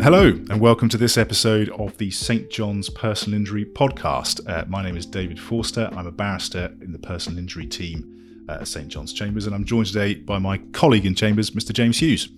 Hello, 0.00 0.28
and 0.28 0.60
welcome 0.60 0.88
to 0.90 0.96
this 0.96 1.18
episode 1.18 1.70
of 1.70 1.98
the 1.98 2.08
St. 2.12 2.48
John's 2.48 2.88
Personal 2.88 3.36
Injury 3.36 3.64
Podcast. 3.64 4.40
Uh, 4.48 4.64
my 4.68 4.80
name 4.80 4.96
is 4.96 5.04
David 5.04 5.40
Forster. 5.40 5.90
I'm 5.92 6.06
a 6.06 6.12
barrister 6.12 6.72
in 6.80 6.92
the 6.92 7.00
personal 7.00 7.36
injury 7.36 7.66
team 7.66 8.44
at 8.48 8.68
St. 8.68 8.86
John's 8.86 9.12
Chambers, 9.12 9.46
and 9.46 9.56
I'm 9.56 9.64
joined 9.64 9.86
today 9.86 10.14
by 10.14 10.38
my 10.38 10.58
colleague 10.70 11.04
in 11.04 11.16
Chambers, 11.16 11.50
Mr. 11.50 11.72
James 11.72 11.98
Hughes. 11.98 12.28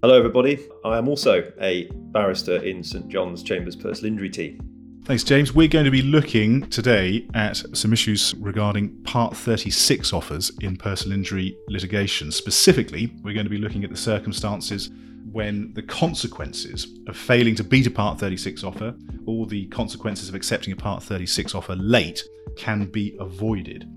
Hello, 0.00 0.16
everybody. 0.16 0.66
I 0.82 0.96
am 0.96 1.08
also 1.08 1.52
a 1.60 1.90
barrister 1.92 2.56
in 2.64 2.82
St. 2.82 3.06
John's 3.08 3.42
Chambers 3.42 3.76
Personal 3.76 4.12
Injury 4.12 4.30
team. 4.30 5.02
Thanks, 5.04 5.22
James. 5.22 5.54
We're 5.54 5.68
going 5.68 5.84
to 5.84 5.90
be 5.90 6.02
looking 6.02 6.70
today 6.70 7.28
at 7.34 7.62
some 7.76 7.92
issues 7.92 8.34
regarding 8.36 8.96
Part 9.02 9.36
36 9.36 10.14
offers 10.14 10.52
in 10.62 10.74
personal 10.74 11.18
injury 11.18 11.54
litigation. 11.68 12.32
Specifically, 12.32 13.12
we're 13.22 13.34
going 13.34 13.46
to 13.46 13.50
be 13.50 13.58
looking 13.58 13.84
at 13.84 13.90
the 13.90 13.96
circumstances 13.96 14.88
when 15.32 15.72
the 15.74 15.82
consequences 15.82 16.98
of 17.06 17.16
failing 17.16 17.54
to 17.54 17.64
beat 17.64 17.86
a 17.86 17.90
Part 17.90 18.18
36 18.18 18.64
offer 18.64 18.94
or 19.26 19.46
the 19.46 19.66
consequences 19.66 20.28
of 20.28 20.34
accepting 20.34 20.72
a 20.72 20.76
Part 20.76 21.02
36 21.02 21.54
offer 21.54 21.76
late 21.76 22.22
can 22.56 22.86
be 22.86 23.16
avoided. 23.20 23.88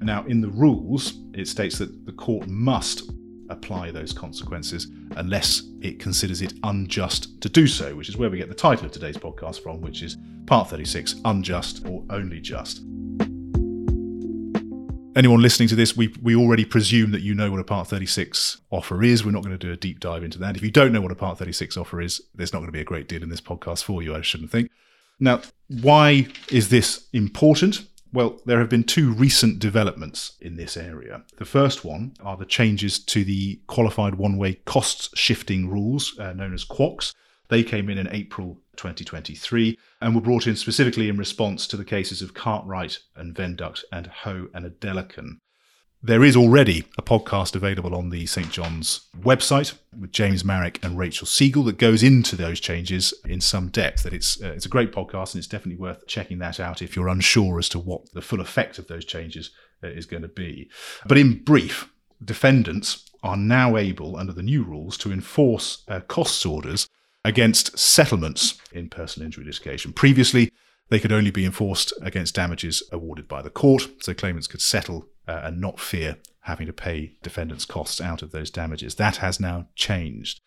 Now, 0.00 0.24
in 0.26 0.40
the 0.40 0.50
rules, 0.50 1.14
it 1.34 1.48
states 1.48 1.78
that 1.78 2.06
the 2.06 2.12
court 2.12 2.46
must 2.46 3.10
apply 3.48 3.90
those 3.90 4.12
consequences 4.12 4.88
unless 5.16 5.62
it 5.80 5.98
considers 5.98 6.42
it 6.42 6.54
unjust 6.64 7.40
to 7.40 7.48
do 7.48 7.66
so, 7.66 7.94
which 7.94 8.08
is 8.08 8.16
where 8.16 8.30
we 8.30 8.38
get 8.38 8.48
the 8.48 8.54
title 8.54 8.86
of 8.86 8.92
today's 8.92 9.16
podcast 9.16 9.62
from, 9.62 9.80
which 9.80 10.02
is 10.02 10.16
Part 10.46 10.70
36 10.70 11.16
Unjust 11.24 11.86
or 11.86 12.04
Only 12.10 12.40
Just 12.40 12.82
anyone 15.16 15.40
listening 15.40 15.68
to 15.70 15.74
this, 15.74 15.96
we 15.96 16.14
we 16.22 16.36
already 16.36 16.64
presume 16.64 17.10
that 17.10 17.22
you 17.22 17.34
know 17.34 17.50
what 17.50 17.60
a 17.60 17.64
Part 17.64 17.88
36 17.88 18.58
offer 18.70 19.02
is. 19.02 19.24
We're 19.24 19.32
not 19.32 19.42
going 19.42 19.58
to 19.58 19.66
do 19.66 19.72
a 19.72 19.76
deep 19.76 19.98
dive 19.98 20.22
into 20.22 20.38
that. 20.38 20.56
If 20.56 20.62
you 20.62 20.70
don't 20.70 20.92
know 20.92 21.00
what 21.00 21.10
a 21.10 21.16
Part 21.16 21.38
36 21.38 21.76
offer 21.76 22.00
is, 22.00 22.20
there's 22.34 22.52
not 22.52 22.60
going 22.60 22.68
to 22.68 22.72
be 22.72 22.80
a 22.80 22.84
great 22.84 23.08
deal 23.08 23.22
in 23.22 23.30
this 23.30 23.40
podcast 23.40 23.82
for 23.82 24.02
you, 24.02 24.14
I 24.14 24.20
shouldn't 24.20 24.52
think. 24.52 24.70
Now, 25.18 25.40
why 25.68 26.28
is 26.50 26.68
this 26.68 27.08
important? 27.12 27.86
Well, 28.12 28.38
there 28.46 28.60
have 28.60 28.68
been 28.68 28.84
two 28.84 29.12
recent 29.12 29.58
developments 29.58 30.36
in 30.40 30.56
this 30.56 30.76
area. 30.76 31.22
The 31.38 31.44
first 31.44 31.84
one 31.84 32.14
are 32.22 32.36
the 32.36 32.46
changes 32.46 32.98
to 33.06 33.24
the 33.24 33.60
qualified 33.66 34.14
one 34.14 34.36
way 34.36 34.54
costs 34.64 35.10
shifting 35.18 35.68
rules, 35.68 36.18
uh, 36.18 36.32
known 36.32 36.54
as 36.54 36.64
QOCS. 36.64 37.14
They 37.48 37.62
came 37.62 37.88
in 37.88 37.98
in 37.98 38.08
April 38.10 38.58
2023 38.76 39.78
and 40.00 40.14
were 40.14 40.20
brought 40.20 40.46
in 40.46 40.56
specifically 40.56 41.08
in 41.08 41.16
response 41.16 41.66
to 41.68 41.76
the 41.76 41.84
cases 41.84 42.22
of 42.22 42.34
Cartwright 42.34 42.98
and 43.14 43.34
Venduct 43.34 43.84
and 43.92 44.08
Ho 44.08 44.48
and 44.52 44.66
Adelekun. 44.66 45.38
There 46.02 46.24
is 46.24 46.36
already 46.36 46.84
a 46.98 47.02
podcast 47.02 47.56
available 47.56 47.94
on 47.94 48.10
the 48.10 48.26
St. 48.26 48.50
John's 48.50 49.08
website 49.18 49.76
with 49.98 50.12
James 50.12 50.44
Marrick 50.44 50.78
and 50.84 50.98
Rachel 50.98 51.26
Siegel 51.26 51.64
that 51.64 51.78
goes 51.78 52.02
into 52.02 52.36
those 52.36 52.60
changes 52.60 53.14
in 53.24 53.40
some 53.40 53.68
depth. 53.68 54.02
That 54.02 54.12
it's 54.12 54.40
uh, 54.40 54.52
it's 54.52 54.66
a 54.66 54.68
great 54.68 54.92
podcast 54.92 55.34
and 55.34 55.40
it's 55.40 55.48
definitely 55.48 55.80
worth 55.80 56.06
checking 56.06 56.38
that 56.38 56.60
out 56.60 56.82
if 56.82 56.94
you're 56.94 57.08
unsure 57.08 57.58
as 57.58 57.68
to 57.70 57.78
what 57.78 58.12
the 58.12 58.20
full 58.20 58.40
effect 58.40 58.78
of 58.78 58.88
those 58.88 59.04
changes 59.04 59.50
uh, 59.82 59.88
is 59.88 60.06
going 60.06 60.22
to 60.22 60.28
be. 60.28 60.70
But 61.06 61.18
in 61.18 61.42
brief, 61.42 61.90
defendants 62.24 63.10
are 63.22 63.36
now 63.36 63.76
able, 63.76 64.16
under 64.16 64.32
the 64.32 64.42
new 64.42 64.62
rules, 64.62 64.96
to 64.98 65.10
enforce 65.10 65.82
uh, 65.88 66.00
costs 66.00 66.46
orders 66.46 66.86
against 67.26 67.76
settlements 67.76 68.56
in 68.70 68.88
personal 68.88 69.26
injury 69.26 69.44
litigation. 69.44 69.92
Previously, 69.92 70.52
they 70.90 71.00
could 71.00 71.10
only 71.10 71.32
be 71.32 71.44
enforced 71.44 71.92
against 72.00 72.36
damages 72.36 72.84
awarded 72.92 73.26
by 73.26 73.42
the 73.42 73.50
court, 73.50 73.88
so 74.00 74.14
claimants 74.14 74.46
could 74.46 74.60
settle 74.60 75.08
uh, 75.26 75.40
and 75.42 75.60
not 75.60 75.80
fear 75.80 76.18
having 76.42 76.68
to 76.68 76.72
pay 76.72 77.16
defendants' 77.24 77.64
costs 77.64 78.00
out 78.00 78.22
of 78.22 78.30
those 78.30 78.48
damages. 78.48 78.94
That 78.94 79.16
has 79.16 79.40
now 79.40 79.66
changed. 79.74 80.40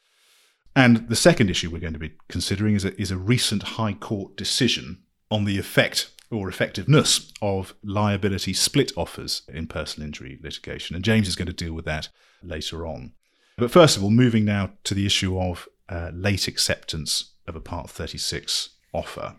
And 0.73 1.09
the 1.09 1.17
second 1.17 1.49
issue 1.49 1.69
we're 1.69 1.81
going 1.81 1.91
to 1.91 1.99
be 1.99 2.13
considering 2.29 2.75
is 2.75 2.85
a, 2.85 2.99
is 2.99 3.11
a 3.11 3.17
recent 3.17 3.63
High 3.63 3.93
Court 3.93 4.37
decision 4.37 4.99
on 5.29 5.43
the 5.43 5.59
effect 5.59 6.09
or 6.31 6.47
effectiveness 6.47 7.33
of 7.41 7.73
liability 7.83 8.53
split 8.53 8.93
offers 8.95 9.41
in 9.49 9.67
personal 9.67 10.07
injury 10.07 10.39
litigation. 10.41 10.95
And 10.95 11.03
James 11.03 11.27
is 11.27 11.35
going 11.35 11.47
to 11.47 11.53
deal 11.53 11.73
with 11.73 11.85
that 11.85 12.07
later 12.41 12.87
on. 12.87 13.11
But 13.57 13.71
first 13.71 13.97
of 13.97 14.03
all, 14.03 14.11
moving 14.11 14.45
now 14.45 14.71
to 14.85 14.93
the 14.93 15.05
issue 15.05 15.37
of 15.37 15.67
uh, 15.89 16.11
late 16.13 16.47
acceptance 16.47 17.33
of 17.47 17.55
a 17.55 17.61
Part 17.61 17.89
36 17.89 18.69
offer. 18.93 19.35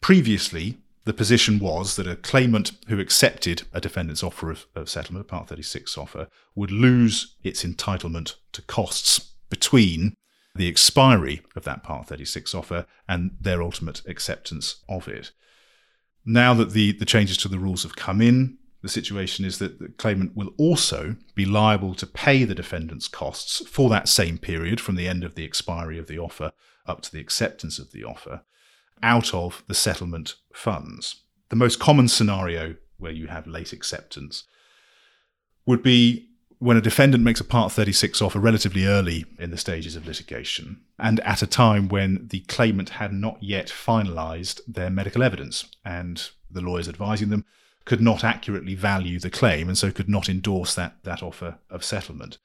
Previously, 0.00 0.78
the 1.04 1.12
position 1.12 1.58
was 1.58 1.96
that 1.96 2.06
a 2.06 2.16
claimant 2.16 2.72
who 2.88 2.98
accepted 2.98 3.62
a 3.72 3.80
defendant's 3.80 4.22
offer 4.22 4.50
of, 4.50 4.66
of, 4.74 4.88
settlement, 4.88 5.26
a 5.26 5.28
Part 5.28 5.48
36 5.48 5.98
offer, 5.98 6.28
would 6.54 6.70
lose 6.70 7.36
its 7.42 7.62
entitlement 7.62 8.34
to 8.52 8.62
costs 8.62 9.32
between 9.50 10.14
the 10.54 10.68
expiry 10.68 11.42
of 11.56 11.64
that 11.64 11.82
Part 11.82 12.08
36 12.08 12.54
offer 12.54 12.86
and 13.08 13.32
their 13.40 13.62
ultimate 13.62 14.02
acceptance 14.06 14.82
of 14.88 15.08
it. 15.08 15.32
Now 16.24 16.54
that 16.54 16.70
the, 16.70 16.92
the 16.92 17.04
changes 17.04 17.36
to 17.38 17.48
the 17.48 17.58
rules 17.58 17.82
have 17.82 17.96
come 17.96 18.22
in, 18.22 18.56
the 18.84 18.90
situation 18.90 19.46
is 19.46 19.58
that 19.60 19.78
the 19.78 19.88
claimant 19.88 20.36
will 20.36 20.50
also 20.58 21.16
be 21.34 21.46
liable 21.46 21.94
to 21.94 22.06
pay 22.06 22.44
the 22.44 22.54
defendant's 22.54 23.08
costs 23.08 23.66
for 23.66 23.88
that 23.88 24.10
same 24.10 24.36
period 24.36 24.78
from 24.78 24.94
the 24.94 25.08
end 25.08 25.24
of 25.24 25.36
the 25.36 25.44
expiry 25.44 25.98
of 25.98 26.06
the 26.06 26.18
offer 26.18 26.52
up 26.84 27.00
to 27.00 27.10
the 27.10 27.18
acceptance 27.18 27.78
of 27.78 27.92
the 27.92 28.04
offer 28.04 28.42
out 29.02 29.32
of 29.32 29.64
the 29.68 29.74
settlement 29.74 30.34
funds. 30.52 31.22
The 31.48 31.56
most 31.56 31.80
common 31.80 32.08
scenario 32.08 32.74
where 32.98 33.10
you 33.10 33.28
have 33.28 33.46
late 33.46 33.72
acceptance 33.72 34.44
would 35.64 35.82
be 35.82 36.28
when 36.58 36.76
a 36.76 36.82
defendant 36.82 37.24
makes 37.24 37.40
a 37.40 37.44
Part 37.44 37.72
36 37.72 38.20
offer 38.20 38.38
relatively 38.38 38.84
early 38.84 39.24
in 39.38 39.50
the 39.50 39.56
stages 39.56 39.96
of 39.96 40.06
litigation 40.06 40.82
and 40.98 41.20
at 41.20 41.40
a 41.40 41.46
time 41.46 41.88
when 41.88 42.28
the 42.28 42.40
claimant 42.40 42.90
had 42.90 43.14
not 43.14 43.42
yet 43.42 43.68
finalised 43.68 44.60
their 44.68 44.90
medical 44.90 45.22
evidence 45.22 45.64
and 45.86 46.28
the 46.50 46.60
lawyers 46.60 46.86
advising 46.86 47.30
them 47.30 47.46
could 47.84 48.00
not 48.00 48.24
accurately 48.24 48.74
value 48.74 49.18
the 49.18 49.30
claim 49.30 49.68
and 49.68 49.76
so 49.76 49.90
could 49.90 50.08
not 50.08 50.28
endorse 50.28 50.74
that, 50.74 50.96
that 51.04 51.22
offer 51.22 51.58
of 51.70 51.84
settlement. 51.84 52.38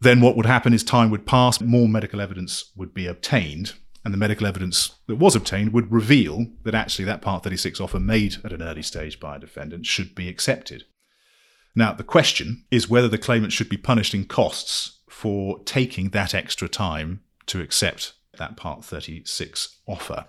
Then 0.00 0.20
what 0.20 0.36
would 0.36 0.46
happen 0.46 0.72
is 0.72 0.82
time 0.82 1.10
would 1.10 1.26
pass, 1.26 1.60
more 1.60 1.88
medical 1.88 2.20
evidence 2.20 2.72
would 2.76 2.92
be 2.94 3.06
obtained, 3.06 3.74
and 4.04 4.12
the 4.12 4.18
medical 4.18 4.46
evidence 4.46 4.96
that 5.06 5.16
was 5.16 5.34
obtained 5.34 5.72
would 5.72 5.90
reveal 5.90 6.46
that 6.64 6.74
actually 6.74 7.06
that 7.06 7.22
Part 7.22 7.42
36 7.42 7.80
offer 7.80 7.98
made 7.98 8.36
at 8.44 8.52
an 8.52 8.62
early 8.62 8.82
stage 8.82 9.18
by 9.18 9.36
a 9.36 9.40
defendant 9.40 9.86
should 9.86 10.14
be 10.14 10.28
accepted. 10.28 10.84
Now, 11.74 11.92
the 11.92 12.04
question 12.04 12.64
is 12.70 12.88
whether 12.88 13.08
the 13.08 13.18
claimant 13.18 13.52
should 13.52 13.68
be 13.68 13.76
punished 13.76 14.14
in 14.14 14.26
costs 14.26 15.00
for 15.08 15.58
taking 15.64 16.10
that 16.10 16.34
extra 16.34 16.68
time 16.68 17.22
to 17.46 17.60
accept 17.60 18.14
that 18.38 18.56
Part 18.56 18.84
36 18.84 19.80
offer. 19.86 20.26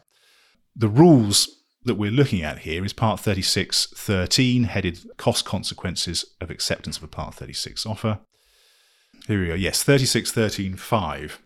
The 0.75 0.88
rules 0.88 1.63
that 1.85 1.96
we're 1.96 2.12
looking 2.12 2.41
at 2.41 2.59
here 2.59 2.84
is 2.84 2.94
Part 2.94 3.22
36.13, 3.22 4.66
headed 4.66 5.18
Cost 5.18 5.46
Consequences 5.46 6.25
of 6.41 6.50
Acceptance 6.50 6.97
of 6.97 7.03
a 7.03 7.07
Part 7.07 7.35
36 7.35 7.85
Offer. 7.85 8.19
Here 9.28 9.41
we 9.41 9.47
go. 9.47 9.53
Yes, 9.53 9.84
36.13.5. 9.84 11.38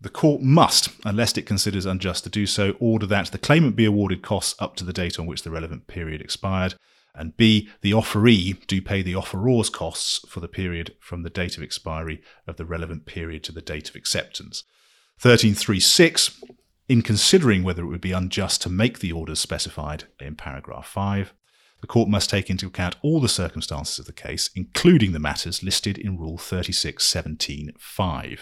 The 0.00 0.08
court 0.08 0.42
must, 0.42 0.90
unless 1.04 1.36
it 1.36 1.46
considers 1.46 1.84
unjust 1.84 2.24
to 2.24 2.30
do 2.30 2.46
so, 2.46 2.76
order 2.80 3.06
that 3.06 3.26
the 3.26 3.38
claimant 3.38 3.76
be 3.76 3.84
awarded 3.84 4.22
costs 4.22 4.54
up 4.58 4.74
to 4.76 4.84
the 4.84 4.92
date 4.92 5.18
on 5.18 5.26
which 5.26 5.42
the 5.42 5.50
relevant 5.50 5.86
period 5.86 6.22
expired, 6.22 6.74
and 7.14 7.36
B, 7.36 7.68
the 7.80 7.92
offeree 7.92 8.64
do 8.66 8.80
pay 8.80 9.02
the 9.02 9.14
offeror's 9.14 9.68
costs 9.68 10.20
for 10.28 10.40
the 10.40 10.48
period 10.48 10.94
from 11.00 11.24
the 11.24 11.30
date 11.30 11.56
of 11.56 11.62
expiry 11.62 12.22
of 12.46 12.56
the 12.56 12.64
relevant 12.64 13.06
period 13.06 13.42
to 13.44 13.52
the 13.52 13.60
date 13.60 13.90
of 13.90 13.96
acceptance. 13.96 14.62
1336 15.20 16.40
in 16.88 17.02
considering 17.02 17.62
whether 17.62 17.82
it 17.82 17.88
would 17.88 18.00
be 18.00 18.12
unjust 18.12 18.62
to 18.62 18.70
make 18.70 19.00
the 19.00 19.12
orders 19.12 19.38
specified 19.38 20.04
in 20.18 20.34
paragraph 20.34 20.86
5, 20.86 21.34
the 21.80 21.86
court 21.86 22.08
must 22.08 22.30
take 22.30 22.50
into 22.50 22.66
account 22.66 22.96
all 23.02 23.20
the 23.20 23.28
circumstances 23.28 23.98
of 23.98 24.06
the 24.06 24.12
case, 24.12 24.50
including 24.54 25.12
the 25.12 25.18
matters 25.18 25.62
listed 25.62 25.98
in 25.98 26.18
Rule 26.18 26.38
3617.5. 26.38 28.38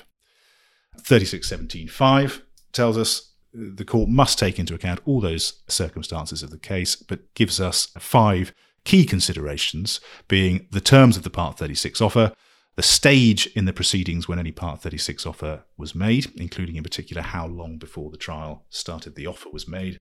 3617.5 0.99 2.43
tells 2.73 2.97
us 2.97 3.33
the 3.53 3.85
court 3.85 4.09
must 4.09 4.39
take 4.39 4.59
into 4.59 4.75
account 4.75 5.01
all 5.05 5.21
those 5.21 5.63
circumstances 5.69 6.43
of 6.43 6.51
the 6.51 6.59
case, 6.59 6.97
but 6.97 7.35
gives 7.35 7.61
us 7.61 7.89
five 7.99 8.55
key 8.85 9.05
considerations, 9.05 10.01
being 10.29 10.67
the 10.71 10.81
terms 10.81 11.17
of 11.17 11.23
the 11.23 11.31
Part 11.31 11.59
36 11.59 12.01
offer, 12.01 12.33
the 12.77 12.83
stage 12.83 13.47
in 13.55 13.65
the 13.65 13.73
proceedings 13.73 14.29
when 14.29 14.39
any 14.39 14.53
Part 14.53 14.83
36 14.83 15.25
offer 15.25 15.65
was 15.79 15.95
made, 15.95 16.31
including 16.37 16.77
in 16.77 16.83
particular 16.83 17.23
how 17.23 17.47
long 17.47 17.79
before 17.79 18.11
the 18.11 18.19
trial 18.19 18.67
started 18.69 19.15
the 19.15 19.27
offer 19.27 19.49
was 19.51 19.67
made, 19.67 19.99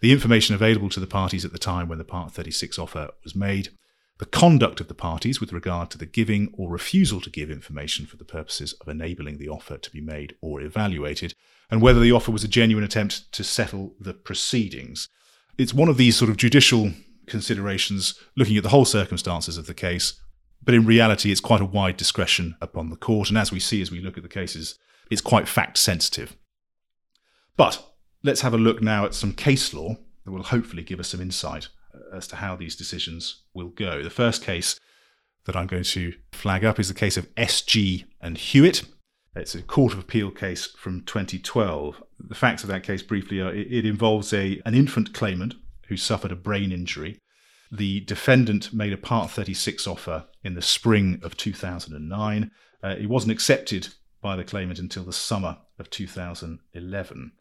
the 0.00 0.12
information 0.12 0.54
available 0.54 0.90
to 0.90 1.00
the 1.00 1.06
parties 1.06 1.44
at 1.44 1.52
the 1.52 1.58
time 1.58 1.88
when 1.88 1.98
the 1.98 2.04
Part 2.04 2.32
36 2.32 2.78
offer 2.78 3.10
was 3.24 3.34
made, 3.34 3.70
the 4.18 4.26
conduct 4.26 4.82
of 4.82 4.88
the 4.88 4.94
parties 4.94 5.40
with 5.40 5.50
regard 5.50 5.90
to 5.90 5.96
the 5.96 6.04
giving 6.04 6.52
or 6.58 6.70
refusal 6.70 7.22
to 7.22 7.30
give 7.30 7.50
information 7.50 8.04
for 8.04 8.18
the 8.18 8.24
purposes 8.24 8.74
of 8.74 8.88
enabling 8.88 9.38
the 9.38 9.48
offer 9.48 9.78
to 9.78 9.90
be 9.90 10.02
made 10.02 10.34
or 10.42 10.60
evaluated, 10.60 11.34
and 11.70 11.80
whether 11.80 12.00
the 12.00 12.12
offer 12.12 12.30
was 12.30 12.44
a 12.44 12.48
genuine 12.48 12.84
attempt 12.84 13.32
to 13.32 13.42
settle 13.42 13.94
the 13.98 14.12
proceedings. 14.12 15.08
It's 15.56 15.72
one 15.72 15.88
of 15.88 15.96
these 15.96 16.16
sort 16.16 16.30
of 16.30 16.36
judicial 16.36 16.92
considerations 17.26 18.14
looking 18.36 18.58
at 18.58 18.62
the 18.62 18.68
whole 18.68 18.84
circumstances 18.84 19.56
of 19.56 19.66
the 19.66 19.72
case 19.72 20.20
but 20.62 20.74
in 20.74 20.84
reality, 20.84 21.30
it's 21.30 21.40
quite 21.40 21.60
a 21.60 21.66
wide 21.66 21.96
discretion 21.96 22.56
upon 22.60 22.90
the 22.90 22.96
court. 22.96 23.28
And 23.28 23.38
as 23.38 23.50
we 23.50 23.60
see 23.60 23.80
as 23.80 23.90
we 23.90 24.00
look 24.00 24.16
at 24.16 24.22
the 24.22 24.28
cases, 24.28 24.78
it's 25.10 25.20
quite 25.20 25.48
fact 25.48 25.78
sensitive. 25.78 26.36
But 27.56 27.84
let's 28.22 28.42
have 28.42 28.54
a 28.54 28.58
look 28.58 28.82
now 28.82 29.04
at 29.04 29.14
some 29.14 29.32
case 29.32 29.72
law 29.72 29.96
that 30.24 30.30
will 30.30 30.42
hopefully 30.42 30.82
give 30.82 31.00
us 31.00 31.08
some 31.08 31.20
insight 31.20 31.68
uh, 31.94 32.16
as 32.16 32.26
to 32.28 32.36
how 32.36 32.56
these 32.56 32.76
decisions 32.76 33.42
will 33.54 33.68
go. 33.68 34.02
The 34.02 34.10
first 34.10 34.42
case 34.42 34.78
that 35.46 35.56
I'm 35.56 35.66
going 35.66 35.84
to 35.84 36.12
flag 36.32 36.64
up 36.64 36.78
is 36.78 36.88
the 36.88 36.94
case 36.94 37.16
of 37.16 37.34
SG 37.34 38.04
and 38.20 38.36
Hewitt. 38.36 38.84
It's 39.34 39.54
a 39.54 39.62
Court 39.62 39.92
of 39.92 39.98
Appeal 40.00 40.30
case 40.30 40.66
from 40.66 41.02
2012. 41.02 42.02
The 42.18 42.34
facts 42.34 42.62
of 42.62 42.68
that 42.68 42.82
case, 42.82 43.02
briefly, 43.02 43.40
are 43.40 43.54
it, 43.54 43.86
involves 43.86 44.32
a, 44.32 44.60
an 44.66 44.74
infant 44.74 45.14
claimant 45.14 45.54
who 45.86 45.96
suffered 45.96 46.32
a 46.32 46.36
brain 46.36 46.72
injury. 46.72 47.18
The 47.72 48.00
defendant 48.00 48.72
made 48.72 48.92
a 48.92 48.98
Part 48.98 49.30
36 49.30 49.86
offer 49.86 50.26
in 50.42 50.54
the 50.54 50.62
spring 50.62 51.20
of 51.22 51.36
2009. 51.36 52.50
Uh, 52.82 52.88
it 52.98 53.08
wasn't 53.08 53.32
accepted 53.32 53.88
by 54.22 54.36
the 54.36 54.44
claimant 54.44 54.78
until 54.78 55.04
the 55.04 55.12
summer 55.12 55.58
of 55.78 55.90
2011. 55.90 57.32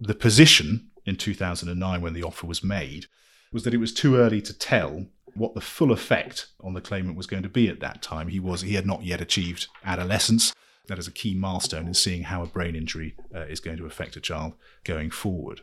The 0.00 0.14
position 0.14 0.90
in 1.04 1.16
2009, 1.16 2.00
when 2.00 2.12
the 2.12 2.22
offer 2.22 2.46
was 2.46 2.62
made, 2.62 3.06
was 3.52 3.64
that 3.64 3.74
it 3.74 3.78
was 3.78 3.94
too 3.94 4.16
early 4.16 4.40
to 4.42 4.56
tell 4.56 5.06
what 5.34 5.54
the 5.54 5.60
full 5.60 5.92
effect 5.92 6.48
on 6.60 6.74
the 6.74 6.80
claimant 6.80 7.16
was 7.16 7.26
going 7.26 7.42
to 7.42 7.48
be 7.48 7.68
at 7.68 7.80
that 7.80 8.02
time. 8.02 8.28
He 8.28 8.40
was 8.40 8.62
he 8.62 8.74
had 8.74 8.86
not 8.86 9.04
yet 9.04 9.20
achieved 9.20 9.68
adolescence. 9.84 10.54
That 10.88 10.98
is 10.98 11.06
a 11.06 11.12
key 11.12 11.34
milestone 11.34 11.86
in 11.86 11.94
seeing 11.94 12.24
how 12.24 12.42
a 12.42 12.46
brain 12.46 12.74
injury 12.74 13.14
uh, 13.34 13.40
is 13.40 13.60
going 13.60 13.76
to 13.76 13.86
affect 13.86 14.16
a 14.16 14.20
child 14.20 14.54
going 14.84 15.10
forward. 15.10 15.60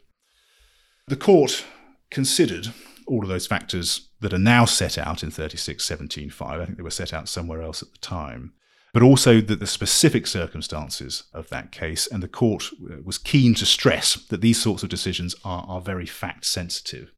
The 1.07 1.15
court 1.15 1.65
considered 2.09 2.73
all 3.07 3.23
of 3.23 3.29
those 3.29 3.47
factors 3.47 4.09
that 4.21 4.33
are 4.33 4.39
now 4.39 4.65
set 4.65 4.97
out 4.97 5.23
in 5.23 5.29
36.17.5. 5.29 6.41
I 6.41 6.65
think 6.65 6.77
they 6.77 6.83
were 6.83 6.89
set 6.89 7.13
out 7.13 7.29
somewhere 7.29 7.61
else 7.61 7.81
at 7.81 7.91
the 7.91 7.97
time. 7.99 8.53
But 8.93 9.03
also 9.03 9.41
that 9.41 9.59
the 9.59 9.67
specific 9.67 10.25
circumstances 10.25 11.23
of 11.33 11.49
that 11.49 11.71
case, 11.71 12.07
and 12.07 12.23
the 12.23 12.29
court 12.29 12.69
uh, 12.81 12.95
was 13.03 13.17
keen 13.17 13.53
to 13.55 13.65
stress 13.65 14.15
that 14.29 14.41
these 14.41 14.61
sorts 14.61 14.83
of 14.83 14.89
decisions 14.89 15.35
are, 15.43 15.65
are 15.67 15.81
very 15.81 16.05
fact 16.05 16.45
sensitive. 16.45 17.11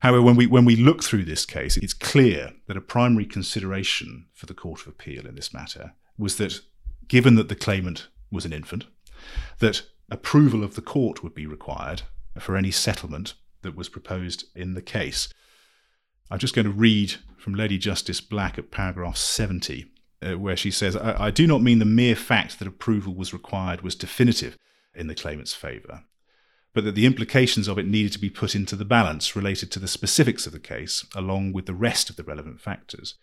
However, 0.00 0.20
when 0.20 0.36
we, 0.36 0.46
when 0.46 0.64
we 0.64 0.76
look 0.76 1.04
through 1.04 1.24
this 1.24 1.46
case, 1.46 1.76
it's 1.76 1.94
clear 1.94 2.54
that 2.66 2.76
a 2.76 2.82
primary 2.82 3.24
consideration 3.24 4.26
for 4.34 4.46
the 4.46 4.54
Court 4.54 4.82
of 4.82 4.88
Appeal 4.88 5.26
in 5.26 5.36
this 5.36 5.54
matter 5.54 5.94
was 6.18 6.36
that, 6.36 6.60
given 7.08 7.36
that 7.36 7.48
the 7.48 7.54
claimant 7.54 8.08
was 8.30 8.44
an 8.44 8.52
infant, 8.52 8.86
that 9.60 9.82
approval 10.10 10.62
of 10.62 10.74
the 10.74 10.82
court 10.82 11.22
would 11.22 11.34
be 11.34 11.46
required 11.46 12.02
for 12.38 12.56
any 12.56 12.70
settlement 12.70 13.34
that 13.66 13.76
was 13.76 13.90
proposed 13.90 14.44
in 14.54 14.72
the 14.72 14.82
case. 14.82 15.28
I'm 16.30 16.38
just 16.38 16.54
going 16.54 16.66
to 16.66 16.72
read 16.72 17.16
from 17.36 17.54
Lady 17.54 17.78
Justice 17.78 18.20
Black 18.20 18.58
at 18.58 18.70
paragraph 18.70 19.16
70, 19.16 19.86
uh, 20.22 20.38
where 20.38 20.56
she 20.56 20.70
says, 20.70 20.96
I, 20.96 21.26
I 21.26 21.30
do 21.30 21.46
not 21.46 21.62
mean 21.62 21.78
the 21.78 21.84
mere 21.84 22.16
fact 22.16 22.58
that 22.58 22.66
approval 22.66 23.14
was 23.14 23.32
required 23.32 23.82
was 23.82 23.94
definitive 23.94 24.56
in 24.94 25.06
the 25.06 25.14
claimant's 25.14 25.54
favour 25.54 26.04
but 26.76 26.84
that 26.84 26.94
the 26.94 27.06
implications 27.06 27.68
of 27.68 27.78
it 27.78 27.86
needed 27.86 28.12
to 28.12 28.18
be 28.18 28.28
put 28.28 28.54
into 28.54 28.76
the 28.76 28.84
balance 28.84 29.34
related 29.34 29.70
to 29.70 29.78
the 29.78 29.88
specifics 29.88 30.46
of 30.46 30.52
the 30.52 30.60
case, 30.60 31.06
along 31.14 31.50
with 31.50 31.64
the 31.64 31.72
rest 31.72 32.10
of 32.10 32.16
the 32.16 32.22
relevant 32.22 32.60
factors. 32.60 33.14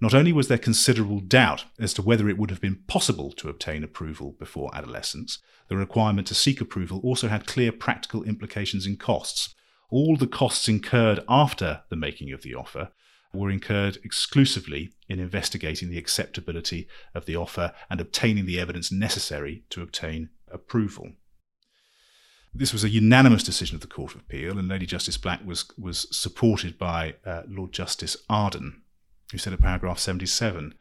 Not 0.00 0.12
only 0.12 0.32
was 0.32 0.48
there 0.48 0.58
considerable 0.58 1.20
doubt 1.20 1.66
as 1.78 1.94
to 1.94 2.02
whether 2.02 2.28
it 2.28 2.36
would 2.36 2.50
have 2.50 2.60
been 2.60 2.82
possible 2.88 3.30
to 3.34 3.48
obtain 3.48 3.84
approval 3.84 4.32
before 4.32 4.74
adolescence, 4.74 5.38
the 5.68 5.76
requirement 5.76 6.26
to 6.26 6.34
seek 6.34 6.60
approval 6.60 7.00
also 7.04 7.28
had 7.28 7.46
clear 7.46 7.70
practical 7.70 8.24
implications 8.24 8.86
in 8.86 8.96
costs. 8.96 9.54
All 9.88 10.16
the 10.16 10.26
costs 10.26 10.68
incurred 10.68 11.20
after 11.28 11.82
the 11.88 11.96
making 11.96 12.32
of 12.32 12.42
the 12.42 12.54
offer 12.54 12.90
were 13.32 13.50
incurred 13.50 13.98
exclusively 14.02 14.92
in 15.08 15.20
investigating 15.20 15.90
the 15.90 15.98
acceptability 15.98 16.88
of 17.14 17.26
the 17.26 17.36
offer 17.36 17.72
and 17.90 18.00
obtaining 18.00 18.46
the 18.46 18.58
evidence 18.58 18.90
necessary 18.90 19.64
to 19.70 19.82
obtain 19.82 20.30
approval. 20.50 21.12
This 22.54 22.72
was 22.72 22.84
a 22.84 22.88
unanimous 22.88 23.42
decision 23.42 23.74
of 23.74 23.82
the 23.82 23.86
Court 23.86 24.14
of 24.14 24.22
Appeal, 24.22 24.58
and 24.58 24.66
Lady 24.66 24.86
Justice 24.86 25.18
Black 25.18 25.44
was, 25.44 25.70
was 25.76 26.06
supported 26.10 26.78
by 26.78 27.16
uh, 27.24 27.42
Lord 27.46 27.72
Justice 27.72 28.16
Arden, 28.30 28.82
who 29.30 29.38
said 29.38 29.52
at 29.52 29.60
paragraph 29.60 29.98
77 29.98 30.74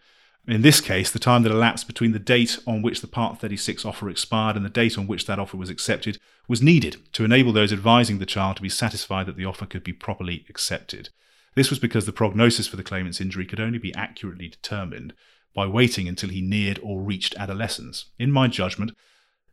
in 0.48 0.62
this 0.62 0.80
case, 0.80 1.12
the 1.12 1.20
time 1.20 1.44
that 1.44 1.52
elapsed 1.52 1.88
between 1.88 2.12
the 2.12 2.20
date 2.20 2.60
on 2.68 2.82
which 2.82 3.02
the 3.02 3.08
Part 3.08 3.40
36 3.40 3.84
offer 3.84 4.10
expired 4.10 4.56
and 4.56 4.64
the 4.64 4.70
date 4.70 4.98
on 4.98 5.08
which 5.08 5.26
that 5.26 5.40
offer 5.40 5.58
was 5.58 5.70
accepted 5.70 6.20
was 6.48 6.62
needed 6.62 6.98
to 7.14 7.26
enable 7.26 7.52
those 7.52 7.74
advising 7.74 8.20
the 8.20 8.26
child 8.26 8.58
to 8.58 8.62
be 8.62 8.70
satisfied 8.70 9.26
that 9.26 9.38
the 9.38 9.46
offer 9.46 9.66
could 9.66 9.84
be 9.84 9.94
properly 9.94 10.46
accepted. 10.48 11.10
This 11.56 11.70
was 11.70 11.80
because 11.80 12.06
the 12.06 12.12
prognosis 12.12 12.68
for 12.68 12.76
the 12.76 12.84
claimant's 12.84 13.22
injury 13.22 13.46
could 13.46 13.60
only 13.60 13.80
be 13.80 13.96
accurately 13.96 14.48
determined 14.48 15.14
by 15.56 15.66
waiting 15.66 16.08
until 16.08 16.30
he 16.30 16.42
neared 16.42 16.80
or 16.84 17.02
reached 17.02 17.34
adolescence. 17.36 18.12
In 18.20 18.32
my 18.32 18.48
judgment, 18.48 18.92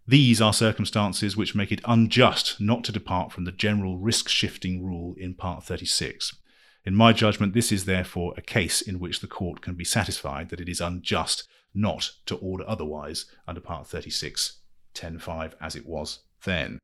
these 0.07 0.43
are 0.43 0.53
circumstances 0.53 1.37
which 1.37 1.55
make 1.55 1.71
it 1.71 1.81
unjust 1.85 2.61
not 2.61 2.83
to 2.85 2.93
depart 2.93 3.33
from 3.33 3.45
the 3.45 3.53
general 3.53 3.99
risk 3.99 4.29
shifting 4.29 4.85
rule 4.85 5.15
in 5.17 5.35
Part 5.35 5.63
36. 5.63 6.37
In 6.85 6.95
my 6.95 7.13
judgment, 7.13 7.55
this 7.55 7.71
is 7.71 7.85
therefore 7.85 8.35
a 8.37 8.43
case 8.43 8.81
in 8.81 8.99
which 8.99 9.21
the 9.21 9.29
court 9.29 9.61
can 9.61 9.75
be 9.75 9.85
satisfied 9.85 10.49
that 10.49 10.61
it 10.61 10.69
is 10.69 10.81
unjust 10.81 11.47
not 11.75 12.11
to 12.27 12.37
order 12.37 12.65
otherwise 12.67 13.27
under 13.47 13.61
Part 13.61 13.87
36, 13.87 14.59
10.5 14.95 15.53
as 15.61 15.77
it 15.77 15.87
was 15.87 16.21
then. 16.45 16.79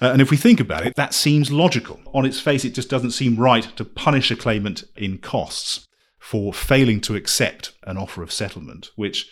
Uh, 0.00 0.10
and 0.10 0.20
if 0.20 0.30
we 0.30 0.36
think 0.36 0.60
about 0.60 0.86
it, 0.86 0.94
that 0.96 1.14
seems 1.14 1.50
logical. 1.50 2.00
On 2.12 2.24
its 2.24 2.40
face, 2.40 2.64
it 2.64 2.74
just 2.74 2.90
doesn't 2.90 3.12
seem 3.12 3.36
right 3.36 3.64
to 3.76 3.84
punish 3.84 4.30
a 4.30 4.36
claimant 4.36 4.84
in 4.96 5.18
costs 5.18 5.86
for 6.18 6.52
failing 6.54 7.00
to 7.02 7.16
accept 7.16 7.72
an 7.84 7.96
offer 7.96 8.22
of 8.22 8.32
settlement, 8.32 8.90
which 8.96 9.28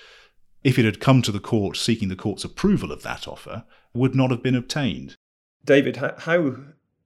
if 0.63 0.79
it 0.79 0.85
had 0.85 1.01
come 1.01 1.23
to 1.23 1.33
the 1.33 1.41
court 1.41 1.77
seeking 1.77 2.09
the 2.09 2.17
court's 2.17 2.45
approval 2.45 2.93
of 2.93 3.03
that 3.03 3.27
offer, 3.27 3.65
would 3.95 4.15
not 4.15 4.31
have 4.31 4.43
been 4.43 4.55
obtained. 4.55 5.17
David, 5.65 5.97
how 5.97 6.57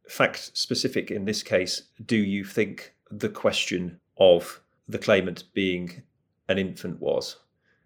fact 0.08 0.56
specific 0.56 1.10
in 1.10 1.24
this 1.24 1.42
case 1.42 1.82
do 2.04 2.16
you 2.16 2.44
think 2.44 2.94
the 3.10 3.28
question 3.28 4.00
of 4.18 4.60
the 4.88 4.98
claimant 4.98 5.44
being 5.54 6.02
an 6.48 6.58
infant 6.58 7.00
was? 7.00 7.36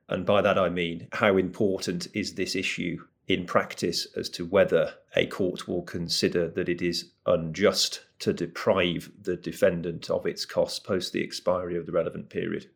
And 0.08 0.26
by 0.26 0.42
that 0.42 0.58
I 0.58 0.68
mean, 0.68 1.08
how 1.12 1.36
important 1.36 2.08
is 2.14 2.34
this 2.34 2.56
issue 2.56 2.98
in 3.28 3.46
practice 3.46 4.08
as 4.16 4.28
to 4.28 4.44
whether 4.44 4.92
a 5.14 5.24
court 5.26 5.68
will 5.68 5.82
consider 5.82 6.48
that 6.48 6.68
it 6.68 6.82
is 6.82 7.12
unjust 7.26 8.04
to 8.18 8.32
deprive 8.32 9.10
the 9.22 9.36
defendant 9.36 10.10
of 10.10 10.26
its 10.26 10.44
costs 10.44 10.80
post 10.80 11.12
the 11.12 11.22
expiry 11.22 11.76
of 11.76 11.86
the 11.86 11.92
relevant 11.92 12.28
period? 12.28 12.68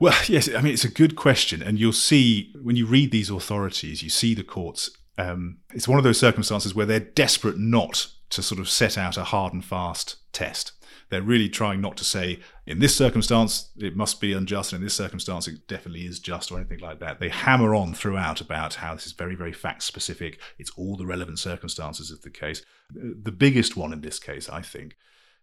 Well, 0.00 0.18
yes, 0.26 0.52
I 0.52 0.62
mean, 0.62 0.72
it's 0.72 0.84
a 0.84 0.90
good 0.90 1.16
question. 1.16 1.62
And 1.62 1.78
you'll 1.78 1.92
see 1.92 2.52
when 2.60 2.76
you 2.76 2.86
read 2.86 3.10
these 3.10 3.30
authorities, 3.30 4.02
you 4.02 4.10
see 4.10 4.34
the 4.34 4.42
courts. 4.42 4.90
Um, 5.18 5.58
it's 5.74 5.86
one 5.86 5.98
of 5.98 6.04
those 6.04 6.18
circumstances 6.18 6.74
where 6.74 6.86
they're 6.86 7.00
desperate 7.00 7.58
not 7.58 8.06
to 8.30 8.42
sort 8.42 8.60
of 8.60 8.68
set 8.68 8.96
out 8.96 9.16
a 9.16 9.24
hard 9.24 9.52
and 9.52 9.64
fast 9.64 10.16
test. 10.32 10.72
They're 11.10 11.22
really 11.22 11.48
trying 11.48 11.80
not 11.80 11.96
to 11.96 12.04
say, 12.04 12.38
in 12.66 12.78
this 12.78 12.94
circumstance, 12.94 13.72
it 13.76 13.96
must 13.96 14.20
be 14.20 14.32
unjust, 14.32 14.72
and 14.72 14.80
in 14.80 14.86
this 14.86 14.94
circumstance, 14.94 15.48
it 15.48 15.66
definitely 15.66 16.06
is 16.06 16.20
just, 16.20 16.52
or 16.52 16.58
anything 16.58 16.78
like 16.78 17.00
that. 17.00 17.18
They 17.18 17.28
hammer 17.28 17.74
on 17.74 17.94
throughout 17.94 18.40
about 18.40 18.74
how 18.74 18.94
this 18.94 19.06
is 19.06 19.12
very, 19.12 19.34
very 19.34 19.52
fact 19.52 19.82
specific. 19.82 20.40
It's 20.56 20.70
all 20.76 20.96
the 20.96 21.06
relevant 21.06 21.40
circumstances 21.40 22.12
of 22.12 22.22
the 22.22 22.30
case. 22.30 22.62
The 22.90 23.32
biggest 23.32 23.76
one 23.76 23.92
in 23.92 24.02
this 24.02 24.20
case, 24.20 24.48
I 24.48 24.62
think, 24.62 24.96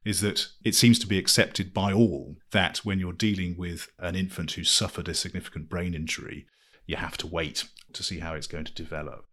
is 0.05 0.21
that 0.21 0.47
it 0.63 0.73
seems 0.73 0.99
to 0.99 1.07
be 1.07 1.17
accepted 1.17 1.73
by 1.73 1.91
all 1.91 2.37
that 2.51 2.77
when 2.85 2.97
you're 2.97 3.11
dealing 3.11 3.57
with 3.57 3.89
an 3.99 4.15
infant 4.15 4.51
who's 4.51 4.71
suffered 4.71 5.09
a 5.09 5.13
significant 5.13 5.67
brain 5.67 5.93
injury, 5.93 6.47
you 6.85 6.95
have 6.95 7.17
to 7.17 7.27
wait 7.27 7.65
to 7.91 8.03
see 8.03 8.19
how 8.19 8.33
it's 8.33 8.47
going 8.47 8.63
to 8.63 8.73
develop. 8.73 9.26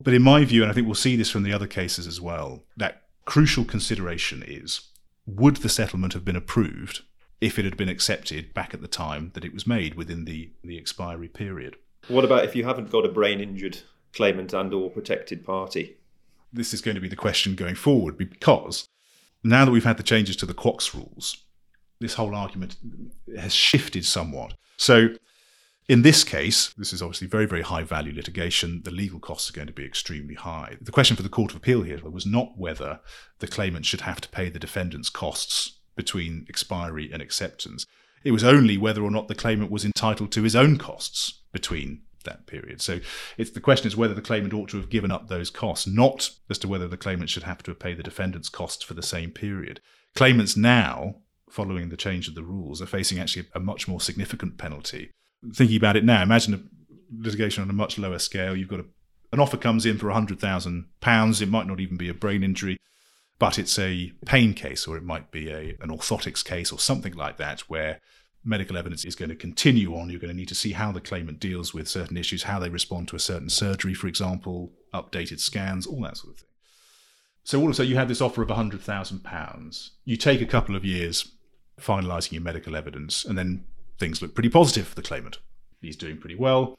But 0.00 0.14
in 0.14 0.22
my 0.22 0.44
view, 0.44 0.62
and 0.62 0.70
I 0.70 0.74
think 0.74 0.86
we'll 0.86 0.94
see 0.94 1.16
this 1.16 1.30
from 1.30 1.42
the 1.42 1.52
other 1.52 1.66
cases 1.66 2.06
as 2.06 2.20
well, 2.20 2.64
that 2.76 3.02
crucial 3.26 3.64
consideration 3.64 4.42
is 4.46 4.88
would 5.26 5.56
the 5.56 5.68
settlement 5.68 6.14
have 6.14 6.24
been 6.24 6.36
approved 6.36 7.02
if 7.40 7.58
it 7.58 7.64
had 7.64 7.76
been 7.76 7.88
accepted 7.88 8.52
back 8.54 8.74
at 8.74 8.80
the 8.80 8.88
time 8.88 9.30
that 9.34 9.44
it 9.44 9.54
was 9.54 9.66
made 9.66 9.94
within 9.94 10.24
the, 10.24 10.50
the 10.64 10.78
expiry 10.78 11.28
period? 11.28 11.76
What 12.08 12.24
about 12.24 12.44
if 12.44 12.56
you 12.56 12.64
haven't 12.64 12.90
got 12.90 13.04
a 13.04 13.10
brain 13.10 13.40
injured 13.40 13.78
claimant 14.12 14.52
and 14.52 14.72
or 14.72 14.90
protected 14.90 15.44
party? 15.44 15.96
This 16.52 16.74
is 16.74 16.80
going 16.80 16.96
to 16.96 17.00
be 17.00 17.08
the 17.08 17.16
question 17.16 17.54
going 17.54 17.76
forward 17.76 18.18
because 18.18 18.88
now 19.44 19.64
that 19.64 19.70
we've 19.70 19.84
had 19.84 19.96
the 19.96 20.02
changes 20.02 20.36
to 20.36 20.46
the 20.46 20.54
QOCS 20.54 20.94
rules, 20.94 21.44
this 22.00 22.14
whole 22.14 22.34
argument 22.34 22.76
has 23.38 23.54
shifted 23.54 24.04
somewhat. 24.04 24.54
So, 24.76 25.10
in 25.90 26.02
this 26.02 26.22
case, 26.22 26.72
this 26.74 26.92
is 26.92 27.02
obviously 27.02 27.26
very, 27.26 27.46
very 27.46 27.62
high 27.62 27.82
value 27.82 28.14
litigation. 28.14 28.80
The 28.84 28.92
legal 28.92 29.18
costs 29.18 29.50
are 29.50 29.52
going 29.52 29.66
to 29.66 29.72
be 29.72 29.84
extremely 29.84 30.36
high. 30.36 30.76
The 30.80 30.92
question 30.92 31.16
for 31.16 31.24
the 31.24 31.28
Court 31.28 31.50
of 31.50 31.56
Appeal 31.56 31.82
here 31.82 31.98
was 32.08 32.24
not 32.24 32.52
whether 32.56 33.00
the 33.40 33.48
claimant 33.48 33.86
should 33.86 34.02
have 34.02 34.20
to 34.20 34.28
pay 34.28 34.48
the 34.50 34.60
defendant's 34.60 35.10
costs 35.10 35.80
between 35.96 36.46
expiry 36.48 37.10
and 37.12 37.20
acceptance. 37.20 37.86
It 38.22 38.30
was 38.30 38.44
only 38.44 38.78
whether 38.78 39.02
or 39.02 39.10
not 39.10 39.26
the 39.26 39.34
claimant 39.34 39.72
was 39.72 39.84
entitled 39.84 40.30
to 40.30 40.44
his 40.44 40.54
own 40.54 40.78
costs 40.78 41.40
between 41.50 42.02
that 42.22 42.46
period. 42.46 42.80
So 42.80 43.00
it's 43.36 43.50
the 43.50 43.58
question 43.58 43.88
is 43.88 43.96
whether 43.96 44.14
the 44.14 44.22
claimant 44.22 44.54
ought 44.54 44.68
to 44.68 44.76
have 44.76 44.90
given 44.90 45.10
up 45.10 45.26
those 45.26 45.50
costs, 45.50 45.88
not 45.88 46.30
as 46.48 46.58
to 46.58 46.68
whether 46.68 46.86
the 46.86 46.96
claimant 46.96 47.30
should 47.30 47.42
have 47.42 47.64
to 47.64 47.74
pay 47.74 47.94
the 47.94 48.04
defendant's 48.04 48.48
costs 48.48 48.84
for 48.84 48.94
the 48.94 49.02
same 49.02 49.32
period. 49.32 49.80
Claimants 50.14 50.56
now, 50.56 51.16
following 51.50 51.88
the 51.88 51.96
change 51.96 52.28
of 52.28 52.36
the 52.36 52.44
rules, 52.44 52.80
are 52.80 52.86
facing 52.86 53.18
actually 53.18 53.48
a 53.56 53.58
much 53.58 53.88
more 53.88 54.00
significant 54.00 54.56
penalty. 54.56 55.10
Thinking 55.54 55.76
about 55.76 55.96
it 55.96 56.04
now, 56.04 56.22
imagine 56.22 56.54
a 56.54 56.60
litigation 57.16 57.62
on 57.62 57.70
a 57.70 57.74
much 57.74 57.98
lower 57.98 58.18
scale. 58.18 58.56
You've 58.56 58.68
got 58.68 58.80
a, 58.80 58.86
an 59.32 59.40
offer 59.40 59.56
comes 59.56 59.86
in 59.86 59.98
for 59.98 60.08
£100,000. 60.08 61.42
It 61.42 61.48
might 61.48 61.66
not 61.66 61.80
even 61.80 61.96
be 61.96 62.08
a 62.08 62.14
brain 62.14 62.42
injury, 62.42 62.78
but 63.38 63.58
it's 63.58 63.78
a 63.78 64.12
pain 64.26 64.54
case, 64.54 64.86
or 64.86 64.96
it 64.96 65.02
might 65.02 65.30
be 65.30 65.48
a, 65.50 65.76
an 65.80 65.88
orthotics 65.88 66.44
case, 66.44 66.70
or 66.70 66.78
something 66.78 67.14
like 67.14 67.38
that, 67.38 67.60
where 67.62 68.00
medical 68.44 68.76
evidence 68.76 69.04
is 69.04 69.14
going 69.14 69.28
to 69.28 69.34
continue 69.34 69.96
on. 69.96 70.10
You're 70.10 70.20
going 70.20 70.32
to 70.32 70.36
need 70.36 70.48
to 70.48 70.54
see 70.54 70.72
how 70.72 70.92
the 70.92 71.00
claimant 71.00 71.40
deals 71.40 71.72
with 71.72 71.88
certain 71.88 72.16
issues, 72.16 72.44
how 72.44 72.58
they 72.58 72.68
respond 72.68 73.08
to 73.08 73.16
a 73.16 73.20
certain 73.20 73.50
surgery, 73.50 73.94
for 73.94 74.08
example, 74.08 74.72
updated 74.92 75.40
scans, 75.40 75.86
all 75.86 76.02
that 76.02 76.18
sort 76.18 76.34
of 76.34 76.40
thing. 76.40 76.48
So, 77.44 77.58
all 77.58 77.66
of 77.66 77.70
a 77.70 77.74
sudden, 77.74 77.90
you 77.90 77.96
have 77.96 78.08
this 78.08 78.20
offer 78.20 78.42
of 78.42 78.48
£100,000. 78.48 79.90
You 80.04 80.16
take 80.16 80.40
a 80.40 80.46
couple 80.46 80.76
of 80.76 80.84
years 80.84 81.32
finalising 81.80 82.32
your 82.32 82.42
medical 82.42 82.76
evidence, 82.76 83.24
and 83.24 83.38
then 83.38 83.64
things 84.00 84.20
look 84.20 84.34
pretty 84.34 84.48
positive 84.48 84.88
for 84.88 84.94
the 84.96 85.02
claimant. 85.02 85.38
He's 85.80 85.96
doing 85.96 86.16
pretty 86.16 86.34
well. 86.34 86.78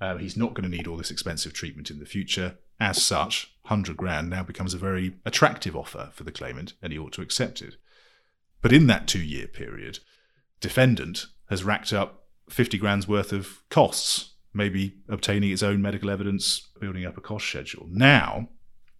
Uh, 0.00 0.16
he's 0.18 0.36
not 0.36 0.54
going 0.54 0.70
to 0.70 0.76
need 0.76 0.86
all 0.86 0.96
this 0.96 1.10
expensive 1.10 1.52
treatment 1.52 1.90
in 1.90 1.98
the 1.98 2.06
future. 2.06 2.58
As 2.78 3.02
such, 3.02 3.52
100 3.62 3.96
grand 3.96 4.30
now 4.30 4.44
becomes 4.44 4.74
a 4.74 4.78
very 4.78 5.16
attractive 5.24 5.74
offer 5.74 6.10
for 6.12 6.22
the 6.22 6.30
claimant, 6.30 6.74
and 6.80 6.92
he 6.92 6.98
ought 6.98 7.12
to 7.14 7.22
accept 7.22 7.60
it. 7.60 7.76
But 8.62 8.72
in 8.72 8.86
that 8.86 9.08
two 9.08 9.22
year 9.22 9.48
period, 9.48 9.98
defendant 10.60 11.26
has 11.48 11.64
racked 11.64 11.92
up 11.92 12.26
50 12.48 12.78
grand's 12.78 13.08
worth 13.08 13.32
of 13.32 13.62
costs, 13.70 14.34
maybe 14.54 14.98
obtaining 15.08 15.50
its 15.50 15.62
own 15.62 15.82
medical 15.82 16.10
evidence, 16.10 16.68
building 16.80 17.04
up 17.04 17.16
a 17.16 17.20
cost 17.20 17.46
schedule. 17.46 17.88
Now, 17.90 18.48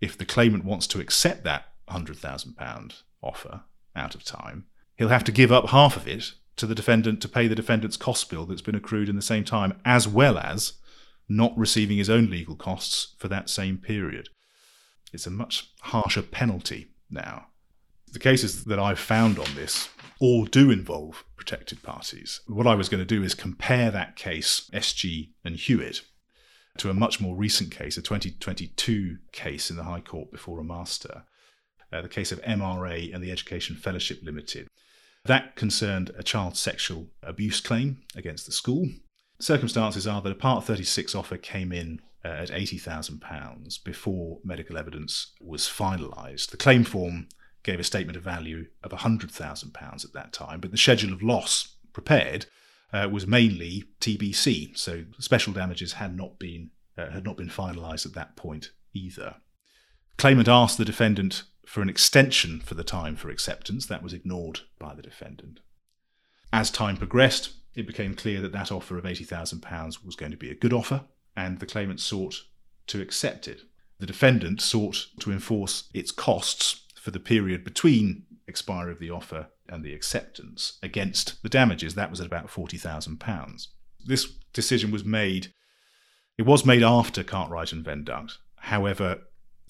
if 0.01 0.19
the 0.19 0.27
claimant 0.27 0.65
wants 0.65 0.87
to 0.89 1.01
accept 1.01 1.45
that 1.45 1.67
£100,000 1.89 3.03
offer 3.23 3.63
out 3.95 4.15
of 4.15 4.25
time, 4.25 4.67
he'll 4.97 5.09
have 5.09 5.25
to 5.25 5.33
give 5.33 5.53
up 5.53 5.69
half 5.69 5.97
of 5.97 6.07
it 6.09 6.33
to 6.59 6.67
the 6.67 6.75
defendant 6.75 7.23
to 7.23 7.29
pay 7.29 7.49
the 7.49 7.55
defendant's 7.55 7.97
cost 7.97 8.29
bill 8.29 8.45
that's 8.45 8.63
been 8.63 8.75
accrued 8.75 9.09
in 9.09 9.17
the 9.17 9.23
same 9.23 9.45
time, 9.45 9.81
as 9.85 10.07
well 10.07 10.39
as 10.39 10.75
not 11.29 11.57
receiving 11.57 11.99
his 11.99 12.11
own 12.11 12.31
legal 12.31 12.57
costs 12.57 13.15
for 13.19 13.29
that 13.29 13.49
same 13.49 13.79
period. 13.79 14.29
It's 15.13 15.27
a 15.27 15.31
much 15.31 15.71
harsher 15.81 16.23
penalty 16.23 16.89
now. 17.11 17.47
The 18.13 18.19
cases 18.19 18.65
that 18.65 18.79
I've 18.79 18.99
found 18.99 19.39
on 19.39 19.55
this 19.55 19.89
all 20.21 20.47
do 20.47 20.71
involve 20.71 21.25
protected 21.37 21.83
parties. 21.83 22.41
What 22.47 22.67
I 22.67 22.75
was 22.75 22.89
going 22.89 23.01
to 23.01 23.07
do 23.07 23.23
is 23.23 23.35
compare 23.35 23.91
that 23.91 24.17
case, 24.17 24.69
SG 24.73 25.31
and 25.45 25.57
Hewitt, 25.57 26.03
to 26.79 26.91
a 26.91 26.95
much 26.95 27.21
more 27.21 27.37
recent 27.37 27.71
case, 27.71 27.97
a 27.97 28.03
2022 28.03 29.19
case 29.33 29.71
in 29.71 29.77
the 29.77 29.85
High 29.85 30.01
Court 30.01 30.31
before 30.31 30.61
a 30.61 30.65
master, 30.65 31.25
uh, 31.93 32.03
the 32.03 32.09
case 32.09 32.33
of 32.33 32.43
MRA 32.43 33.15
and 33.15 33.23
the 33.23 33.31
Education 33.31 33.77
Fellowship 33.77 34.21
Limited. 34.23 34.69
That 35.29 35.57
concerned 35.57 36.11
a 36.17 36.23
child 36.23 36.57
sexual 36.57 37.09
abuse 37.23 37.61
claim 37.61 38.01
against 38.17 38.47
the 38.47 38.53
school. 38.53 38.89
Circumstances 39.39 40.07
are 40.07 40.23
that 40.23 40.33
a 40.33 40.35
Part 40.35 40.65
36 40.65 41.15
offer 41.15 41.37
came 41.37 41.71
in 41.71 42.01
uh, 42.25 42.29
at 42.29 42.49
£80,000 42.49 43.85
before 43.85 44.39
medical 44.43 44.79
evidence 44.79 45.33
was 45.39 45.65
finalised. 45.65 46.49
The 46.49 46.57
claim 46.57 46.83
form 46.83 47.29
gave 47.63 47.79
a 47.79 47.85
statement 47.85 48.17
of 48.17 48.23
value 48.23 48.69
of 48.83 48.93
£100,000 48.93 50.05
at 50.05 50.13
that 50.15 50.33
time, 50.33 50.61
but 50.61 50.71
the 50.71 50.79
schedule 50.79 51.13
of 51.13 51.23
loss 51.23 51.77
prepared 51.93 52.47
uh, 52.95 53.11
was 53.13 53.27
mainly 53.27 53.85
TBC, 54.01 54.79
so 54.79 55.05
special 55.19 55.53
damages 55.53 55.93
had 55.93 56.17
not 56.17 56.39
been 56.39 56.71
uh, 56.97 57.11
had 57.11 57.25
not 57.25 57.37
been 57.37 57.51
finalised 57.51 58.07
at 58.07 58.15
that 58.15 58.35
point 58.35 58.71
either. 58.95 59.37
Claimant 60.17 60.49
asked 60.49 60.79
the 60.79 60.87
defendant 60.87 61.43
for 61.69 61.83
an 61.83 61.91
extension 61.91 62.61
for 62.61 62.75
the 62.75 62.83
time 62.83 63.15
for 63.15 63.29
acceptance. 63.29 63.85
That 63.85 64.03
was 64.03 64.15
ignored 64.15 64.61
by 64.79 64.95
the 64.95 65.03
defendant. 65.03 65.61
As 66.51 66.71
time 66.71 66.97
progressed, 66.97 67.51
it 67.75 67.87
became 67.87 68.15
clear 68.15 68.41
that 68.41 68.53
that 68.53 68.73
offer 68.73 68.97
of 68.97 69.05
£80,000 69.05 70.05
was 70.05 70.17
going 70.17 70.31
to 70.31 70.39
be 70.39 70.51
a 70.51 70.55
good 70.55 70.73
offer, 70.73 71.03
and 71.37 71.61
the 71.61 71.67
claimant 71.67 72.01
sought 72.01 72.45
to 72.87 73.03
accept 73.03 73.47
it. 73.47 73.61
The 73.99 74.07
defendant 74.07 74.63
sought 74.63 75.09
to 75.21 75.31
enforce 75.31 75.91
its 75.93 76.11
costs 76.11 76.87
for 76.95 77.11
the 77.11 77.21
period 77.21 77.65
between 77.65 78.25
expiry 78.49 78.91
of 78.91 78.99
the 78.99 79.11
offer 79.11 79.49
and 79.69 79.85
the 79.85 79.93
acceptance 79.93 80.79
against 80.83 81.43
the 81.43 81.51
damages. 81.51 81.95
That 81.95 82.11
was 82.11 82.21
at 82.21 82.27
about 82.27 82.49
£40,000. 82.49 83.67
This 84.07 84.25
decision 84.55 84.91
was 84.91 85.05
made, 85.05 85.53
it 86.39 86.47
was 86.47 86.65
made 86.65 86.83
after 86.83 87.23
Cartwright 87.23 87.73
and 87.73 87.85
Venduct. 87.85 88.39
However, 88.57 89.19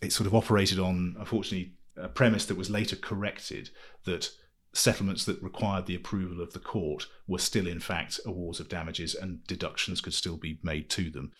it 0.00 0.12
sort 0.12 0.28
of 0.28 0.34
operated 0.34 0.78
on, 0.78 1.16
unfortunately, 1.18 1.72
a 2.00 2.08
premise 2.08 2.46
that 2.46 2.56
was 2.56 2.70
later 2.70 2.96
corrected 2.96 3.70
that 4.04 4.30
settlements 4.72 5.24
that 5.24 5.42
required 5.42 5.86
the 5.86 5.94
approval 5.94 6.40
of 6.40 6.52
the 6.52 6.58
court 6.58 7.06
were 7.26 7.38
still, 7.38 7.66
in 7.66 7.80
fact, 7.80 8.20
awards 8.24 8.60
of 8.60 8.68
damages 8.68 9.14
and 9.14 9.44
deductions 9.46 10.00
could 10.00 10.14
still 10.14 10.36
be 10.36 10.58
made 10.62 10.90
to 10.90 11.10
them 11.10 11.32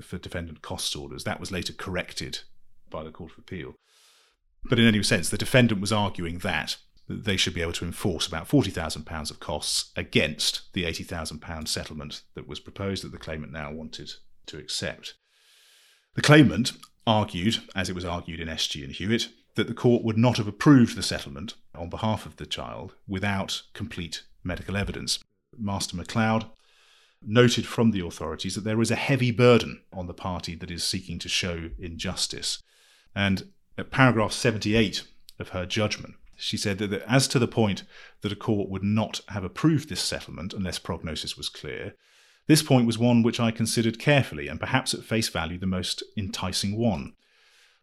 for 0.00 0.18
defendant 0.18 0.62
costs 0.62 0.94
orders. 0.94 1.24
That 1.24 1.40
was 1.40 1.52
later 1.52 1.72
corrected 1.72 2.40
by 2.90 3.02
the 3.02 3.10
Court 3.10 3.32
of 3.32 3.38
Appeal. 3.38 3.74
But 4.64 4.78
in 4.78 4.86
any 4.86 5.02
sense, 5.02 5.28
the 5.28 5.38
defendant 5.38 5.80
was 5.80 5.92
arguing 5.92 6.38
that 6.38 6.76
they 7.08 7.36
should 7.36 7.54
be 7.54 7.62
able 7.62 7.72
to 7.72 7.84
enforce 7.84 8.26
about 8.26 8.48
£40,000 8.48 9.30
of 9.30 9.40
costs 9.40 9.92
against 9.96 10.72
the 10.72 10.84
£80,000 10.84 11.68
settlement 11.68 12.22
that 12.34 12.48
was 12.48 12.60
proposed 12.60 13.04
that 13.04 13.12
the 13.12 13.18
claimant 13.18 13.52
now 13.52 13.70
wanted 13.72 14.12
to 14.46 14.58
accept. 14.58 15.14
The 16.14 16.22
claimant 16.22 16.72
argued, 17.06 17.62
as 17.74 17.88
it 17.88 17.94
was 17.94 18.04
argued 18.04 18.40
in 18.40 18.48
SG 18.48 18.82
and 18.82 18.92
Hewitt, 18.92 19.28
that 19.56 19.66
the 19.66 19.74
court 19.74 20.04
would 20.04 20.16
not 20.16 20.36
have 20.36 20.46
approved 20.46 20.96
the 20.96 21.02
settlement 21.02 21.54
on 21.74 21.90
behalf 21.90 22.24
of 22.24 22.36
the 22.36 22.46
child 22.46 22.94
without 23.08 23.62
complete 23.74 24.22
medical 24.44 24.76
evidence. 24.76 25.18
Master 25.58 25.96
McCloud 25.96 26.48
noted 27.22 27.66
from 27.66 27.90
the 27.90 28.00
authorities 28.00 28.54
that 28.54 28.64
there 28.64 28.80
is 28.80 28.90
a 28.90 28.96
heavy 28.96 29.30
burden 29.30 29.82
on 29.92 30.06
the 30.06 30.14
party 30.14 30.54
that 30.54 30.70
is 30.70 30.84
seeking 30.84 31.18
to 31.18 31.28
show 31.28 31.70
injustice. 31.78 32.62
And 33.14 33.50
at 33.76 33.90
paragraph 33.90 34.32
78 34.32 35.04
of 35.38 35.48
her 35.50 35.66
judgment, 35.66 36.14
she 36.36 36.56
said 36.56 36.78
that 36.78 36.92
as 37.08 37.26
to 37.28 37.38
the 37.38 37.48
point 37.48 37.82
that 38.20 38.32
a 38.32 38.36
court 38.36 38.68
would 38.68 38.82
not 38.82 39.22
have 39.28 39.44
approved 39.44 39.88
this 39.88 40.02
settlement 40.02 40.52
unless 40.52 40.78
prognosis 40.78 41.36
was 41.36 41.48
clear, 41.48 41.94
this 42.46 42.62
point 42.62 42.86
was 42.86 42.98
one 42.98 43.22
which 43.22 43.40
I 43.40 43.50
considered 43.50 43.98
carefully 43.98 44.46
and 44.46 44.60
perhaps 44.60 44.94
at 44.94 45.02
face 45.02 45.28
value 45.28 45.58
the 45.58 45.66
most 45.66 46.02
enticing 46.16 46.76
one. 46.76 47.14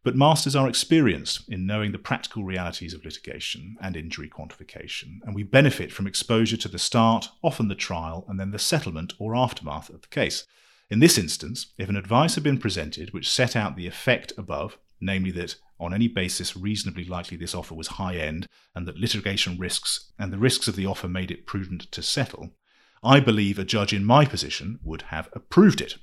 But 0.04 0.18
masters 0.18 0.54
are 0.54 0.68
experienced 0.68 1.48
in 1.48 1.66
knowing 1.66 1.94
the 1.94 1.98
practical 1.98 2.44
realities 2.44 2.94
of 2.94 3.06
litigation 3.06 3.78
and 3.82 3.96
injury 3.96 4.30
quantification, 4.30 5.20
and 5.24 5.34
we 5.34 5.44
benefit 5.44 5.94
from 5.94 6.08
exposure 6.08 6.58
to 6.58 6.68
the 6.68 6.78
start, 6.78 7.30
often 7.42 7.70
the 7.70 7.76
trial, 7.76 8.26
and 8.28 8.38
then 8.38 8.52
the 8.52 8.60
settlement 8.60 9.14
or 9.18 9.34
aftermath 9.34 9.90
of 9.90 10.02
the 10.02 10.10
case. 10.10 10.46
In 10.90 11.00
this 11.00 11.18
instance, 11.18 11.68
if 11.78 11.88
an 11.88 11.96
advice 11.96 12.36
had 12.36 12.44
been 12.44 12.58
presented 12.58 13.14
which 13.14 13.32
set 13.32 13.56
out 13.56 13.78
the 13.78 13.88
effect 13.88 14.34
above, 14.38 14.78
namely 15.00 15.32
that 15.32 15.56
on 15.80 15.94
any 15.94 16.10
basis 16.10 16.56
reasonably 16.56 17.06
likely 17.06 17.38
this 17.38 17.56
offer 17.56 17.74
was 17.74 17.88
high 17.88 18.18
end 18.18 18.48
and 18.76 18.86
that 18.86 18.98
litigation 18.98 19.58
risks 19.58 20.12
and 20.20 20.32
the 20.32 20.38
risks 20.38 20.68
of 20.68 20.76
the 20.76 20.86
offer 20.86 21.08
made 21.08 21.32
it 21.32 21.46
prudent 21.46 21.90
to 21.94 22.02
settle, 22.02 22.52
I 23.02 23.22
believe 23.22 23.58
a 23.58 23.64
judge 23.64 23.94
in 23.94 24.04
my 24.04 24.26
position 24.26 24.80
would 24.84 25.04
have 25.04 25.30
approved 25.32 25.80
it. 25.80 25.96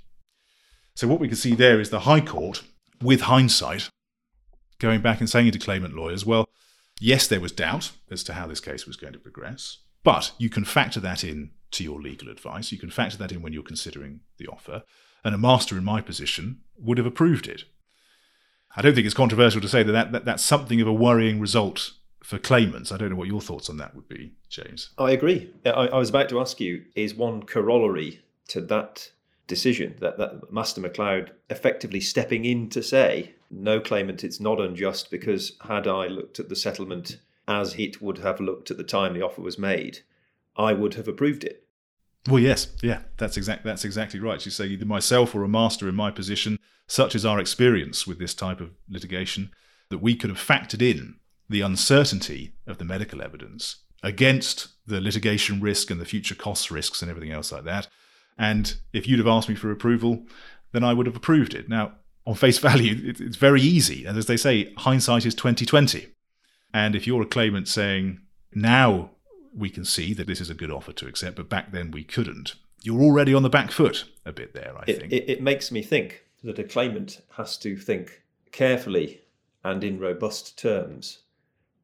So, 0.94 1.06
what 1.06 1.20
we 1.20 1.28
can 1.28 1.36
see 1.36 1.54
there 1.54 1.80
is 1.80 1.90
the 1.90 2.00
High 2.00 2.20
Court 2.20 2.62
with 3.02 3.22
hindsight, 3.22 3.90
going 4.78 5.00
back 5.00 5.20
and 5.20 5.28
saying 5.28 5.52
to 5.52 5.58
claimant 5.58 5.94
lawyers, 5.94 6.26
well, 6.26 6.48
yes, 7.00 7.26
there 7.26 7.40
was 7.40 7.52
doubt 7.52 7.92
as 8.10 8.22
to 8.24 8.34
how 8.34 8.46
this 8.46 8.60
case 8.60 8.86
was 8.86 8.96
going 8.96 9.12
to 9.12 9.18
progress, 9.18 9.78
but 10.02 10.32
you 10.38 10.48
can 10.48 10.64
factor 10.64 11.00
that 11.00 11.24
in 11.24 11.50
to 11.72 11.84
your 11.84 12.00
legal 12.00 12.28
advice. 12.28 12.72
You 12.72 12.78
can 12.78 12.90
factor 12.90 13.16
that 13.18 13.32
in 13.32 13.42
when 13.42 13.52
you're 13.52 13.62
considering 13.62 14.20
the 14.38 14.46
offer. 14.46 14.82
And 15.22 15.34
a 15.34 15.38
master 15.38 15.76
in 15.76 15.84
my 15.84 16.00
position 16.00 16.60
would 16.78 16.98
have 16.98 17.06
approved 17.06 17.46
it. 17.46 17.64
I 18.76 18.82
don't 18.82 18.94
think 18.94 19.04
it's 19.04 19.14
controversial 19.14 19.60
to 19.60 19.68
say 19.68 19.82
that, 19.82 19.92
that, 19.92 20.12
that 20.12 20.24
that's 20.24 20.44
something 20.44 20.80
of 20.80 20.88
a 20.88 20.92
worrying 20.92 21.40
result 21.40 21.92
for 22.22 22.38
claimants. 22.38 22.92
I 22.92 22.96
don't 22.96 23.10
know 23.10 23.16
what 23.16 23.28
your 23.28 23.40
thoughts 23.40 23.68
on 23.68 23.76
that 23.78 23.94
would 23.94 24.08
be, 24.08 24.32
James. 24.48 24.90
I 24.98 25.10
agree. 25.10 25.52
I, 25.66 25.70
I 25.70 25.98
was 25.98 26.10
about 26.10 26.28
to 26.30 26.40
ask 26.40 26.60
you 26.60 26.84
is 26.94 27.14
one 27.14 27.42
corollary 27.42 28.20
to 28.48 28.60
that 28.62 29.10
decision 29.50 29.96
that, 30.00 30.16
that 30.16 30.50
Master 30.50 30.80
McCloud 30.80 31.30
effectively 31.50 32.00
stepping 32.00 32.46
in 32.46 32.70
to 32.70 32.82
say, 32.82 33.34
no 33.50 33.80
claimant, 33.80 34.24
it's 34.24 34.40
not 34.40 34.60
unjust 34.60 35.10
because 35.10 35.58
had 35.68 35.86
I 35.86 36.06
looked 36.06 36.40
at 36.40 36.48
the 36.48 36.56
settlement 36.56 37.18
as 37.46 37.74
it 37.74 38.00
would 38.00 38.18
have 38.18 38.40
looked 38.40 38.70
at 38.70 38.78
the 38.78 38.84
time 38.84 39.12
the 39.12 39.22
offer 39.22 39.42
was 39.42 39.58
made, 39.58 39.98
I 40.56 40.72
would 40.72 40.94
have 40.94 41.08
approved 41.08 41.44
it. 41.44 41.66
Well, 42.28 42.38
yes, 42.38 42.68
yeah, 42.82 43.00
that's 43.16 43.36
exact. 43.36 43.64
That's 43.64 43.84
exactly 43.84 44.20
right. 44.20 44.44
You 44.44 44.50
say 44.50 44.66
either 44.66 44.84
myself 44.84 45.34
or 45.34 45.42
a 45.42 45.48
master 45.48 45.88
in 45.88 45.94
my 45.94 46.10
position, 46.10 46.58
such 46.86 47.14
is 47.14 47.24
our 47.24 47.40
experience 47.40 48.06
with 48.06 48.18
this 48.18 48.34
type 48.34 48.60
of 48.60 48.70
litigation, 48.88 49.50
that 49.88 49.98
we 49.98 50.14
could 50.14 50.30
have 50.30 50.38
factored 50.38 50.82
in 50.82 51.16
the 51.48 51.62
uncertainty 51.62 52.52
of 52.66 52.78
the 52.78 52.84
medical 52.84 53.22
evidence 53.22 53.76
against 54.02 54.68
the 54.86 55.00
litigation 55.00 55.60
risk 55.60 55.90
and 55.90 56.00
the 56.00 56.04
future 56.04 56.34
cost 56.34 56.70
risks 56.70 57.02
and 57.02 57.10
everything 57.10 57.32
else 57.32 57.50
like 57.52 57.64
that, 57.64 57.88
and 58.40 58.74
if 58.94 59.06
you'd 59.06 59.18
have 59.18 59.28
asked 59.28 59.50
me 59.50 59.54
for 59.54 59.70
approval, 59.70 60.24
then 60.72 60.82
I 60.82 60.94
would 60.94 61.04
have 61.04 61.14
approved 61.14 61.52
it. 61.52 61.68
Now, 61.68 61.92
on 62.26 62.34
face 62.34 62.58
value, 62.70 62.96
it's 63.04 63.36
very 63.36 63.60
easy. 63.60 64.06
And 64.06 64.16
as 64.16 64.24
they 64.24 64.38
say, 64.38 64.72
hindsight 64.78 65.26
is 65.26 65.34
2020. 65.34 66.06
And 66.72 66.96
if 66.96 67.06
you're 67.06 67.20
a 67.20 67.26
claimant 67.26 67.68
saying, 67.68 68.22
now 68.54 69.10
we 69.54 69.68
can 69.68 69.84
see 69.84 70.14
that 70.14 70.26
this 70.26 70.40
is 70.40 70.48
a 70.48 70.54
good 70.54 70.70
offer 70.70 70.92
to 70.94 71.06
accept, 71.06 71.36
but 71.36 71.50
back 71.50 71.70
then 71.72 71.90
we 71.90 72.02
couldn't, 72.02 72.54
you're 72.82 73.02
already 73.02 73.34
on 73.34 73.42
the 73.42 73.50
back 73.50 73.70
foot 73.70 74.06
a 74.24 74.32
bit 74.32 74.54
there, 74.54 74.72
I 74.74 74.84
it, 74.86 74.98
think. 75.00 75.12
It, 75.12 75.28
it 75.28 75.42
makes 75.42 75.70
me 75.70 75.82
think 75.82 76.24
that 76.42 76.58
a 76.58 76.64
claimant 76.64 77.20
has 77.36 77.58
to 77.58 77.76
think 77.76 78.22
carefully 78.52 79.20
and 79.62 79.84
in 79.84 79.98
robust 79.98 80.58
terms 80.58 81.18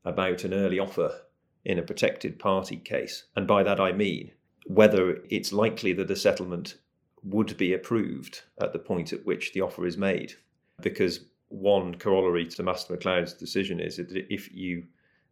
about 0.06 0.44
an 0.44 0.54
early 0.54 0.78
offer 0.78 1.20
in 1.66 1.78
a 1.78 1.82
protected 1.82 2.38
party 2.38 2.76
case. 2.76 3.24
And 3.36 3.46
by 3.46 3.62
that 3.62 3.78
I 3.78 3.92
mean 3.92 4.30
whether 4.66 5.22
it's 5.30 5.52
likely 5.52 5.92
that 5.92 6.10
a 6.10 6.16
settlement 6.16 6.76
would 7.22 7.56
be 7.56 7.72
approved 7.72 8.42
at 8.60 8.72
the 8.72 8.78
point 8.78 9.12
at 9.12 9.24
which 9.24 9.52
the 9.52 9.60
offer 9.60 9.86
is 9.86 9.96
made. 9.96 10.34
Because 10.80 11.20
one 11.48 11.94
corollary 11.94 12.46
to 12.46 12.62
Master 12.62 12.96
McCloud's 12.96 13.32
decision 13.32 13.80
is 13.80 13.96
that 13.96 14.10
if 14.32 14.52
you 14.52 14.84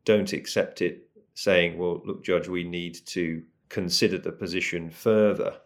don't 0.05 0.33
accept 0.33 0.83
it, 0.83 1.09
saying, 1.35 1.77
well, 1.77 2.01
look, 2.05 2.25
Judge, 2.25 2.49
we 2.49 2.63
need 2.63 2.95
to 3.07 3.43
consider 3.69 4.19
the 4.19 4.31
position 4.31 4.89
further, 4.89 5.57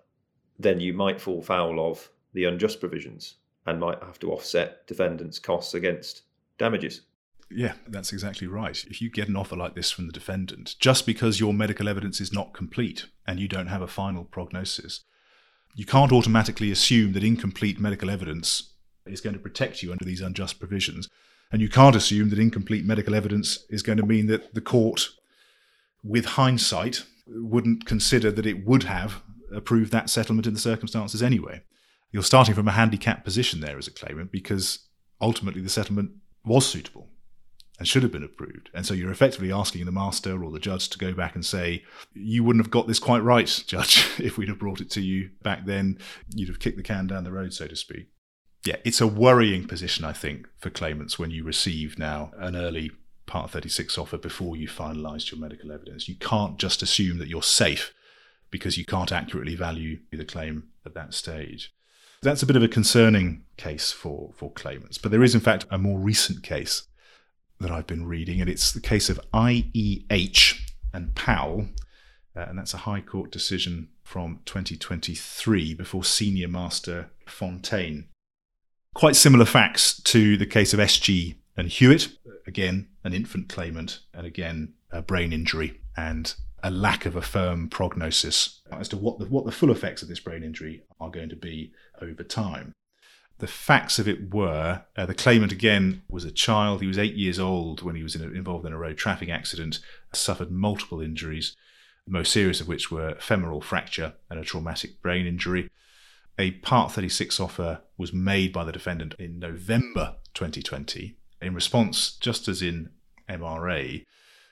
then 0.59 0.81
you 0.81 0.95
might 0.95 1.21
fall 1.21 1.43
foul 1.43 1.91
of 1.91 2.09
the 2.33 2.45
unjust 2.45 2.81
provisions 2.81 3.35
and 3.67 3.79
might 3.79 4.03
have 4.03 4.19
to 4.19 4.33
offset 4.33 4.87
defendants' 4.87 5.39
costs 5.39 5.75
against 5.75 6.23
damages. 6.57 7.03
Yeah, 7.51 7.75
that's 7.87 8.13
exactly 8.13 8.47
right. 8.47 8.85
If 8.85 9.01
you 9.01 9.11
get 9.11 9.29
an 9.29 9.37
offer 9.37 9.57
like 9.57 9.75
this 9.75 9.91
from 9.91 10.07
the 10.07 10.13
defendant, 10.13 10.75
just 10.79 11.07
because 11.07 11.41
your 11.41 11.55
medical 11.55 11.89
evidence 11.89 12.21
is 12.21 12.33
not 12.33 12.53
complete 12.53 13.07
and 13.27 13.41
you 13.41 13.49
don't 13.49 13.69
have 13.69 13.81
a 13.81 13.87
final 13.87 14.25
prognosis, 14.25 15.01
you 15.75 15.87
can't 15.87 16.13
automatically 16.13 16.71
assume 16.71 17.13
that 17.13 17.25
incomplete 17.25 17.81
medical 17.81 18.11
evidence 18.11 18.75
is 19.07 19.23
going 19.23 19.33
to 19.33 19.41
protect 19.41 19.83
you 19.83 19.93
under 19.93 20.05
these 20.05 20.21
unjust 20.21 20.59
provisions. 20.59 21.09
And 21.51 21.63
you 21.63 21.71
can't 21.71 21.97
assume 21.97 22.29
that 22.29 22.39
incomplete 22.39 22.85
medical 22.85 23.15
evidence 23.15 23.65
is 23.71 23.83
going 23.83 23.99
to 23.99 24.05
mean 24.05 24.27
that 24.27 24.55
the 24.55 24.61
court, 24.61 25.09
with 26.05 26.27
hindsight, 26.27 27.05
wouldn't 27.27 27.87
consider 27.87 28.31
that 28.31 28.47
it 28.47 28.67
would 28.67 28.83
have 28.83 29.23
approved 29.55 29.91
that 29.93 30.11
settlement 30.11 30.47
in 30.47 30.53
the 30.53 30.61
circumstances 30.61 31.23
anyway. 31.23 31.63
You're 32.13 32.23
starting 32.23 32.55
from 32.55 32.69
a 32.69 32.73
handicapped 32.73 33.25
position 33.25 33.61
there 33.61 33.79
as 33.79 33.87
a 33.87 33.93
claimant 33.93 34.31
because 34.31 34.81
ultimately 35.21 35.63
the 35.63 35.71
settlement 35.71 36.11
was 36.45 36.67
suitable 36.67 37.08
and 37.79 37.87
should 37.87 38.03
have 38.03 38.13
been 38.13 38.25
approved. 38.25 38.71
And 38.75 38.85
so 38.85 38.95
you're 38.95 39.11
effectively 39.11 39.53
asking 39.53 39.85
the 39.85 39.93
master 39.93 40.43
or 40.43 40.51
the 40.51 40.59
judge 40.59 40.89
to 40.91 40.99
go 40.99 41.13
back 41.13 41.35
and 41.35 41.45
say, 41.45 41.85
You 42.13 42.43
wouldn't 42.43 42.65
have 42.65 42.73
got 42.73 42.87
this 42.87 42.99
quite 42.99 43.23
right, 43.23 43.63
judge, 43.67 44.09
if 44.19 44.37
we'd 44.37 44.49
have 44.49 44.59
brought 44.59 44.81
it 44.81 44.91
to 44.93 45.01
you 45.01 45.31
back 45.43 45.65
then. 45.67 45.99
You'd 46.35 46.49
have 46.49 46.61
kicked 46.61 46.77
the 46.77 46.83
can 46.83 47.07
down 47.07 47.25
the 47.25 47.33
road, 47.33 47.53
so 47.53 47.67
to 47.67 47.77
speak. 47.77 48.09
Yeah, 48.65 48.77
it's 48.85 49.01
a 49.01 49.07
worrying 49.07 49.67
position, 49.67 50.05
I 50.05 50.13
think, 50.13 50.49
for 50.59 50.71
claimants 50.71 51.19
when 51.19 51.31
you 51.31 51.45
receive 51.45 51.99
now 51.99 52.33
an 52.37 52.57
early 52.57 52.91
Part 53.29 53.51
36 53.51 53.99
offer 53.99 54.17
before 54.17 54.57
you 54.57 54.67
finalised 54.67 55.31
your 55.31 55.39
medical 55.39 55.71
evidence. 55.71 56.09
You 56.09 56.15
can't 56.15 56.59
just 56.59 56.81
assume 56.81 57.19
that 57.19 57.29
you're 57.29 57.43
safe 57.43 57.93
because 58.51 58.79
you 58.79 58.87
can't 58.87 59.13
accurately 59.13 59.55
value 59.55 59.99
the 60.11 60.25
claim 60.25 60.69
at 60.87 60.95
that 60.95 61.13
stage. 61.13 61.75
That's 62.23 62.43
a 62.43 62.47
bit 62.47 62.57
of 62.57 62.63
a 62.63 62.69
concerning 62.69 63.45
case 63.59 63.93
for, 63.93 64.33
for 64.35 64.51
claimants. 64.53 64.97
But 64.97 65.11
there 65.11 65.23
is, 65.23 65.35
in 65.35 65.43
fact, 65.43 65.67
a 65.71 65.77
more 65.77 65.99
recent 65.99 66.43
case 66.43 66.88
that 67.61 67.71
I've 67.71 67.87
been 67.87 68.07
reading, 68.07 68.41
and 68.41 68.49
it's 68.49 68.73
the 68.73 68.81
case 68.81 69.09
of 69.09 69.21
IEH 69.33 70.61
and 70.93 71.15
Powell, 71.15 71.69
uh, 72.37 72.47
and 72.49 72.59
that's 72.59 72.75
a 72.75 72.79
High 72.79 73.01
Court 73.01 73.31
decision 73.31 73.89
from 74.03 74.41
2023 74.45 75.75
before 75.75 76.05
Senior 76.05 76.49
Master 76.49 77.11
Fontaine. 77.27 78.09
Quite 78.95 79.17
similar 79.17 79.45
facts 79.45 80.01
to 80.03 80.37
the 80.37 80.47
case 80.47 80.73
of 80.73 80.81
SG 80.81 81.37
and 81.57 81.69
Hewitt. 81.69 82.09
Again, 82.47 82.89
an 83.05 83.13
infant 83.13 83.49
claimant, 83.49 84.01
and 84.15 84.27
again, 84.27 84.75
a 84.91 85.03
brain 85.03 85.33
injury 85.33 85.81
and 85.97 86.35
a 86.63 86.71
lack 86.71 87.07
of 87.07 87.15
a 87.15 87.23
firm 87.23 87.69
prognosis 87.69 88.61
as 88.73 88.89
to 88.89 88.97
what 88.97 89.19
the, 89.19 89.27
what 89.27 89.45
the 89.45 89.53
full 89.53 89.71
effects 89.71 90.03
of 90.03 90.09
this 90.09 90.21
brain 90.21 90.43
injury 90.43 90.83
are 91.01 91.11
going 91.11 91.29
to 91.29 91.37
be 91.37 91.73
over 92.01 92.23
time. 92.23 92.73
The 93.39 93.47
facts 93.47 94.01
of 94.01 94.09
it 94.09 94.35
were 94.35 94.83
uh, 94.97 95.07
the 95.07 95.15
claimant 95.15 95.53
again 95.53 96.03
was 96.09 96.25
a 96.25 96.33
child. 96.33 96.81
He 96.81 96.89
was 96.89 96.99
eight 96.99 97.15
years 97.15 97.39
old 97.39 97.83
when 97.83 97.95
he 97.95 98.03
was 98.03 98.17
in 98.17 98.23
a, 98.23 98.27
involved 98.33 98.67
in 98.67 98.73
a 98.73 98.79
road 98.79 98.97
traffic 98.97 99.29
accident, 99.29 99.79
suffered 100.13 100.51
multiple 100.51 101.01
injuries, 101.01 101.57
the 102.05 102.13
most 102.13 102.33
serious 102.33 102.61
of 102.61 102.67
which 102.67 102.91
were 102.91 103.17
femoral 103.21 103.61
fracture 103.61 104.15
and 104.29 104.41
a 104.41 104.45
traumatic 104.45 105.01
brain 105.03 105.25
injury. 105.27 105.71
A 106.37 106.53
Part 106.53 106.93
36 106.93 107.39
offer 107.39 107.81
was 107.97 108.13
made 108.13 108.53
by 108.53 108.65
the 108.65 108.73
defendant 108.73 109.15
in 109.19 109.39
November 109.39 110.17
2020. 110.35 111.17
In 111.41 111.55
response, 111.55 112.13
just 112.13 112.49
as 112.49 112.61
in 112.61 112.91
MRA, 113.29 114.05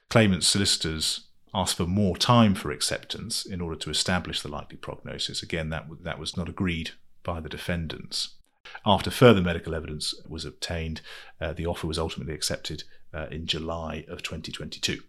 claimant's 0.09 0.47
solicitors 0.47 1.29
asked 1.55 1.77
for 1.77 1.87
more 1.87 2.17
time 2.17 2.55
for 2.55 2.71
acceptance 2.71 3.45
in 3.47 3.61
order 3.61 3.77
to 3.77 3.91
establish 3.91 4.43
the 4.43 4.49
likely 4.49 4.77
prognosis. 4.77 5.43
Again, 5.43 5.71
that, 5.71 5.87
that 6.03 6.19
was 6.19 6.37
not 6.37 6.49
agreed 6.49 6.91
by 7.23 7.41
the 7.41 7.49
defendants. 7.49 8.36
After 8.85 9.11
further 9.11 9.41
medical 9.41 9.75
evidence 9.75 10.15
was 10.29 10.45
obtained, 10.45 11.01
uh, 11.41 11.53
the 11.53 11.67
offer 11.67 11.87
was 11.87 11.99
ultimately 11.99 12.35
accepted 12.35 12.85
uh, 13.13 13.27
in 13.31 13.47
July 13.47 14.05
of 14.09 14.23
2022. 14.23 15.03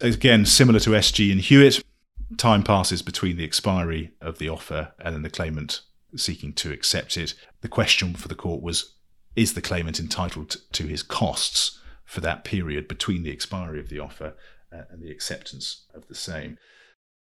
Again, 0.00 0.46
similar 0.46 0.80
to 0.80 0.90
SG 0.90 1.30
and 1.30 1.40
Hewitt, 1.40 1.84
time 2.36 2.62
passes 2.62 3.02
between 3.02 3.36
the 3.36 3.44
expiry 3.44 4.12
of 4.20 4.38
the 4.38 4.48
offer 4.48 4.92
and 4.98 5.14
then 5.14 5.22
the 5.22 5.30
claimant 5.30 5.82
seeking 6.16 6.52
to 6.54 6.72
accept 6.72 7.16
it. 7.16 7.34
The 7.60 7.68
question 7.68 8.14
for 8.14 8.28
the 8.28 8.34
court 8.34 8.62
was 8.62 8.94
is 9.36 9.54
the 9.54 9.62
claimant 9.62 10.00
entitled 10.00 10.56
to 10.72 10.86
his 10.86 11.02
costs 11.02 11.78
for 12.04 12.20
that 12.20 12.44
period 12.44 12.88
between 12.88 13.22
the 13.22 13.30
expiry 13.30 13.78
of 13.78 13.88
the 13.88 14.00
offer 14.00 14.34
uh, 14.72 14.82
and 14.90 15.00
the 15.00 15.10
acceptance 15.10 15.86
of 15.94 16.08
the 16.08 16.14
same? 16.14 16.58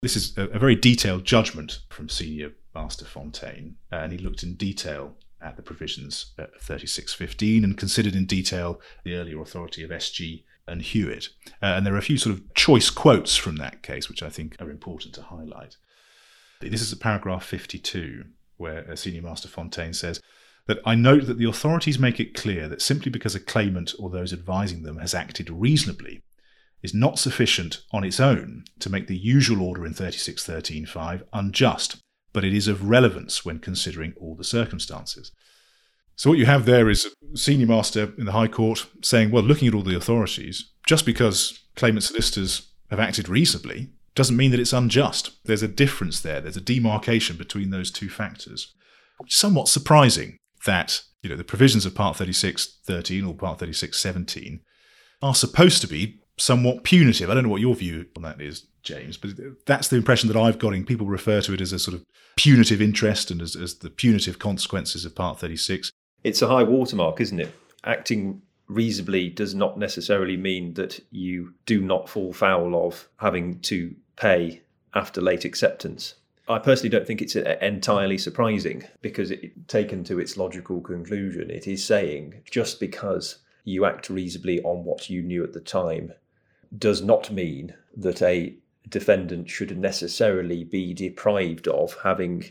This 0.03 0.17
is 0.17 0.37
a, 0.37 0.59
very 0.59 0.77
detailed 0.77 1.25
judgment 1.25 1.81
from 1.89 2.11
Senior 2.11 2.53
Master 2.75 3.07
Fontaine, 3.07 3.77
uh, 3.91 3.97
and 3.97 4.13
he 4.13 4.19
looked 4.19 4.43
in 4.43 4.55
detail 4.55 5.17
at 5.45 5.57
the 5.57 5.63
provisions 5.63 6.33
at 6.39 6.51
3615 6.61 7.63
and 7.65 7.79
considered 7.79 8.15
in 8.15 8.27
detail 8.27 8.81
the 9.05 9.15
earlier 9.15 9.41
authority 9.41 9.83
of 9.83 9.91
SG 9.91 10.45
and 10.67 10.83
Hewitt. 10.83 11.29
Uh, 11.63 11.67
and 11.67 11.87
there 11.87 11.95
are 11.95 11.99
a 11.99 12.03
few 12.03 12.17
sort 12.17 12.35
of 12.35 12.55
choice 12.55 12.91
quotes 12.91 13.37
from 13.37 13.57
that 13.57 13.83
case 13.83 14.09
which 14.09 14.23
I 14.23 14.31
think 14.31 14.57
are 14.61 14.71
important 14.71 15.15
to 15.15 15.23
highlight. 15.23 15.77
This 16.61 16.81
is 16.81 16.95
paragraph 16.95 17.45
52, 17.45 18.25
where 18.57 18.97
Senior 18.97 19.23
Master 19.23 19.49
Fontaine 19.49 19.93
says 19.93 20.21
that 20.67 20.79
I 20.87 20.95
note 20.95 21.27
that 21.27 21.37
the 21.37 21.49
authorities 21.49 21.99
make 21.99 22.19
it 22.19 22.35
clear 22.35 22.69
that 22.69 22.81
simply 22.81 23.11
because 23.11 23.35
a 23.35 23.41
claimant 23.41 23.93
or 23.99 24.09
those 24.09 24.33
advising 24.33 24.83
them 24.83 24.99
has 24.99 25.15
acted 25.15 25.51
reasonably 25.51 26.23
is 26.83 26.95
not 26.95 27.19
sufficient 27.19 27.83
on 27.93 28.05
its 28.05 28.21
own 28.21 28.65
to 28.79 28.91
make 28.91 29.07
the 29.07 29.17
usual 29.17 29.63
order 29.63 29.85
in 29.85 29.93
3613.5 29.93 31.23
unjust 31.33 31.97
but 32.35 32.45
it 32.45 32.53
is 32.53 32.69
of 32.69 32.87
relevance 32.87 33.47
when 33.47 33.59
considering 33.59 34.13
all 34.21 34.35
the 34.35 34.45
circumstances. 34.45 35.33
So, 36.17 36.29
what 36.29 36.39
you 36.39 36.45
have 36.47 36.67
there 36.67 36.91
is 36.91 37.07
a 37.07 37.37
senior 37.37 37.67
master 37.67 38.13
in 38.19 38.27
the 38.27 38.33
High 38.33 38.49
Court 38.49 38.87
saying, 39.03 39.31
well, 39.31 39.43
looking 39.43 39.69
at 39.69 39.75
all 39.75 39.83
the 39.83 39.97
authorities, 39.97 40.71
just 40.87 41.07
because 41.07 41.65
claimant 41.75 42.05
solicitors 42.05 42.73
have 42.91 43.01
acted 43.01 43.29
reasonably 43.29 43.91
doesn't 44.15 44.37
mean 44.37 44.51
that 44.51 44.61
it's 44.61 44.73
unjust. 44.73 45.31
There's 45.45 45.63
a 45.63 45.69
difference 45.69 46.21
there, 46.21 46.41
there's 46.41 46.57
a 46.57 46.61
demarcation 46.61 47.37
between 47.37 47.71
those 47.71 47.91
two 47.91 48.11
factors. 48.11 48.75
Which 49.19 49.33
is 49.33 49.39
somewhat 49.39 49.69
surprising 49.69 50.37
that 50.67 51.03
you 51.23 51.31
know, 51.31 51.37
the 51.37 51.45
provisions 51.45 51.87
of 51.87 51.95
Part 51.95 52.19
36.13 52.19 53.27
or 53.27 53.35
Part 53.35 53.59
36.17 53.59 54.61
are 55.23 55.35
supposed 55.35 55.81
to 55.81 55.89
be 55.89 56.21
somewhat 56.37 56.85
punitive. 56.85 57.31
I 57.31 57.35
don't 57.35 57.45
know 57.45 57.49
what 57.49 57.61
your 57.61 57.75
view 57.75 58.07
on 58.17 58.23
that 58.23 58.41
is, 58.41 58.67
James, 58.85 59.17
but 59.17 59.31
that's 59.67 59.89
the 59.89 59.97
impression 59.97 60.29
that 60.29 60.39
I've 60.39 60.59
got. 60.59 60.73
People 60.87 61.07
refer 61.07 61.41
to 61.41 61.55
it 61.55 61.61
as 61.61 61.73
a 61.73 61.79
sort 61.79 61.97
of 61.97 62.05
punitive 62.37 62.81
interest 62.81 63.31
and 63.31 63.41
as, 63.41 63.57
as 63.57 63.77
the 63.77 63.91
punitive 63.91 64.39
consequences 64.39 65.05
of 65.05 65.15
Part 65.15 65.41
36. 65.41 65.91
It's 66.23 66.43
a 66.43 66.49
high 66.49 66.63
watermark, 66.63 67.21
isn't 67.21 67.41
it? 67.41 67.55
Acting 67.85 68.43
reasonably 68.69 69.29
does 69.29 69.55
not 69.55 69.79
necessarily 69.79 70.37
mean 70.37 70.75
that 70.75 71.01
you 71.11 71.55
do 71.67 71.81
not 71.81 72.09
fall 72.09 72.33
foul 72.33 72.87
of 72.87 73.09
having 73.17 73.61
to 73.61 73.95
pay 74.17 74.63
after 74.95 75.21
late 75.21 75.45
acceptance. 75.45 76.15
I 76.49 76.59
personally 76.59 76.91
don't 76.91 77.07
think 77.07 77.23
it's 77.23 77.37
entirely 77.37 78.19
surprising 78.19 78.85
because, 79.01 79.31
it, 79.31 79.67
taken 79.67 80.05
to 80.05 80.19
its 80.19 80.37
logical 80.37 80.81
conclusion, 80.81 81.51
it 81.51 81.67
is 81.67 81.85
saying 81.85 82.43
just 82.51 82.81
because 82.81 83.39
you 83.65 83.87
act 83.87 84.11
reasonably 84.11 84.61
on 84.63 84.85
what 84.85 85.09
you 85.09 85.23
knew 85.23 85.43
at 85.43 85.55
the 85.55 85.61
time 85.61 86.13
does 86.77 87.03
not 87.03 87.31
mean 87.31 87.75
that 87.97 88.21
a 88.21 88.57
defendant 88.89 89.49
should 89.49 89.77
necessarily 89.79 90.65
be 90.65 90.93
deprived 90.95 91.69
of 91.69 91.97
having 92.03 92.45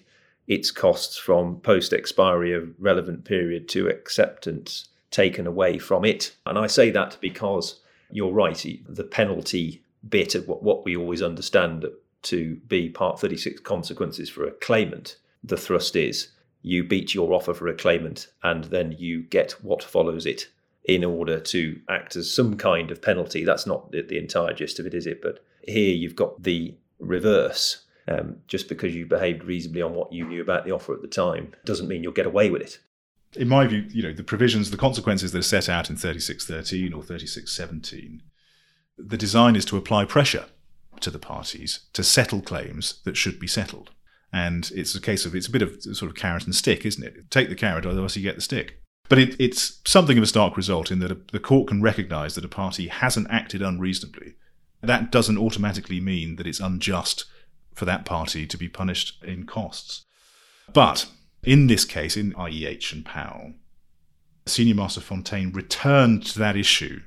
its 0.47 0.71
costs 0.71 1.17
from 1.17 1.59
post 1.61 1.93
expiry 1.93 2.53
of 2.53 2.73
relevant 2.79 3.23
period 3.23 3.69
to 3.69 3.87
acceptance 3.87 4.89
taken 5.11 5.47
away 5.47 5.77
from 5.77 6.03
it. 6.03 6.35
And 6.45 6.57
I 6.57 6.67
say 6.67 6.89
that 6.91 7.17
because 7.21 7.79
you're 8.11 8.33
right, 8.33 8.65
the 8.87 9.03
penalty 9.03 9.83
bit 10.07 10.35
of 10.35 10.47
what 10.47 10.83
we 10.83 10.97
always 10.97 11.21
understand 11.21 11.85
to 12.23 12.55
be 12.67 12.89
Part 12.89 13.19
36 13.19 13.61
consequences 13.61 14.29
for 14.29 14.45
a 14.45 14.51
claimant, 14.51 15.17
the 15.43 15.57
thrust 15.57 15.95
is 15.95 16.29
you 16.61 16.83
beat 16.83 17.13
your 17.13 17.33
offer 17.33 17.53
for 17.53 17.67
a 17.67 17.75
claimant 17.75 18.27
and 18.41 18.65
then 18.65 18.95
you 18.97 19.21
get 19.23 19.51
what 19.63 19.83
follows 19.83 20.25
it 20.25 20.47
in 20.85 21.03
order 21.03 21.39
to 21.39 21.79
act 21.89 22.15
as 22.15 22.33
some 22.33 22.57
kind 22.57 22.91
of 22.91 23.01
penalty. 23.01 23.45
That's 23.45 23.65
not 23.65 23.91
the, 23.91 24.01
the 24.01 24.17
entire 24.17 24.53
gist 24.53 24.79
of 24.79 24.85
it, 24.85 24.93
is 24.93 25.05
it? 25.05 25.21
But 25.21 25.43
here 25.67 25.93
you've 25.93 26.15
got 26.15 26.41
the 26.43 26.75
reverse. 26.99 27.85
Um, 28.05 28.37
just 28.47 28.67
because 28.67 28.93
you 28.93 29.05
behaved 29.05 29.45
reasonably 29.45 29.81
on 29.81 29.93
what 29.93 30.11
you 30.11 30.27
knew 30.27 30.41
about 30.41 30.65
the 30.65 30.71
offer 30.71 30.93
at 30.93 31.01
the 31.01 31.07
time 31.07 31.53
doesn't 31.63 31.87
mean 31.87 32.03
you'll 32.03 32.11
get 32.11 32.25
away 32.25 32.49
with 32.49 32.61
it. 32.61 32.79
In 33.37 33.47
my 33.47 33.65
view, 33.65 33.85
you 33.89 34.03
know, 34.03 34.11
the 34.11 34.25
provisions, 34.25 34.71
the 34.71 34.77
consequences 34.77 35.31
that 35.31 35.39
are 35.39 35.41
set 35.41 35.69
out 35.69 35.89
in 35.89 35.95
3613 35.95 36.91
or 36.91 37.01
3617, 37.01 38.21
the 38.97 39.17
design 39.17 39.55
is 39.55 39.63
to 39.65 39.77
apply 39.77 40.03
pressure 40.03 40.47
to 40.99 41.09
the 41.09 41.19
parties 41.19 41.79
to 41.93 42.03
settle 42.03 42.41
claims 42.41 43.01
that 43.05 43.17
should 43.17 43.39
be 43.39 43.47
settled. 43.47 43.91
And 44.31 44.71
it's 44.75 44.95
a 44.95 45.01
case 45.01 45.25
of, 45.25 45.35
it's 45.35 45.47
a 45.47 45.51
bit 45.51 45.61
of 45.61 45.81
sort 45.81 46.11
of 46.11 46.15
carrot 46.15 46.45
and 46.45 46.55
stick, 46.55 46.85
isn't 46.85 47.03
it? 47.03 47.29
Take 47.31 47.49
the 47.49 47.55
carrot, 47.55 47.85
otherwise 47.85 48.17
you 48.17 48.23
get 48.23 48.35
the 48.35 48.41
stick. 48.41 48.79
But 49.09 49.19
it, 49.19 49.35
it's 49.39 49.79
something 49.85 50.17
of 50.17 50.23
a 50.23 50.27
stark 50.27 50.57
result 50.57 50.89
in 50.89 50.99
that 50.99 51.11
a, 51.11 51.17
the 51.31 51.39
court 51.39 51.67
can 51.67 51.81
recognise 51.81 52.35
that 52.35 52.45
a 52.45 52.49
party 52.49 52.87
hasn't 52.87 53.29
acted 53.29 53.61
unreasonably. 53.61 54.35
That 54.83 55.11
doesn't 55.11 55.37
automatically 55.37 55.99
mean 55.99 56.35
that 56.35 56.45
it's 56.45 56.59
unjust 56.59 57.25
for 57.73 57.85
that 57.85 58.05
party 58.05 58.45
to 58.45 58.57
be 58.57 58.69
punished 58.69 59.23
in 59.23 59.45
costs. 59.45 60.05
But 60.71 61.07
in 61.41 61.67
this 61.67 61.85
case, 61.85 62.15
in 62.15 62.33
IEH 62.33 62.93
and 62.93 63.05
Powell, 63.05 63.53
Senior 64.45 64.75
Master 64.75 65.01
Fontaine 65.01 65.51
returned 65.51 66.25
to 66.27 66.39
that 66.39 66.57
issue, 66.57 67.01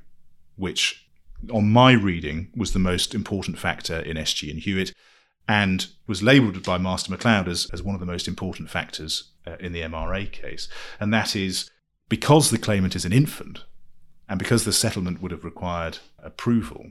which, 0.57 1.07
on 1.53 1.71
my 1.71 1.93
reading, 1.93 2.51
was 2.57 2.73
the 2.73 2.79
most 2.79 3.15
important 3.15 3.59
factor 3.59 4.01
in 4.01 4.17
SG 4.17 4.51
and 4.51 4.61
Hewitt, 4.61 4.93
and 5.47 5.87
was 6.07 6.23
labelled 6.23 6.62
by 6.65 6.79
Master 6.79 7.15
McCloud 7.15 7.47
as, 7.47 7.69
as 7.73 7.83
one 7.83 7.95
of 7.95 8.01
the 8.01 8.07
most 8.07 8.27
important 8.27 8.71
factors 8.71 9.31
uh, 9.47 9.57
in 9.61 9.73
the 9.73 9.83
MRA 9.83 10.31
case. 10.31 10.69
And 10.99 11.12
that 11.15 11.37
is 11.37 11.71
because 12.09 12.51
the 12.51 12.59
claimant 12.59 12.97
is 12.97 13.05
an 13.05 13.12
infant, 13.12 13.65
and 14.29 14.39
because 14.39 14.65
the 14.65 14.73
settlement 14.73 15.23
would 15.23 15.31
have 15.31 15.45
required 15.45 15.99
approval, 16.19 16.87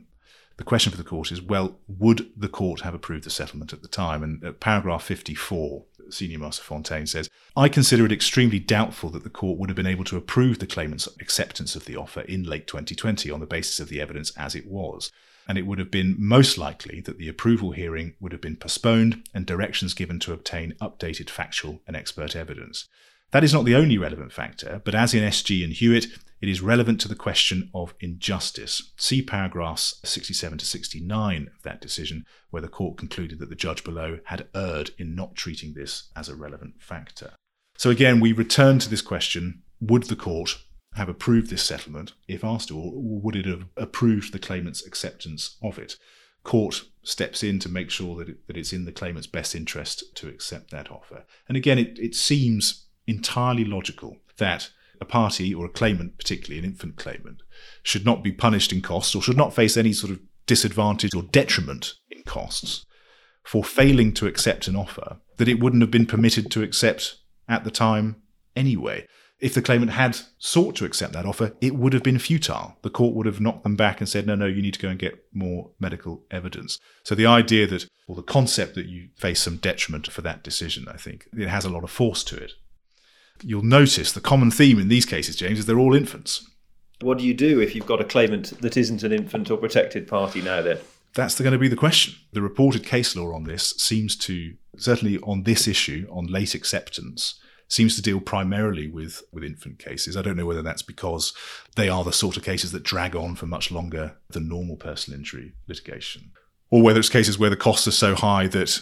the 0.58 0.64
question 0.64 0.92
for 0.92 0.98
the 0.98 1.04
court 1.04 1.32
is 1.32 1.42
well, 1.42 1.78
would 1.88 2.32
the 2.36 2.48
court 2.48 2.82
have 2.82 2.94
approved 2.94 3.26
the 3.26 3.30
settlement 3.30 3.74
at 3.74 3.82
the 3.82 3.88
time? 3.88 4.24
And 4.24 4.44
at 4.44 4.60
paragraph 4.60 5.04
54, 5.04 5.84
Senior 6.10 6.40
Master 6.40 6.64
Fontaine 6.64 7.08
says, 7.08 7.30
I 7.58 7.68
consider 7.68 8.06
it 8.06 8.12
extremely 8.12 8.60
doubtful 8.60 9.10
that 9.12 9.24
the 9.24 9.30
court 9.30 9.60
would 9.60 9.70
have 9.70 9.76
been 9.76 9.86
able 9.86 10.06
to 10.06 10.18
approve 10.18 10.60
the 10.60 10.68
claimant's 10.68 11.08
acceptance 11.20 11.76
of 11.76 11.86
the 11.86 11.98
offer 11.98 12.22
in 12.22 12.44
late 12.44 12.68
2020 12.68 13.30
on 13.32 13.40
the 13.40 13.46
basis 13.46 13.80
of 13.80 13.90
the 13.90 14.00
evidence 14.00 14.32
as 14.38 14.56
it 14.56 14.68
was. 14.68 15.12
And 15.48 15.58
it 15.58 15.68
would 15.68 15.80
have 15.80 15.92
been 15.92 16.16
most 16.18 16.58
likely 16.58 17.02
that 17.02 17.18
the 17.18 17.28
approval 17.28 17.72
hearing 17.72 18.16
would 18.20 18.32
have 18.32 18.42
been 18.42 18.56
postponed 18.56 19.28
and 19.34 19.46
directions 19.46 19.94
given 19.94 20.20
to 20.22 20.34
obtain 20.34 20.74
updated 20.82 21.30
factual 21.30 21.82
and 21.86 21.96
expert 21.96 22.36
evidence. 22.36 22.88
That 23.36 23.44
is 23.44 23.54
not 23.54 23.66
the 23.66 23.76
only 23.76 23.98
relevant 23.98 24.32
factor, 24.32 24.82
but 24.86 24.96
as 24.96 25.14
in 25.14 25.22
SG 25.22 25.62
and 25.62 25.74
Hewitt, 25.74 26.08
it 26.40 26.48
is 26.48 26.62
relevant 26.62 27.02
to 27.02 27.10
the 27.10 27.18
question 27.18 27.70
of 27.76 27.94
injustice. 28.00 28.94
See 28.96 29.22
paragraphs 29.22 30.00
67 30.06 30.60
to 30.60 30.66
69 30.66 31.50
of 31.54 31.62
that 31.64 31.82
decision, 31.82 32.26
where 32.52 32.62
the 32.62 32.70
court 32.70 32.98
concluded 32.98 33.40
that 33.40 33.50
the 33.50 33.56
judge 33.56 33.84
below 33.84 34.20
had 34.28 34.48
erred 34.56 34.92
in 34.98 35.16
not 35.16 35.36
treating 35.36 35.74
this 35.74 36.12
as 36.16 36.30
a 36.30 36.36
relevant 36.36 36.76
factor. 36.80 37.34
So 37.78 37.90
again, 37.90 38.22
we 38.22 38.32
return 38.32 38.80
to 38.80 38.90
this 38.90 39.02
question 39.02 39.64
would 39.82 40.04
the 40.04 40.16
court 40.16 40.58
have 40.94 41.10
approved 41.10 41.50
this 41.50 41.62
settlement 41.62 42.14
if 42.30 42.42
asked 42.42 42.70
to, 42.70 42.80
or 42.80 42.94
would 42.96 43.36
it 43.36 43.48
have 43.48 43.66
approved 43.76 44.32
the 44.32 44.40
claimant's 44.40 44.88
acceptance 44.88 45.58
of 45.62 45.78
it? 45.78 45.98
Court 46.46 46.84
steps 47.04 47.44
in 47.44 47.60
to 47.60 47.68
make 47.68 47.90
sure 47.90 48.16
that, 48.16 48.30
it, 48.30 48.48
that 48.48 48.56
it's 48.56 48.72
in 48.72 48.86
the 48.86 48.94
claimant's 48.94 49.28
best 49.28 49.56
interest 49.56 50.16
to 50.16 50.30
accept 50.30 50.72
that 50.72 50.90
offer. 50.90 51.26
And 51.50 51.58
again, 51.58 51.78
it, 51.78 52.00
it 52.00 52.16
seems 52.16 52.85
entirely 53.08 53.66
logical 53.66 54.18
that 54.38 54.70
a 55.02 55.06
party 55.06 55.54
or 55.54 55.66
a 55.66 55.70
claimant, 55.70 56.18
particularly 56.18 56.60
an 56.60 56.66
infant 56.66 56.96
claimant, 56.96 57.42
should 57.84 58.06
not 58.06 58.24
be 58.24 58.32
punished 58.32 58.72
in 58.72 58.82
costs 58.82 59.16
or 59.16 59.22
should 59.22 59.38
not 59.38 59.54
face 59.54 59.78
any 59.78 59.94
sort 59.94 60.12
of 60.12 60.20
disadvantage 60.46 61.14
or 61.16 61.24
detriment 61.24 61.94
in 62.10 62.24
costs 62.24 62.86
for 63.44 63.64
failing 63.64 64.14
to 64.14 64.28
accept 64.28 64.68
an 64.68 64.76
offer 64.76 65.18
that 65.38 65.48
it 65.48 65.60
wouldn't 65.60 65.84
have 65.84 65.92
been 65.92 66.06
permitted 66.06 66.50
to 66.52 66.64
accept 66.64 67.18
at 67.48 67.64
the 67.64 67.72
time 67.72 68.16
anyway. 68.56 69.06
If 69.40 69.54
the 69.54 69.62
claimant 69.62 69.92
had 69.92 70.18
sought 70.38 70.76
to 70.78 70.86
accept 70.86 71.14
that 71.14 71.26
offer, 71.26 71.54
it 71.60 71.76
would 71.76 71.94
have 71.94 72.04
been 72.04 72.20
futile. 72.20 72.78
The 72.84 72.90
court 72.90 73.14
would 73.16 73.26
have 73.26 73.42
knocked 73.42 73.64
them 73.64 73.76
back 73.76 74.00
and 74.00 74.08
said, 74.08 74.26
no, 74.26 74.34
no, 74.34 74.46
you 74.46 74.62
need 74.62 74.74
to 74.76 74.80
go 74.80 74.88
and 74.88 74.98
get 74.98 75.26
more 75.34 75.72
medical 75.80 76.24
evidence. 76.32 76.80
So 77.04 77.16
the 77.16 77.26
idea 77.26 77.68
that, 77.68 77.86
or 78.08 78.16
the 78.16 78.24
concept 78.24 78.76
that 78.76 78.86
you 78.86 79.10
face 79.18 79.42
some 79.42 79.58
detriment 79.58 80.10
for 80.10 80.22
that 80.22 80.42
decision, 80.42 80.88
I 80.88 80.96
think, 80.96 81.28
it 81.34 81.50
has 81.50 81.66
a 81.66 81.70
lot 81.70 81.84
of 81.84 81.92
force 81.92 82.24
to 82.26 82.38
it. 82.38 82.54
You'll 83.44 83.64
notice 83.64 84.12
the 84.12 84.22
common 84.22 84.52
theme 84.52 84.80
in 84.80 84.88
these 84.88 85.06
cases, 85.06 85.36
James, 85.36 85.60
is 85.60 85.66
they're 85.66 85.80
all 85.80 85.96
infants. 85.96 86.50
What 87.02 87.18
do 87.18 87.26
you 87.26 87.34
do 87.34 87.60
if 87.60 87.76
you've 87.76 87.86
got 87.86 88.02
a 88.02 88.06
claimant 88.06 88.62
that 88.62 88.78
isn't 88.78 89.04
an 89.04 89.12
infant 89.12 89.52
or 89.52 89.58
protected 89.58 90.08
party 90.08 90.42
now 90.42 90.62
then? 90.62 90.80
That's 91.14 91.40
going 91.40 91.52
to 91.54 91.58
be 91.58 91.68
the 91.68 91.76
question. 91.76 92.16
The 92.34 92.42
reported 92.42 92.86
case 92.86 93.16
law 93.16 93.34
on 93.34 93.44
this 93.44 93.72
seems 93.78 94.16
to, 94.18 94.54
certainly 94.78 95.18
on 95.20 95.44
this 95.44 95.68
issue, 95.68 96.08
on 96.12 96.28
late 96.28 96.56
acceptance, 96.56 97.40
seems 97.68 97.96
to 97.96 98.02
deal 98.02 98.20
primarily 98.20 98.88
with, 98.88 99.24
with 99.32 99.44
infant 99.44 99.80
cases. 99.80 100.16
I 100.16 100.22
don't 100.22 100.38
know 100.38 100.46
whether 100.46 100.62
that's 100.62 100.82
because 100.82 101.34
they 101.76 101.90
are 101.90 102.04
the 102.04 102.14
sort 102.14 102.38
of 102.38 102.44
cases 102.44 102.72
that 102.72 102.84
drag 102.84 103.16
on 103.16 103.36
for 103.36 103.46
much 103.46 103.72
longer 103.72 104.18
than 104.30 104.48
normal 104.48 104.76
personal 104.76 105.18
injury 105.18 105.54
litigation, 105.68 106.32
or 106.70 106.82
whether 106.82 107.00
it's 107.00 107.10
cases 107.10 107.40
where 107.40 107.50
the 107.50 107.56
costs 107.56 107.88
are 107.88 107.92
so 107.92 108.16
high 108.16 108.48
that 108.48 108.82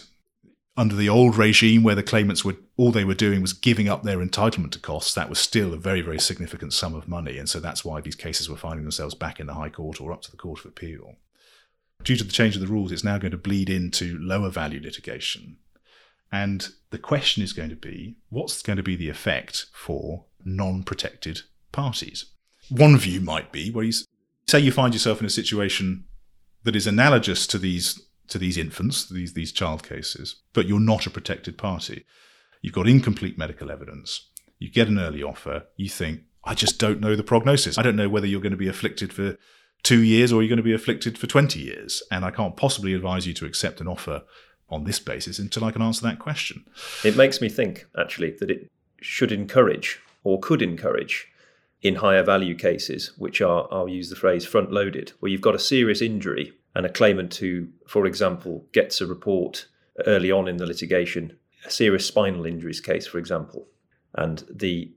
under 0.76 0.96
the 0.96 1.08
old 1.08 1.36
regime 1.36 1.82
where 1.82 1.94
the 1.94 2.02
claimants 2.02 2.44
were 2.44 2.56
all 2.76 2.90
they 2.90 3.04
were 3.04 3.14
doing 3.14 3.40
was 3.40 3.52
giving 3.52 3.88
up 3.88 4.02
their 4.02 4.18
entitlement 4.18 4.72
to 4.72 4.78
costs 4.78 5.14
that 5.14 5.28
was 5.28 5.38
still 5.38 5.72
a 5.72 5.78
very 5.78 6.00
very 6.00 6.18
significant 6.18 6.72
sum 6.72 6.94
of 6.94 7.08
money. 7.08 7.38
And 7.38 7.48
so 7.48 7.60
that's 7.60 7.84
why 7.84 8.00
these 8.00 8.16
cases 8.16 8.48
were 8.48 8.56
finding 8.56 8.84
themselves 8.84 9.14
back 9.14 9.38
in 9.38 9.46
the 9.46 9.54
high 9.54 9.68
court 9.68 10.00
or 10.00 10.12
up 10.12 10.22
to 10.22 10.30
the 10.30 10.36
court 10.36 10.60
of 10.60 10.66
appeal. 10.66 11.16
Due 12.02 12.16
to 12.16 12.24
the 12.24 12.32
change 12.32 12.56
of 12.56 12.60
the 12.60 12.66
rules 12.66 12.90
it's 12.90 13.04
now 13.04 13.18
going 13.18 13.30
to 13.30 13.38
bleed 13.38 13.70
into 13.70 14.18
lower 14.18 14.50
value 14.50 14.80
litigation. 14.80 15.58
And 16.32 16.68
the 16.90 16.98
question 16.98 17.44
is 17.44 17.52
going 17.52 17.70
to 17.70 17.76
be 17.76 18.16
what's 18.28 18.62
going 18.62 18.76
to 18.76 18.82
be 18.82 18.96
the 18.96 19.08
effect 19.08 19.66
for 19.72 20.24
non-protected 20.44 21.42
parties? 21.70 22.26
One 22.68 22.96
view 22.98 23.20
might 23.20 23.52
be 23.52 23.70
where 23.70 23.84
you 23.84 23.92
say 24.48 24.58
you 24.58 24.72
find 24.72 24.92
yourself 24.92 25.20
in 25.20 25.26
a 25.26 25.30
situation 25.30 26.04
that 26.64 26.74
is 26.74 26.86
analogous 26.86 27.46
to 27.46 27.58
these 27.58 28.02
to 28.28 28.38
these 28.38 28.56
infants, 28.56 29.08
these, 29.08 29.34
these 29.34 29.52
child 29.52 29.82
cases, 29.82 30.36
but 30.52 30.66
you're 30.66 30.80
not 30.80 31.06
a 31.06 31.10
protected 31.10 31.58
party. 31.58 32.04
You've 32.62 32.74
got 32.74 32.88
incomplete 32.88 33.36
medical 33.36 33.70
evidence. 33.70 34.30
You 34.58 34.70
get 34.70 34.88
an 34.88 34.98
early 34.98 35.22
offer. 35.22 35.64
You 35.76 35.88
think, 35.88 36.22
I 36.44 36.54
just 36.54 36.78
don't 36.78 37.00
know 37.00 37.16
the 37.16 37.22
prognosis. 37.22 37.76
I 37.76 37.82
don't 37.82 37.96
know 37.96 38.08
whether 38.08 38.26
you're 38.26 38.40
going 38.40 38.52
to 38.52 38.56
be 38.56 38.68
afflicted 38.68 39.12
for 39.12 39.36
two 39.82 40.02
years 40.02 40.32
or 40.32 40.42
you're 40.42 40.48
going 40.48 40.56
to 40.56 40.62
be 40.62 40.72
afflicted 40.72 41.18
for 41.18 41.26
20 41.26 41.58
years. 41.60 42.02
And 42.10 42.24
I 42.24 42.30
can't 42.30 42.56
possibly 42.56 42.94
advise 42.94 43.26
you 43.26 43.34
to 43.34 43.46
accept 43.46 43.80
an 43.80 43.88
offer 43.88 44.22
on 44.70 44.84
this 44.84 44.98
basis 44.98 45.38
until 45.38 45.64
I 45.64 45.70
can 45.70 45.82
answer 45.82 46.02
that 46.02 46.18
question. 46.18 46.64
It 47.04 47.16
makes 47.16 47.40
me 47.40 47.48
think, 47.48 47.86
actually, 47.98 48.30
that 48.40 48.50
it 48.50 48.70
should 49.00 49.30
encourage 49.30 50.00
or 50.22 50.40
could 50.40 50.62
encourage 50.62 51.28
in 51.82 51.96
higher 51.96 52.22
value 52.22 52.54
cases, 52.54 53.12
which 53.18 53.42
are, 53.42 53.68
I'll 53.70 53.88
use 53.88 54.08
the 54.08 54.16
phrase 54.16 54.46
front 54.46 54.72
loaded, 54.72 55.12
where 55.20 55.30
you've 55.30 55.42
got 55.42 55.54
a 55.54 55.58
serious 55.58 56.00
injury 56.00 56.52
and 56.74 56.84
a 56.84 56.92
claimant 56.92 57.34
who, 57.36 57.68
for 57.86 58.06
example, 58.06 58.66
gets 58.72 59.00
a 59.00 59.06
report 59.06 59.66
early 60.06 60.30
on 60.30 60.48
in 60.48 60.56
the 60.56 60.66
litigation, 60.66 61.36
a 61.64 61.70
serious 61.70 62.06
spinal 62.06 62.46
injuries 62.46 62.80
case, 62.80 63.06
for 63.06 63.18
example, 63.18 63.66
and 64.14 64.44
the, 64.50 64.92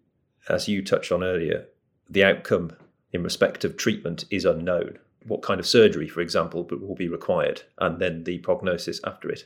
as 0.49 0.67
you 0.67 0.83
touched 0.83 1.11
on 1.11 1.23
earlier, 1.23 1.65
the 2.09 2.23
outcome 2.23 2.71
in 3.11 3.23
respect 3.23 3.63
of 3.63 3.77
treatment 3.77 4.25
is 4.29 4.45
unknown. 4.45 4.97
What 5.25 5.41
kind 5.41 5.59
of 5.59 5.67
surgery, 5.67 6.07
for 6.07 6.21
example, 6.21 6.63
will 6.63 6.95
be 6.95 7.07
required, 7.07 7.63
and 7.79 7.99
then 7.99 8.23
the 8.23 8.39
prognosis 8.39 8.99
after 9.03 9.29
it. 9.29 9.45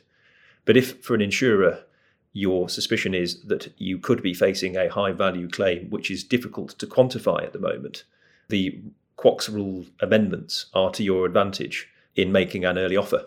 But 0.64 0.76
if, 0.76 1.04
for 1.04 1.14
an 1.14 1.20
insurer, 1.20 1.84
your 2.32 2.68
suspicion 2.68 3.14
is 3.14 3.42
that 3.42 3.72
you 3.76 3.98
could 3.98 4.22
be 4.22 4.32
facing 4.32 4.76
a 4.76 4.88
high 4.88 5.12
value 5.12 5.48
claim, 5.48 5.90
which 5.90 6.10
is 6.10 6.24
difficult 6.24 6.78
to 6.78 6.86
quantify 6.86 7.42
at 7.42 7.52
the 7.52 7.58
moment, 7.58 8.04
the 8.48 8.80
QOCS 9.18 9.52
rule 9.52 9.84
amendments 10.00 10.66
are 10.72 10.90
to 10.92 11.02
your 11.02 11.26
advantage 11.26 11.88
in 12.14 12.32
making 12.32 12.64
an 12.64 12.78
early 12.78 12.96
offer. 12.96 13.26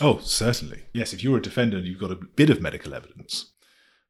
Oh, 0.00 0.18
certainly. 0.18 0.84
Yes, 0.92 1.12
if 1.12 1.22
you're 1.22 1.38
a 1.38 1.42
defendant, 1.42 1.82
and 1.82 1.88
you've 1.88 2.00
got 2.00 2.10
a 2.10 2.16
bit 2.16 2.50
of 2.50 2.60
medical 2.60 2.94
evidence, 2.94 3.52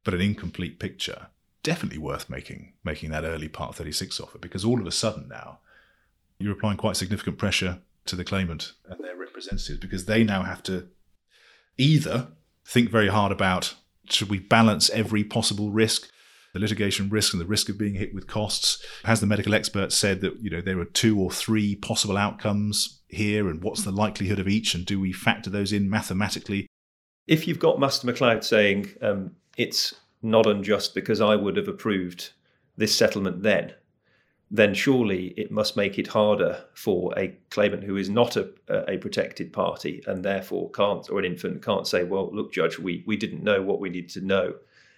but 0.03 0.13
an 0.13 0.21
incomplete 0.21 0.79
picture, 0.79 1.27
definitely 1.65 1.97
worth 1.97 2.29
making 2.29 2.73
making 2.83 3.09
that 3.09 3.23
early 3.23 3.47
Part 3.47 3.75
36 3.75 4.19
offer 4.19 4.37
because 4.37 4.63
all 4.63 4.79
of 4.79 4.85
a 4.85 4.91
sudden 4.91 5.27
now 5.27 5.57
you're 6.37 6.53
applying 6.53 6.77
quite 6.77 6.95
significant 6.95 7.39
pressure 7.39 7.79
to 8.05 8.15
the 8.15 8.23
claimant 8.23 8.73
and 8.87 9.03
their 9.03 9.15
representatives 9.15 9.79
because 9.79 10.05
they 10.05 10.23
now 10.23 10.43
have 10.43 10.61
to 10.61 10.87
either 11.79 12.27
think 12.63 12.91
very 12.91 13.07
hard 13.07 13.31
about 13.31 13.73
should 14.07 14.29
we 14.29 14.37
balance 14.37 14.91
every 14.91 15.23
possible 15.23 15.71
risk 15.71 16.11
the 16.55 16.61
litigation 16.61 17.09
risk 17.09 17.33
and 17.33 17.41
the 17.41 17.45
risk 17.45 17.67
of 17.67 17.77
being 17.77 17.95
hit 17.95 18.13
with 18.13 18.27
costs. 18.27 18.81
Has 19.03 19.19
the 19.19 19.27
medical 19.27 19.53
expert 19.53 19.91
said 19.91 20.21
that 20.21 20.39
you 20.39 20.49
know 20.49 20.61
there 20.61 20.79
are 20.79 20.85
two 20.85 21.19
or 21.19 21.29
three 21.29 21.75
possible 21.75 22.15
outcomes 22.15 23.01
here, 23.15 23.49
and 23.49 23.63
what's 23.63 23.83
the 23.83 23.91
likelihood 23.91 24.39
of 24.39 24.47
each, 24.47 24.75
and 24.75 24.85
do 24.85 24.99
we 24.99 25.11
factor 25.11 25.49
those 25.49 25.73
in 25.73 25.89
mathematically? 25.89 26.67
If 27.27 27.47
you've 27.47 27.59
got 27.59 27.79
Master 27.79 28.07
McCloud 28.07 28.43
saying 28.43 28.93
um, 29.01 29.31
it's 29.57 29.95
not 30.21 30.45
unjust 30.45 30.93
because 30.93 31.21
I 31.21 31.35
would 31.35 31.57
have 31.57 31.67
approved 31.67 32.31
this 32.77 32.95
settlement 32.95 33.43
then, 33.43 33.73
then 34.51 34.73
surely 34.73 35.27
it 35.37 35.51
must 35.51 35.75
make 35.75 35.97
it 35.97 36.07
harder 36.07 36.65
for 36.73 37.17
a 37.17 37.35
claimant 37.49 37.83
who 37.83 37.97
is 37.97 38.09
not 38.09 38.35
a, 38.35 38.51
a 38.69 38.97
protected 38.97 39.51
party 39.51 40.03
and 40.05 40.23
therefore 40.23 40.69
can't, 40.71 41.09
or 41.09 41.19
an 41.19 41.25
infant 41.25 41.63
can't 41.63 41.87
say, 41.87 42.03
well, 42.03 42.29
look, 42.31 42.53
Judge, 42.53 42.77
we, 42.77 43.03
we 43.07 43.17
didn't 43.17 43.43
know 43.43 43.61
what 43.61 43.79
we 43.79 43.89
needed 43.89 44.11
to 44.11 44.21
know 44.21 44.53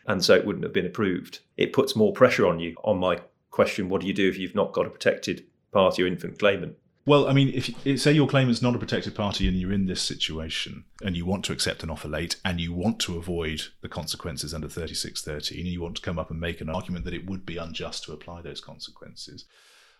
and 0.08 0.23
so 0.23 0.34
it 0.34 0.45
wouldn't 0.45 0.63
have 0.63 0.73
been 0.73 0.86
approved. 0.86 1.39
It 1.58 1.73
puts 1.73 1.95
more 1.95 2.13
pressure 2.13 2.47
on 2.47 2.60
you. 2.60 2.75
On 2.84 2.97
my 2.97 3.19
question, 3.51 3.89
what 3.89 4.01
do 4.01 4.08
you 4.08 4.13
do 4.13 4.27
if 4.27 4.38
you've 4.38 4.56
not 4.56 4.73
got 4.73 4.86
a 4.86 4.89
protected 4.89 5.45
party 5.71 6.01
or 6.01 6.08
infant 6.08 6.39
claimant? 6.39 6.75
Well, 7.08 7.30
I 7.30 7.32
mean, 7.32 7.54
if 7.54 8.02
say 8.02 8.12
your 8.12 8.28
claimant's 8.28 8.62
not 8.62 8.76
a 8.76 8.78
protected 8.78 9.15
party 9.15 9.48
and 9.48 9.58
you're 9.58 9.72
in 9.72 9.86
this 9.86 10.02
situation 10.02 10.84
and 11.02 11.15
you 11.15 11.26
want 11.26 11.46
to 11.46 11.54
accept 11.54 11.82
an 11.82 11.89
offer 11.89 12.10
late 12.10 12.36
and 12.43 12.60
you 12.60 12.74
want 12.74 13.00
to 13.00 13.15
avoid 13.15 13.62
the 13.80 13.88
consequences 13.88 14.54
under 14.54 14.67
3613 14.67 15.58
and 15.58 15.70
you 15.70 15.82
want 15.82 15.96
to 15.96 16.02
come 16.02 16.20
up 16.20 16.30
and 16.30 16.41
make 16.41 16.60
an 16.60 16.70
argument 16.70 17.06
that 17.06 17.13
it 17.13 17.26
would 17.26 17.46
be 17.46 17.56
unjust 17.56 18.04
to 18.04 18.12
apply 18.12 18.41
those 18.41 18.60
consequences, 18.60 19.46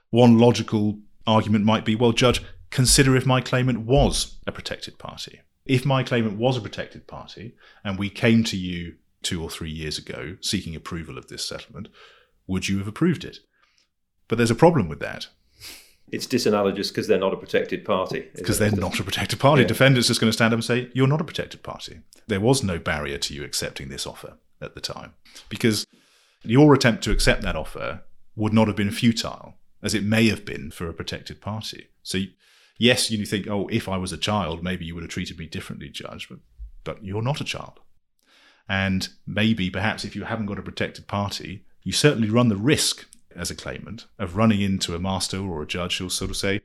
one 0.10 0.38
logical 0.38 1.00
argument 1.26 1.64
might 1.64 1.86
be, 1.86 1.96
well, 1.96 2.12
judge, 2.12 2.42
consider 2.72 3.16
if 3.16 3.26
my 3.26 3.40
claimant 3.40 3.86
was 3.86 4.36
a 4.46 4.52
protected 4.52 4.98
party. 4.98 5.40
If 5.66 5.86
my 5.86 6.04
claimant 6.04 6.38
was 6.38 6.58
a 6.58 6.62
protected 6.62 7.08
party 7.08 7.56
and 7.86 7.98
we 7.98 8.10
came 8.10 8.44
to 8.44 8.58
you 8.58 8.96
two 9.24 9.42
or 9.42 9.50
three 9.50 9.72
years 9.72 9.98
ago 9.98 10.36
seeking 10.42 10.76
approval 10.76 11.18
of 11.18 11.30
this 11.30 11.46
settlement, 11.46 11.88
would 12.48 12.68
you 12.68 12.80
have 12.80 12.88
approved 12.88 13.24
it? 13.24 13.40
But 14.28 14.38
there's 14.38 14.52
a 14.52 14.56
problem 14.56 14.90
with 14.90 15.00
that 15.00 15.28
it's 16.12 16.28
disanalogous 16.28 16.90
because 16.90 17.08
they're 17.08 17.20
not 17.20 17.34
a 17.34 17.38
protected 17.38 17.84
party. 17.84 18.30
Because 18.36 18.60
they're 18.60 18.72
not 18.72 19.00
a 19.00 19.04
protected 19.04 19.40
party. 19.40 19.64
Yeah. 19.64 19.68
Defendants 19.68 20.08
just 20.08 20.22
going 20.22 20.30
to 20.30 20.34
stand 20.34 20.54
up 20.54 20.58
and 20.58 20.64
say, 20.64 20.90
You're 20.94 21.08
not 21.08 21.22
a 21.22 21.26
protected 21.26 21.64
party. 21.64 22.00
There 22.28 22.40
was 22.40 22.64
no 22.64 22.80
barrier 22.80 23.18
to 23.18 23.34
you 23.34 23.44
accepting 23.44 23.90
this 23.90 24.08
offer 24.08 24.38
at 24.62 24.74
the 24.74 24.82
time. 24.82 25.14
Because 25.50 25.86
your 26.44 26.74
attempt 26.74 27.04
to 27.04 27.12
accept 27.12 27.42
that 27.42 27.56
offer 27.56 28.04
would 28.36 28.54
not 28.54 28.68
have 28.68 28.76
been 28.78 28.92
futile, 28.92 29.56
as 29.84 29.94
it 29.94 30.04
may 30.04 30.28
have 30.30 30.46
been 30.46 30.72
for 30.72 30.88
a 30.88 30.94
protected 30.94 31.42
party. 31.42 31.88
So, 32.04 32.20
yes, 32.78 33.12
you 33.12 33.26
think, 33.26 33.48
Oh, 33.48 33.68
if 33.68 33.90
I 33.90 33.98
was 33.98 34.14
a 34.14 34.18
child, 34.18 34.64
maybe 34.64 34.86
you 34.86 34.96
would 34.96 35.04
have 35.04 35.12
treated 35.12 35.38
me 35.38 35.48
differently, 35.48 35.90
Judge, 35.90 36.30
but, 36.30 36.40
but 36.84 37.04
you're 37.04 37.22
not 37.22 37.42
a 37.42 37.46
child. 37.46 37.80
And 38.70 39.10
maybe, 39.26 39.70
perhaps, 39.70 40.06
if 40.06 40.16
you 40.16 40.24
haven't 40.24 40.46
got 40.46 40.60
a 40.60 40.64
protected 40.64 41.08
party, 41.08 41.66
you 41.84 41.92
certainly 41.92 42.30
run 42.30 42.50
the 42.50 42.58
risk 42.58 43.08
as 43.38 43.52
a 43.52 43.56
claimant 43.56 44.06
of 44.18 44.36
running 44.36 44.62
into 44.62 44.96
a 44.96 45.00
master 45.00 45.40
or 45.40 45.62
a 45.62 45.68
judge 45.68 45.98
who'll 45.98 46.10
sort 46.10 46.32
of 46.32 46.38
say, 46.38 46.62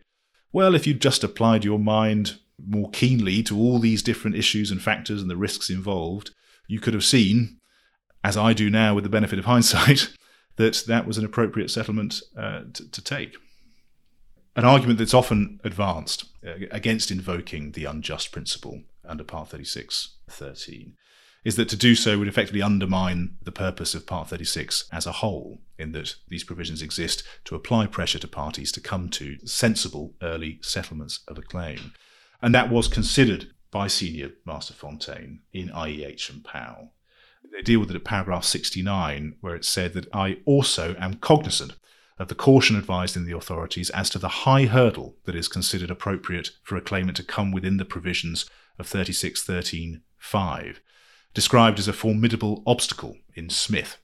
well, 0.52 0.74
if 0.74 0.86
you'd 0.86 1.00
just 1.00 1.24
applied 1.24 1.64
your 1.64 1.78
mind 1.78 2.38
more 2.64 2.90
keenly 2.90 3.42
to 3.42 3.58
all 3.58 3.78
these 3.78 4.02
different 4.02 4.36
issues 4.36 4.70
and 4.70 4.82
factors 4.82 5.20
and 5.20 5.30
the 5.30 5.36
risks 5.36 5.70
involved, 5.70 6.30
you 6.66 6.80
could 6.80 6.94
have 6.94 7.04
seen, 7.04 7.58
as 8.22 8.36
I 8.36 8.52
do 8.52 8.70
now 8.70 8.94
with 8.94 9.04
the 9.04 9.10
benefit 9.10 9.38
of 9.38 9.44
hindsight, 9.46 10.12
that 10.56 10.84
that 10.86 11.06
was 11.06 11.18
an 11.18 11.24
appropriate 11.24 11.70
settlement 11.70 12.20
uh, 12.36 12.62
to, 12.72 12.90
to 12.90 13.02
take. 13.02 13.36
An 14.54 14.64
argument 14.64 14.98
that's 14.98 15.14
often 15.14 15.60
advanced 15.64 16.26
uh, 16.46 16.66
against 16.70 17.10
invoking 17.10 17.72
the 17.72 17.86
unjust 17.86 18.32
principle 18.32 18.82
under 19.04 19.24
Part 19.24 19.48
36.13 19.50 20.92
is 21.44 21.56
that 21.56 21.68
to 21.70 21.76
do 21.76 21.94
so 21.94 22.18
would 22.18 22.28
effectively 22.28 22.62
undermine 22.62 23.36
the 23.42 23.50
purpose 23.50 23.94
of 23.94 24.06
Part 24.06 24.28
36 24.28 24.88
as 24.92 25.06
a 25.06 25.12
whole, 25.12 25.58
in 25.82 25.92
that 25.92 26.14
these 26.28 26.44
provisions 26.44 26.80
exist 26.80 27.22
to 27.44 27.54
apply 27.54 27.86
pressure 27.86 28.18
to 28.20 28.28
parties 28.28 28.72
to 28.72 28.80
come 28.80 29.10
to 29.10 29.36
sensible 29.44 30.14
early 30.22 30.58
settlements 30.62 31.20
of 31.28 31.36
a 31.36 31.42
claim. 31.42 31.92
And 32.40 32.54
that 32.54 32.70
was 32.70 32.88
considered 32.88 33.48
by 33.70 33.88
Senior 33.88 34.30
Master 34.46 34.72
Fontaine 34.72 35.40
in 35.52 35.68
IEH 35.68 36.30
and 36.30 36.44
Powell. 36.44 36.92
They 37.52 37.62
deal 37.62 37.80
with 37.80 37.90
it 37.90 37.96
at 37.96 38.04
paragraph 38.04 38.44
69, 38.44 39.36
where 39.40 39.54
it 39.54 39.64
said 39.64 39.92
that 39.94 40.08
I 40.14 40.38
also 40.46 40.94
am 40.98 41.14
cognizant 41.14 41.74
of 42.18 42.28
the 42.28 42.34
caution 42.34 42.76
advised 42.76 43.16
in 43.16 43.26
the 43.26 43.36
authorities 43.36 43.90
as 43.90 44.08
to 44.10 44.18
the 44.18 44.28
high 44.28 44.64
hurdle 44.66 45.16
that 45.24 45.34
is 45.34 45.48
considered 45.48 45.90
appropriate 45.90 46.50
for 46.62 46.76
a 46.76 46.80
claimant 46.80 47.16
to 47.16 47.24
come 47.24 47.50
within 47.50 47.78
the 47.78 47.84
provisions 47.84 48.48
of 48.78 48.86
3613.5 48.88 50.76
described 51.34 51.78
as 51.78 51.88
a 51.88 51.92
formidable 51.92 52.62
obstacle 52.66 53.16
in 53.34 53.48
Smith. 53.48 53.98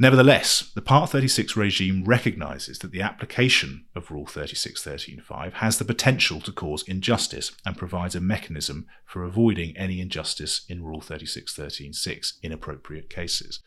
Nevertheless, 0.00 0.72
the 0.74 0.80
Part 0.80 1.10
36 1.10 1.58
regime 1.58 2.04
recognises 2.04 2.78
that 2.78 2.90
the 2.90 3.02
application 3.02 3.84
of 3.94 4.10
Rule 4.10 4.24
36.13.5 4.24 5.52
has 5.52 5.76
the 5.76 5.84
potential 5.84 6.40
to 6.40 6.52
cause 6.52 6.82
injustice 6.84 7.52
and 7.66 7.76
provides 7.76 8.14
a 8.14 8.20
mechanism 8.20 8.86
for 9.04 9.24
avoiding 9.24 9.76
any 9.76 10.00
injustice 10.00 10.64
in 10.70 10.82
Rule 10.82 11.02
36.13.6 11.02 12.32
in 12.42 12.50
appropriate 12.50 13.10
cases. 13.10 13.60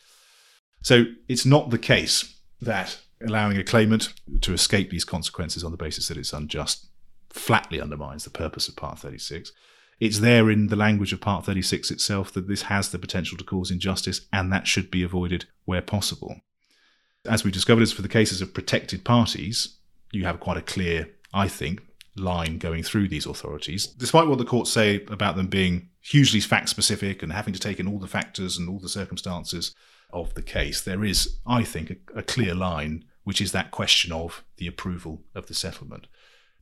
So 0.82 1.04
it's 1.28 1.46
not 1.46 1.70
the 1.70 1.78
case 1.78 2.40
that 2.60 2.98
allowing 3.24 3.58
a 3.58 3.64
claimant 3.64 4.12
to 4.42 4.54
escape 4.54 4.90
these 4.90 5.06
consequences 5.06 5.64
on 5.64 5.70
the 5.70 5.78
basis 5.78 6.08
that 6.08 6.18
it's 6.18 6.34
unjust 6.34 6.88
flatly 7.30 7.80
undermines 7.80 8.24
the 8.24 8.32
purpose 8.32 8.68
of 8.68 8.76
Part 8.76 8.98
36 8.98 9.52
it's 10.04 10.20
there 10.20 10.52
in 10.52 10.68
the 10.68 10.76
language 10.76 11.14
of 11.14 11.22
Part 11.22 11.46
36 11.46 11.90
itself 11.90 12.34
that 12.34 12.50
this 12.50 12.64
has 12.64 12.90
the 12.90 13.00
potential 13.00 13.38
to 13.38 13.44
cause 13.46 13.72
injustice, 13.72 14.28
and 14.34 14.52
that 14.52 14.68
should 14.68 14.92
be 14.92 15.02
avoided 15.02 15.46
where 15.64 15.82
possible. 15.82 16.42
As 17.26 17.46
we 17.46 17.52
discovered, 17.52 17.84
as 17.84 17.94
for 17.94 18.02
the 18.02 18.10
cases 18.10 18.42
of 18.42 18.54
protected 18.54 19.06
parties, 19.06 19.78
you 20.12 20.26
have 20.26 20.42
quite 20.42 20.58
a 20.58 20.62
clear, 20.62 21.10
I 21.34 21.48
think, 21.48 21.82
line 22.18 22.58
going 22.58 22.84
through 22.84 23.08
these 23.08 23.26
authorities, 23.26 23.88
despite 23.88 24.28
what 24.28 24.40
the 24.40 24.44
courts 24.44 24.74
say 24.74 25.06
about 25.08 25.38
them 25.38 25.48
being 25.48 25.88
hugely 26.02 26.42
fact 26.42 26.68
specific 26.68 27.24
and 27.24 27.32
having 27.32 27.54
to 27.54 27.60
take 27.60 27.80
in 27.80 27.88
all 27.88 28.00
the 28.00 28.06
factors 28.06 28.58
and 28.58 28.68
all 28.68 28.80
the 28.80 28.90
circumstances 28.90 29.74
of 30.12 30.34
the 30.34 30.42
case. 30.42 30.82
There 30.82 31.06
is, 31.06 31.38
I 31.48 31.64
think, 31.64 31.92
a, 31.92 32.20
a 32.20 32.24
clear 32.24 32.54
line, 32.54 33.06
which 33.24 33.40
is 33.40 33.54
that 33.54 33.72
question 33.72 34.12
of 34.12 34.44
the 34.58 34.68
approval 34.68 35.22
of 35.34 35.48
the 35.48 35.54
settlement. 35.54 36.08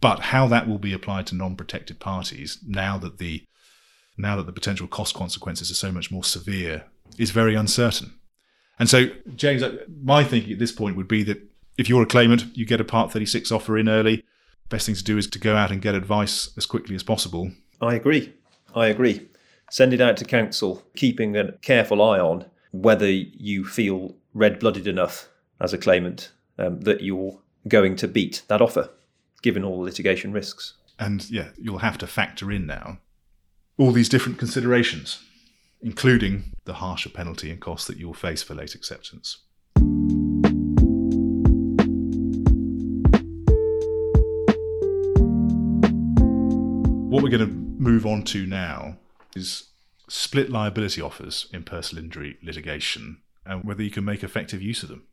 But 0.01 0.19
how 0.19 0.47
that 0.47 0.67
will 0.67 0.79
be 0.79 0.93
applied 0.93 1.27
to 1.27 1.35
non-protected 1.35 1.99
parties 1.99 2.57
now 2.65 2.97
that 2.97 3.19
the 3.19 3.43
now 4.17 4.35
that 4.35 4.45
the 4.45 4.51
potential 4.51 4.87
cost 4.87 5.15
consequences 5.15 5.71
are 5.71 5.75
so 5.75 5.91
much 5.91 6.11
more 6.11 6.23
severe 6.23 6.83
is 7.17 7.31
very 7.31 7.55
uncertain. 7.55 8.13
And 8.77 8.89
so, 8.89 9.07
James, 9.35 9.63
my 10.03 10.23
thinking 10.23 10.53
at 10.53 10.59
this 10.59 10.71
point 10.71 10.97
would 10.97 11.07
be 11.07 11.23
that 11.23 11.41
if 11.77 11.87
you're 11.87 12.03
a 12.03 12.07
claimant, 12.07 12.45
you 12.55 12.65
get 12.65 12.81
a 12.81 12.83
Part 12.83 13.11
36 13.11 13.51
offer 13.51 13.77
in 13.77 13.87
early. 13.87 14.23
Best 14.69 14.85
thing 14.85 14.95
to 14.95 15.03
do 15.03 15.17
is 15.17 15.27
to 15.27 15.39
go 15.39 15.55
out 15.55 15.71
and 15.71 15.81
get 15.81 15.95
advice 15.95 16.51
as 16.57 16.65
quickly 16.65 16.95
as 16.95 17.03
possible. 17.03 17.51
I 17.79 17.95
agree. 17.95 18.33
I 18.75 18.87
agree. 18.87 19.27
Send 19.69 19.93
it 19.93 20.01
out 20.01 20.17
to 20.17 20.25
counsel, 20.25 20.83
keeping 20.95 21.37
a 21.37 21.53
careful 21.53 22.01
eye 22.01 22.19
on 22.19 22.45
whether 22.71 23.09
you 23.09 23.65
feel 23.65 24.15
red 24.33 24.59
blooded 24.59 24.87
enough 24.87 25.29
as 25.59 25.73
a 25.73 25.77
claimant 25.77 26.31
um, 26.57 26.81
that 26.81 27.01
you're 27.01 27.39
going 27.67 27.95
to 27.97 28.07
beat 28.07 28.43
that 28.47 28.61
offer 28.61 28.89
given 29.41 29.63
all 29.63 29.77
the 29.77 29.83
litigation 29.83 30.31
risks. 30.31 30.73
And 30.99 31.29
yeah, 31.29 31.49
you'll 31.57 31.79
have 31.79 31.97
to 31.99 32.07
factor 32.07 32.51
in 32.51 32.67
now 32.67 32.99
all 33.77 33.91
these 33.91 34.09
different 34.09 34.37
considerations, 34.37 35.23
including 35.81 36.53
the 36.65 36.73
harsher 36.73 37.09
penalty 37.09 37.49
and 37.49 37.59
costs 37.59 37.87
that 37.87 37.97
you'll 37.97 38.13
face 38.13 38.43
for 38.43 38.53
late 38.53 38.75
acceptance. 38.75 39.39
What 47.09 47.23
we're 47.23 47.29
going 47.29 47.49
to 47.49 47.53
move 47.81 48.05
on 48.05 48.23
to 48.25 48.45
now 48.45 48.97
is 49.35 49.69
split 50.07 50.49
liability 50.49 51.01
offers 51.01 51.47
in 51.51 51.63
personal 51.63 52.03
injury 52.03 52.37
litigation 52.43 53.17
and 53.45 53.63
whether 53.63 53.81
you 53.81 53.89
can 53.89 54.05
make 54.05 54.23
effective 54.23 54.61
use 54.61 54.83
of 54.83 54.89
them. 54.89 55.03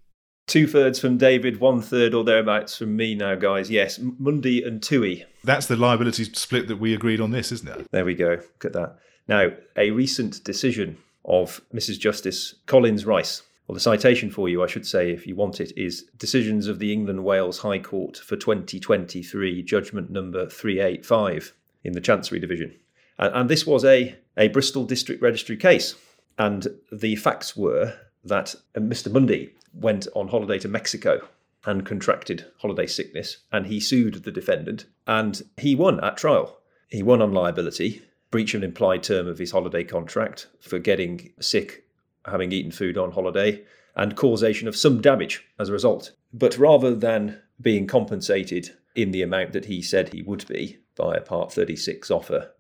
Two 0.49 0.67
thirds 0.67 0.99
from 0.99 1.19
David, 1.19 1.61
one 1.61 1.83
third 1.83 2.15
or 2.15 2.25
thereabouts 2.25 2.79
from 2.79 2.97
me 2.97 3.15
now, 3.15 3.35
guys. 3.35 3.71
Yes, 3.71 4.01
Mundy 4.19 4.63
and 4.63 4.83
TUI. 4.83 5.27
That's 5.45 5.67
the 5.67 5.77
liability 5.77 6.25
split 6.25 6.69
that 6.69 6.79
we 6.79 6.95
agreed 6.95 7.21
on 7.21 7.33
this, 7.33 7.53
isn't 7.53 7.69
it? 7.69 7.87
There 7.91 8.07
we 8.07 8.15
go. 8.15 8.31
Look 8.31 8.65
at 8.65 8.73
that. 8.73 8.97
Now, 9.29 9.51
a 9.77 9.91
recent 9.91 10.43
decision 10.45 10.97
of 11.27 11.61
Mrs. 11.75 12.01
Justice 12.01 12.55
Collins 12.65 13.05
Rice, 13.05 13.43
well, 13.67 13.75
the 13.75 13.81
citation 13.81 14.31
for 14.31 14.49
you, 14.49 14.63
I 14.63 14.67
should 14.67 14.87
say, 14.87 15.11
if 15.11 15.27
you 15.27 15.37
want 15.37 15.61
it, 15.61 15.71
is 15.77 16.07
Decisions 16.17 16.67
of 16.67 16.79
the 16.79 16.95
England 16.95 17.25
Wales 17.25 17.59
High 17.59 17.81
Court 17.81 18.17
for 18.17 18.37
2023, 18.37 19.63
judgment 19.65 20.09
number 20.09 20.49
385 20.49 21.53
in 21.85 21.93
the 21.93 22.01
Chancery 22.01 22.41
Division. 22.41 22.75
And, 23.19 23.35
and 23.35 23.51
this 23.51 23.67
was 23.67 23.85
a, 23.85 24.17
a 24.39 24.49
Bristol 24.49 24.87
District 24.87 25.21
Registry 25.21 25.59
case. 25.59 25.95
And 26.39 26.69
the 26.91 27.17
facts 27.17 27.55
were 27.55 27.93
that 28.25 28.55
uh, 28.75 28.81
Mr. 28.81 29.13
Mundy 29.13 29.53
went 29.73 30.07
on 30.15 30.29
holiday 30.29 30.59
to 30.61 30.69
Mexico 30.69 31.29
and 31.65 31.85
contracted 31.85 32.47
holiday 32.59 32.87
sickness, 32.87 33.39
and 33.53 33.67
he 33.67 33.81
sued 33.81 34.25
the 34.25 34.31
defendant, 34.31 34.87
and 35.07 35.43
he 35.57 35.75
won 35.75 36.03
at 36.03 36.17
trial. 36.17 36.59
He 36.89 37.03
won 37.03 37.21
on 37.21 37.33
liability, 37.33 38.03
breach 38.31 38.55
of 38.55 38.63
an 38.63 38.69
implied 38.69 39.03
term 39.03 39.27
of 39.27 39.39
his 39.39 39.51
holiday 39.51 39.85
contract 39.85 40.47
for 40.61 40.79
getting 40.79 41.33
sick, 41.41 41.85
having 42.25 42.53
eaten 42.53 42.71
food 42.71 42.97
on 42.97 43.13
holiday, 43.13 43.65
and 43.97 44.17
causation 44.17 44.69
of 44.69 44.77
some 44.77 45.01
damage 45.01 45.45
as 45.59 45.69
a 45.69 45.73
result. 45.73 46.13
But 46.33 46.57
rather 46.57 46.95
than 46.95 47.43
being 47.61 47.87
compensated 47.87 48.77
in 48.95 49.11
the 49.11 49.23
amount 49.23 49.53
that 49.53 49.67
he 49.67 49.83
said 49.83 50.13
he 50.13 50.23
would 50.23 50.47
be 50.47 50.79
by 50.97 51.17
a 51.17 51.21
Part 51.21 51.53
36 51.53 52.11
offer 52.11 52.53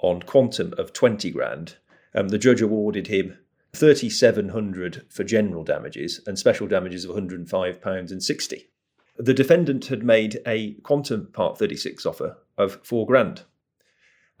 on 0.00 0.22
quantum 0.22 0.74
of 0.78 0.92
20 0.92 1.30
grand, 1.30 1.76
um, 2.14 2.28
the 2.28 2.38
judge 2.38 2.60
awarded 2.60 3.06
him 3.06 3.38
3,700 3.72 5.06
for 5.08 5.24
general 5.24 5.64
damages 5.64 6.20
and 6.26 6.38
special 6.38 6.66
damages 6.66 7.04
of 7.04 7.14
£105 7.14 8.10
and 8.10 8.22
60. 8.22 8.68
The 9.16 9.34
defendant 9.34 9.86
had 9.86 10.02
made 10.02 10.40
a 10.46 10.72
quantum 10.82 11.28
Part 11.32 11.58
36 11.58 12.06
offer 12.06 12.38
of 12.56 12.80
four 12.82 13.06
grand. 13.06 13.42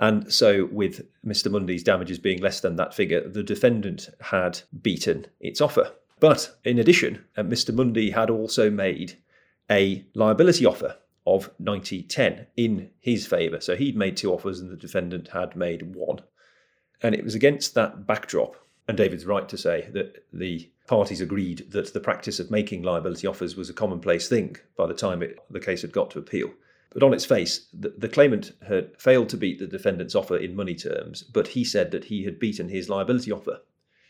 And 0.00 0.32
so, 0.32 0.66
with 0.72 1.06
Mr. 1.24 1.50
Mundy's 1.50 1.82
damages 1.82 2.18
being 2.18 2.40
less 2.40 2.60
than 2.60 2.76
that 2.76 2.94
figure, 2.94 3.28
the 3.28 3.42
defendant 3.42 4.08
had 4.20 4.62
beaten 4.80 5.26
its 5.38 5.60
offer. 5.60 5.92
But 6.20 6.56
in 6.64 6.78
addition, 6.78 7.24
uh, 7.36 7.42
Mr. 7.42 7.74
Mundy 7.74 8.10
had 8.10 8.30
also 8.30 8.70
made 8.70 9.18
a 9.70 10.04
liability 10.14 10.64
offer 10.64 10.96
of 11.26 11.50
9010 11.58 12.46
in 12.56 12.90
his 12.98 13.26
favour. 13.26 13.60
So 13.60 13.76
he'd 13.76 13.96
made 13.96 14.16
two 14.16 14.32
offers 14.32 14.60
and 14.60 14.70
the 14.70 14.76
defendant 14.76 15.28
had 15.28 15.54
made 15.54 15.94
one. 15.94 16.20
And 17.02 17.14
it 17.14 17.24
was 17.24 17.34
against 17.34 17.74
that 17.74 18.06
backdrop, 18.06 18.56
and 18.90 18.96
David's 18.96 19.24
right 19.24 19.48
to 19.48 19.56
say 19.56 19.88
that 19.92 20.24
the 20.32 20.68
parties 20.88 21.20
agreed 21.20 21.70
that 21.70 21.92
the 21.92 22.00
practice 22.00 22.40
of 22.40 22.50
making 22.50 22.82
liability 22.82 23.24
offers 23.24 23.54
was 23.54 23.70
a 23.70 23.72
commonplace 23.72 24.28
thing 24.28 24.56
by 24.76 24.84
the 24.84 24.94
time 24.94 25.22
it, 25.22 25.38
the 25.48 25.60
case 25.60 25.82
had 25.82 25.92
got 25.92 26.10
to 26.10 26.18
appeal. 26.18 26.50
But 26.92 27.04
on 27.04 27.14
its 27.14 27.24
face, 27.24 27.68
the, 27.72 27.94
the, 27.96 28.08
claimant 28.08 28.50
had 28.66 29.00
failed 29.00 29.28
to 29.28 29.36
beat 29.36 29.60
the 29.60 29.68
defendant's 29.68 30.16
offer 30.16 30.36
in 30.36 30.56
money 30.56 30.74
terms, 30.74 31.22
but 31.22 31.46
he 31.46 31.62
said 31.62 31.92
that 31.92 32.06
he 32.06 32.24
had 32.24 32.40
beaten 32.40 32.68
his 32.68 32.88
liability 32.88 33.30
offer 33.30 33.60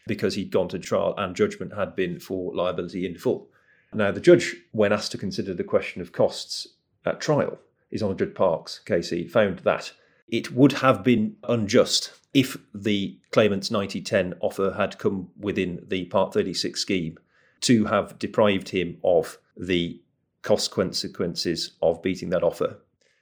because 0.06 0.34
he'd 0.34 0.50
gone 0.50 0.68
to 0.68 0.78
trial 0.78 1.14
and 1.18 1.36
judgment 1.36 1.74
had 1.74 1.94
been 1.94 2.18
for 2.18 2.54
liability 2.54 3.04
in 3.04 3.18
full. 3.18 3.50
Now, 3.92 4.10
the 4.12 4.18
judge, 4.18 4.56
when 4.72 4.94
asked 4.94 5.12
to 5.12 5.18
consider 5.18 5.52
the 5.52 5.62
question 5.62 6.00
of 6.00 6.12
costs 6.12 6.66
at 7.04 7.20
trial, 7.20 7.58
is 7.90 8.02
on 8.02 8.16
Judge 8.16 8.34
Park's 8.34 8.78
case, 8.78 9.10
he 9.10 9.28
found 9.28 9.58
that 9.58 9.92
it 10.26 10.52
would 10.52 10.72
have 10.72 11.04
been 11.04 11.36
unjust 11.46 12.12
if 12.32 12.56
the 12.74 13.18
claimant's 13.32 13.70
9010 13.70 14.34
offer 14.40 14.74
had 14.76 14.98
come 14.98 15.30
within 15.38 15.84
the 15.88 16.04
Part 16.06 16.32
36 16.32 16.80
scheme 16.80 17.18
to 17.62 17.86
have 17.86 18.18
deprived 18.18 18.68
him 18.70 18.98
of 19.04 19.38
the 19.56 20.00
cost 20.42 20.70
consequences 20.70 21.72
of 21.82 22.02
beating 22.02 22.30
that 22.30 22.42
offer. 22.42 22.78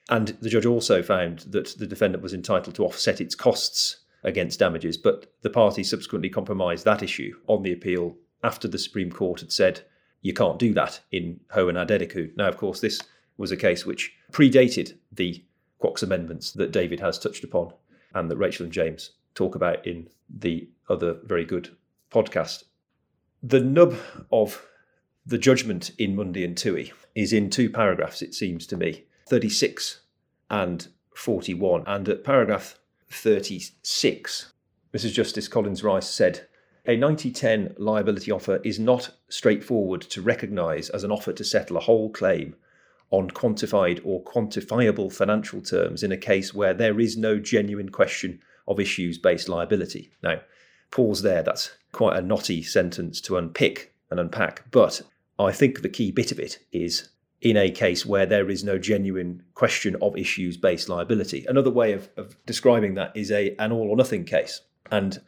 And 0.09 0.29
the 0.41 0.49
judge 0.49 0.67
also 0.67 1.03
found 1.03 1.41
that 1.41 1.77
the 1.79 1.87
defendant 1.87 2.23
was 2.23 2.33
entitled 2.33 2.77
to 2.77 2.85
offset 2.85 3.21
its 3.21 3.35
costs 3.35 3.99
against 4.25 4.59
damages, 4.59 4.97
but 4.97 5.33
the 5.43 5.51
party 5.51 5.83
subsequently 5.83 6.29
compromised 6.29 6.85
that 6.85 7.03
issue 7.03 7.35
on 7.47 7.63
the 7.63 7.73
appeal 7.73 8.17
after 8.43 8.69
the 8.69 8.79
Supreme 8.79 9.11
Court 9.11 9.41
had 9.41 9.53
said 9.53 9.83
you 10.23 10.33
can't 10.33 10.59
do 10.59 10.73
that 10.75 11.01
in 11.13 11.41
Ho 11.51 11.69
and 11.69 11.79
Adelekun. 11.79 12.37
Now, 12.37 12.49
of 12.49 12.57
course, 12.57 12.81
this 12.81 13.01
was 13.37 13.53
a 13.53 13.57
case 13.57 13.87
which 13.87 14.13
predated 14.33 14.97
the 15.13 15.43
QOCS 15.83 16.03
amendments 16.03 16.53
that 16.53 16.73
David 16.73 17.01
has 17.01 17.19
touched 17.19 17.45
upon 17.45 17.73
and 18.15 18.31
that 18.31 18.37
Rachel 18.37 18.65
and 18.65 18.73
James 18.73 19.11
talk 19.35 19.55
about 19.55 19.87
in 19.87 20.09
the 20.29 20.69
other 20.89 21.19
very 21.25 21.45
good 21.45 21.77
podcast. 22.11 22.65
The 23.43 23.61
nub 23.61 23.95
of 24.33 24.67
the 25.25 25.39
judgment 25.39 25.93
in 25.99 26.17
Mundy 26.17 26.45
and 26.45 26.57
TUI 26.57 26.93
is 27.15 27.33
in 27.33 27.51
two 27.51 27.71
paragraphs, 27.71 28.23
it 28.23 28.35
seems 28.35 28.67
to 28.69 28.77
me 28.77 29.05
36 29.29 30.01
and 30.51 30.89
41. 31.15 31.85
And 31.87 32.09
at 32.09 32.25
paragraph 32.25 32.79
36, 33.11 34.53
Mrs. 34.95 35.13
Justice 35.13 35.49
Collins 35.49 35.85
Rice 35.85 36.09
said, 36.09 36.47
a 36.87 36.97
9010 36.97 37.75
liability 37.77 38.31
offer 38.31 38.61
is 38.65 38.79
not 38.79 39.11
straightforward 39.29 40.01
to 40.01 40.23
recognise 40.23 40.89
as 40.89 41.05
an 41.05 41.13
offer 41.13 41.35
to 41.35 41.45
settle 41.45 41.77
a 41.77 41.81
whole 41.81 42.09
claim 42.09 42.57
on 43.11 43.31
quantified 43.31 44.01
or 44.05 44.23
quantifiable 44.23 45.13
financial 45.13 45.61
terms 45.61 46.03
in 46.03 46.13
a 46.13 46.17
case 46.17 46.53
where 46.53 46.75
there 46.75 47.01
is 47.01 47.17
no 47.17 47.39
genuine 47.39 47.89
question 47.89 48.41
of 48.67 48.79
issues 48.79 49.19
based 49.19 49.49
liability. 49.49 50.11
Now, 50.23 50.41
pause 50.91 51.23
there, 51.23 51.43
that's 51.43 51.71
quite 51.93 52.17
a 52.17 52.23
knotty 52.23 52.63
sentence 52.63 53.21
to 53.23 53.37
unpick 53.37 53.95
and 54.11 54.21
unpack, 54.21 54.71
but 54.71 55.03
I 55.39 55.53
think 55.53 55.83
the 55.83 55.89
key 55.89 56.11
bit 56.11 56.33
of 56.33 56.39
it 56.39 56.59
is 56.73 57.09
in 57.41 57.57
a 57.57 57.71
case 57.71 58.05
where 58.05 58.27
there 58.27 58.51
is 58.51 58.65
no 58.65 58.79
genuine 58.79 59.43
question 59.55 59.97
of 60.03 60.17
issues 60.17 60.57
based 60.57 60.89
liability. 60.89 61.47
Another 61.49 61.71
way 61.71 61.93
of, 61.93 62.09
of 62.17 62.35
describing 62.47 62.95
that 62.95 63.17
is 63.17 63.31
a 63.31 63.55
an 63.59 63.73
all 63.73 63.91
or 63.91 63.97
nothing 63.97 64.25
case. 64.25 64.61
And 64.91 65.21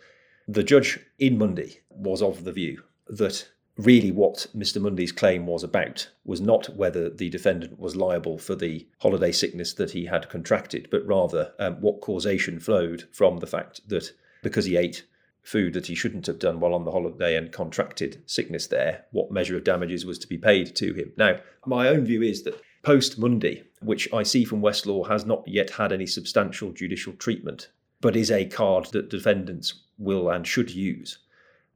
the 0.49 0.65
judge 0.65 0.99
in 1.19 1.39
Mundy 1.39 1.81
was 1.89 2.23
of 2.23 2.45
the 2.45 2.53
view 2.53 2.83
that 3.09 3.49
really 3.85 4.11
what 4.11 4.47
Mr. 4.57 4.81
Mundy's 4.81 5.13
claim 5.13 5.47
was 5.47 5.63
about 5.63 6.09
was 6.25 6.41
not 6.41 6.75
whether 6.77 7.09
the 7.09 7.31
defendant 7.31 7.79
was 7.79 7.97
liable 7.97 8.39
for 8.39 8.55
the 8.55 8.87
holiday 8.99 9.33
sickness 9.33 9.73
that 9.75 9.93
he 9.93 10.07
had 10.07 10.29
contracted, 10.29 10.89
but 10.91 11.07
rather 11.07 11.53
um, 11.59 11.75
what 11.81 12.01
causation 12.01 12.61
flowed 12.61 13.09
from 13.13 13.39
the 13.39 13.47
fact 13.47 13.81
that 13.89 14.13
because 14.43 14.65
he 14.65 14.77
ate 14.77 15.05
food 15.43 15.73
that 15.73 15.87
he 15.87 15.95
shouldn't 15.95 16.27
have 16.27 16.39
done 16.39 16.61
while 16.61 16.75
on 16.75 16.85
the 16.85 16.91
holiday 16.91 17.37
and 17.37 17.53
contracted 17.53 18.23
sickness 18.27 18.67
there, 18.67 19.05
what 19.11 19.33
measure 19.33 19.57
of 19.57 19.65
damages 19.65 20.05
was 20.05 20.19
to 20.19 20.27
be 20.27 20.39
paid 20.39 20.75
to 20.77 20.93
him. 20.93 21.13
Now, 21.17 21.39
my 21.67 21.89
own 21.89 22.05
view 22.05 22.23
is 22.23 22.43
that 22.43 22.61
post 22.83 23.19
Mundy, 23.19 23.65
which 23.81 24.13
I 24.13 24.23
see 24.23 24.45
from 24.45 24.61
Westlaw 24.61 25.09
has 25.09 25.25
not 25.25 25.47
yet 25.47 25.71
had 25.71 25.93
any 25.93 26.07
substantial 26.07 26.73
judicial 26.73 27.15
treatment, 27.15 27.71
but 28.01 28.17
is 28.17 28.31
a 28.31 28.47
card 28.47 28.87
that 28.93 29.11
defendants 29.11 29.83
will 29.99 30.31
and 30.31 30.47
should 30.47 30.71
use. 30.71 31.19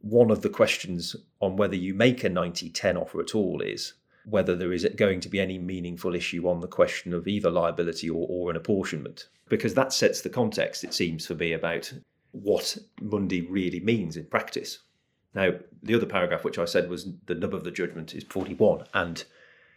One 0.05 0.31
of 0.31 0.43
the 0.43 0.51
questions 0.51 1.17
on 1.41 1.57
whether 1.57 1.75
you 1.75 1.95
make 1.95 2.25
a 2.25 2.29
90 2.29 2.69
10 2.69 2.97
offer 2.97 3.21
at 3.23 3.35
all 3.35 3.63
is 3.63 3.95
whether 4.27 4.55
there 4.55 4.73
is 4.73 4.87
going 4.97 5.21
to 5.21 5.31
be 5.31 5.41
any 5.41 5.59
meaningful 5.59 6.15
issue 6.15 6.47
on 6.47 6.61
the 6.61 6.69
question 6.69 7.15
of 7.15 7.27
either 7.27 7.51
liability 7.51 8.11
or, 8.11 8.27
or 8.29 8.51
an 8.51 8.57
apportionment. 8.57 9.29
Because 9.49 9.73
that 9.75 9.95
sets 9.95 10.21
the 10.21 10.29
context, 10.29 10.85
it 10.85 10.93
seems 10.93 11.27
for 11.27 11.35
me, 11.35 11.53
about 11.53 11.93
what 12.33 12.77
Mundy 13.01 13.43
really 13.43 13.81
means 13.81 14.17
in 14.17 14.27
practice. 14.27 14.81
Now, 15.35 15.53
the 15.83 15.95
other 15.95 16.07
paragraph, 16.07 16.45
which 16.45 16.59
I 16.59 16.67
said 16.67 16.91
was 16.91 17.09
the 17.25 17.35
nub 17.35 17.55
of 17.55 17.65
the 17.65 17.71
judgment, 17.71 18.15
is 18.15 18.25
41. 18.25 18.85
And 18.93 19.25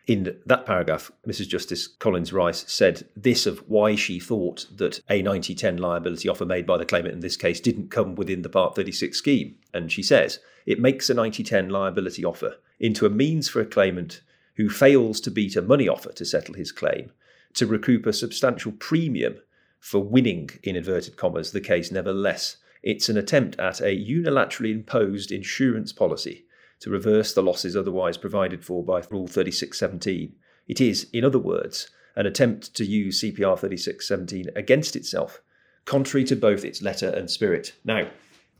in 0.07 0.39
that 0.45 0.65
paragraph, 0.65 1.11
Mrs. 1.27 1.49
Justice 1.49 1.85
Collins 1.85 2.31
Rice 2.31 2.63
said 2.71 3.09
this 3.13 3.45
of 3.45 3.59
why 3.67 3.95
she 3.95 4.21
thought 4.21 4.65
that 4.73 5.01
a 5.09 5.21
9010 5.21 5.77
liability 5.77 6.29
offer 6.29 6.45
made 6.45 6.65
by 6.65 6.77
the 6.77 6.85
claimant 6.85 7.13
in 7.13 7.19
this 7.19 7.35
case 7.35 7.59
didn't 7.59 7.91
come 7.91 8.15
within 8.15 8.41
the 8.41 8.49
Part 8.49 8.73
36 8.73 9.17
scheme. 9.17 9.57
And 9.73 9.91
she 9.91 10.01
says 10.01 10.39
it 10.65 10.79
makes 10.79 11.09
a 11.09 11.13
9010 11.13 11.69
liability 11.69 12.23
offer 12.23 12.55
into 12.79 13.05
a 13.05 13.09
means 13.09 13.49
for 13.49 13.59
a 13.59 13.65
claimant 13.65 14.21
who 14.55 14.69
fails 14.69 15.19
to 15.21 15.29
beat 15.29 15.57
a 15.57 15.61
money 15.61 15.89
offer 15.89 16.13
to 16.13 16.25
settle 16.25 16.55
his 16.55 16.71
claim 16.71 17.11
to 17.55 17.67
recoup 17.67 18.05
a 18.05 18.13
substantial 18.13 18.71
premium 18.71 19.37
for 19.79 19.99
winning, 19.99 20.49
in 20.63 20.75
inverted 20.75 21.17
commas, 21.17 21.51
the 21.51 21.61
case 21.61 21.91
nevertheless. 21.91 22.57
It's 22.81 23.09
an 23.09 23.17
attempt 23.17 23.59
at 23.59 23.81
a 23.81 23.97
unilaterally 23.97 24.71
imposed 24.71 25.31
insurance 25.31 25.91
policy 25.91 26.45
to 26.79 26.89
reverse 26.89 27.33
the 27.33 27.43
losses 27.43 27.75
otherwise 27.75 28.17
provided 28.17 28.63
for 28.63 28.83
by 28.83 29.01
Rule 29.09 29.27
3617. 29.27 30.35
It 30.67 30.81
is, 30.81 31.07
in 31.13 31.23
other 31.23 31.39
words, 31.39 31.89
an 32.15 32.25
attempt 32.25 32.73
to 32.75 32.85
use 32.85 33.21
CPR 33.21 33.57
3617 33.57 34.49
against 34.55 34.95
itself, 34.95 35.41
contrary 35.85 36.23
to 36.25 36.35
both 36.35 36.65
its 36.65 36.81
letter 36.81 37.09
and 37.09 37.29
spirit. 37.29 37.73
Now, 37.83 38.09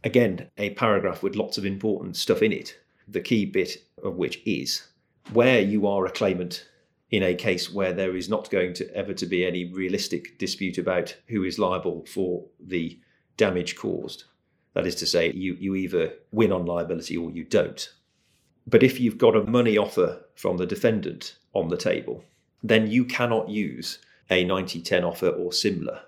again, 0.03 0.49
a 0.58 0.71
paragraph 0.71 1.23
with 1.23 1.36
lots 1.36 1.58
of 1.58 1.65
important 1.65 2.15
stuff 2.15 2.41
in 2.41 2.51
it, 2.51 2.77
the 3.08 3.21
key 3.21 3.45
bit 3.45 3.77
of 4.03 4.15
which 4.15 4.41
is 4.45 4.88
where 5.34 5.60
you 5.60 5.88
are 5.88 6.06
a 6.06 6.12
claimant 6.12 6.67
in 7.10 7.23
a 7.23 7.36
case 7.36 7.71
where 7.71 7.93
there 7.93 8.15
is 8.15 8.30
not 8.30 8.49
going 8.49 8.73
to 8.73 8.95
ever 8.95 9.13
to 9.13 9.25
be 9.25 9.45
any 9.45 9.71
realistic 9.71 10.38
dispute 10.38 10.77
about 10.77 11.15
who 11.27 11.43
is 11.43 11.58
liable 11.58 12.06
for 12.06 12.45
the 12.60 12.99
damage 13.38 13.75
caused. 13.75 14.25
That 14.73 14.86
is 14.86 14.95
to 14.95 15.06
say, 15.06 15.32
you, 15.32 15.56
you 15.60 15.75
either 15.75 16.13
win 16.32 16.51
on 16.51 16.65
liability 16.65 17.17
or 17.17 17.32
you 17.32 17.43
don't. 17.43 17.89
But 18.67 18.84
if 18.84 18.99
you've 18.99 19.17
got 19.17 19.36
a 19.36 19.43
money 19.43 19.77
offer 19.77 20.25
from 20.36 20.58
the 20.58 20.65
defendant 20.65 21.38
on 21.53 21.69
the 21.69 21.77
table, 21.77 22.23
then 22.62 22.88
you 22.91 23.06
cannot 23.06 23.49
use 23.49 23.99
a 24.30 24.43
90 24.43 24.82
10 24.82 25.03
offer 25.06 25.30
or 25.30 25.53
similar 25.53 26.01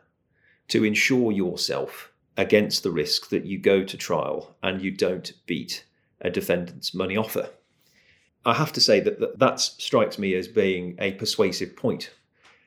to 0.68 0.84
insure 0.84 1.32
yourself 1.32 2.12
against 2.36 2.84
the 2.84 2.92
risk 2.92 3.30
that 3.30 3.46
you 3.46 3.58
go 3.58 3.84
to 3.84 3.98
trial 3.98 4.56
and 4.62 4.82
you 4.82 4.92
don't 4.92 5.34
beat 5.46 5.86
a 6.22 6.30
defendant's 6.30 6.94
money 6.94 7.16
offer. 7.16 7.50
I 8.46 8.54
have 8.54 8.74
to 8.74 8.82
say 8.82 9.00
that, 9.02 9.20
that 9.20 9.40
that 9.40 9.60
strikes 9.60 10.18
me 10.18 10.34
as 10.36 10.48
being 10.48 10.96
a 11.00 11.14
persuasive 11.14 11.76
point 11.76 12.12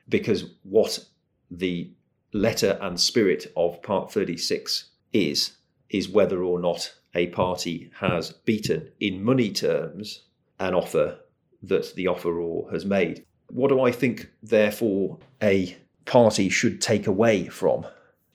because 0.09 0.45
what 0.63 1.05
the 1.49 1.91
letter 2.33 2.77
and 2.81 2.99
spirit 2.99 3.51
of 3.55 3.81
Part 3.81 4.11
36 4.11 4.89
is, 5.13 5.53
is 5.89 6.09
whether 6.09 6.43
or 6.43 6.59
not 6.59 6.93
a 7.15 7.27
party 7.27 7.91
has 7.99 8.31
beaten 8.31 8.89
in 8.99 9.23
money 9.23 9.51
terms 9.51 10.23
an 10.59 10.73
offer 10.73 11.19
that 11.61 11.93
the 11.95 12.05
offeror 12.05 12.71
has 12.71 12.85
made. 12.85 13.25
What 13.49 13.69
do 13.69 13.81
I 13.81 13.91
think, 13.91 14.29
therefore, 14.41 15.19
a 15.41 15.77
party 16.05 16.49
should 16.49 16.81
take 16.81 17.07
away 17.07 17.47
from 17.47 17.85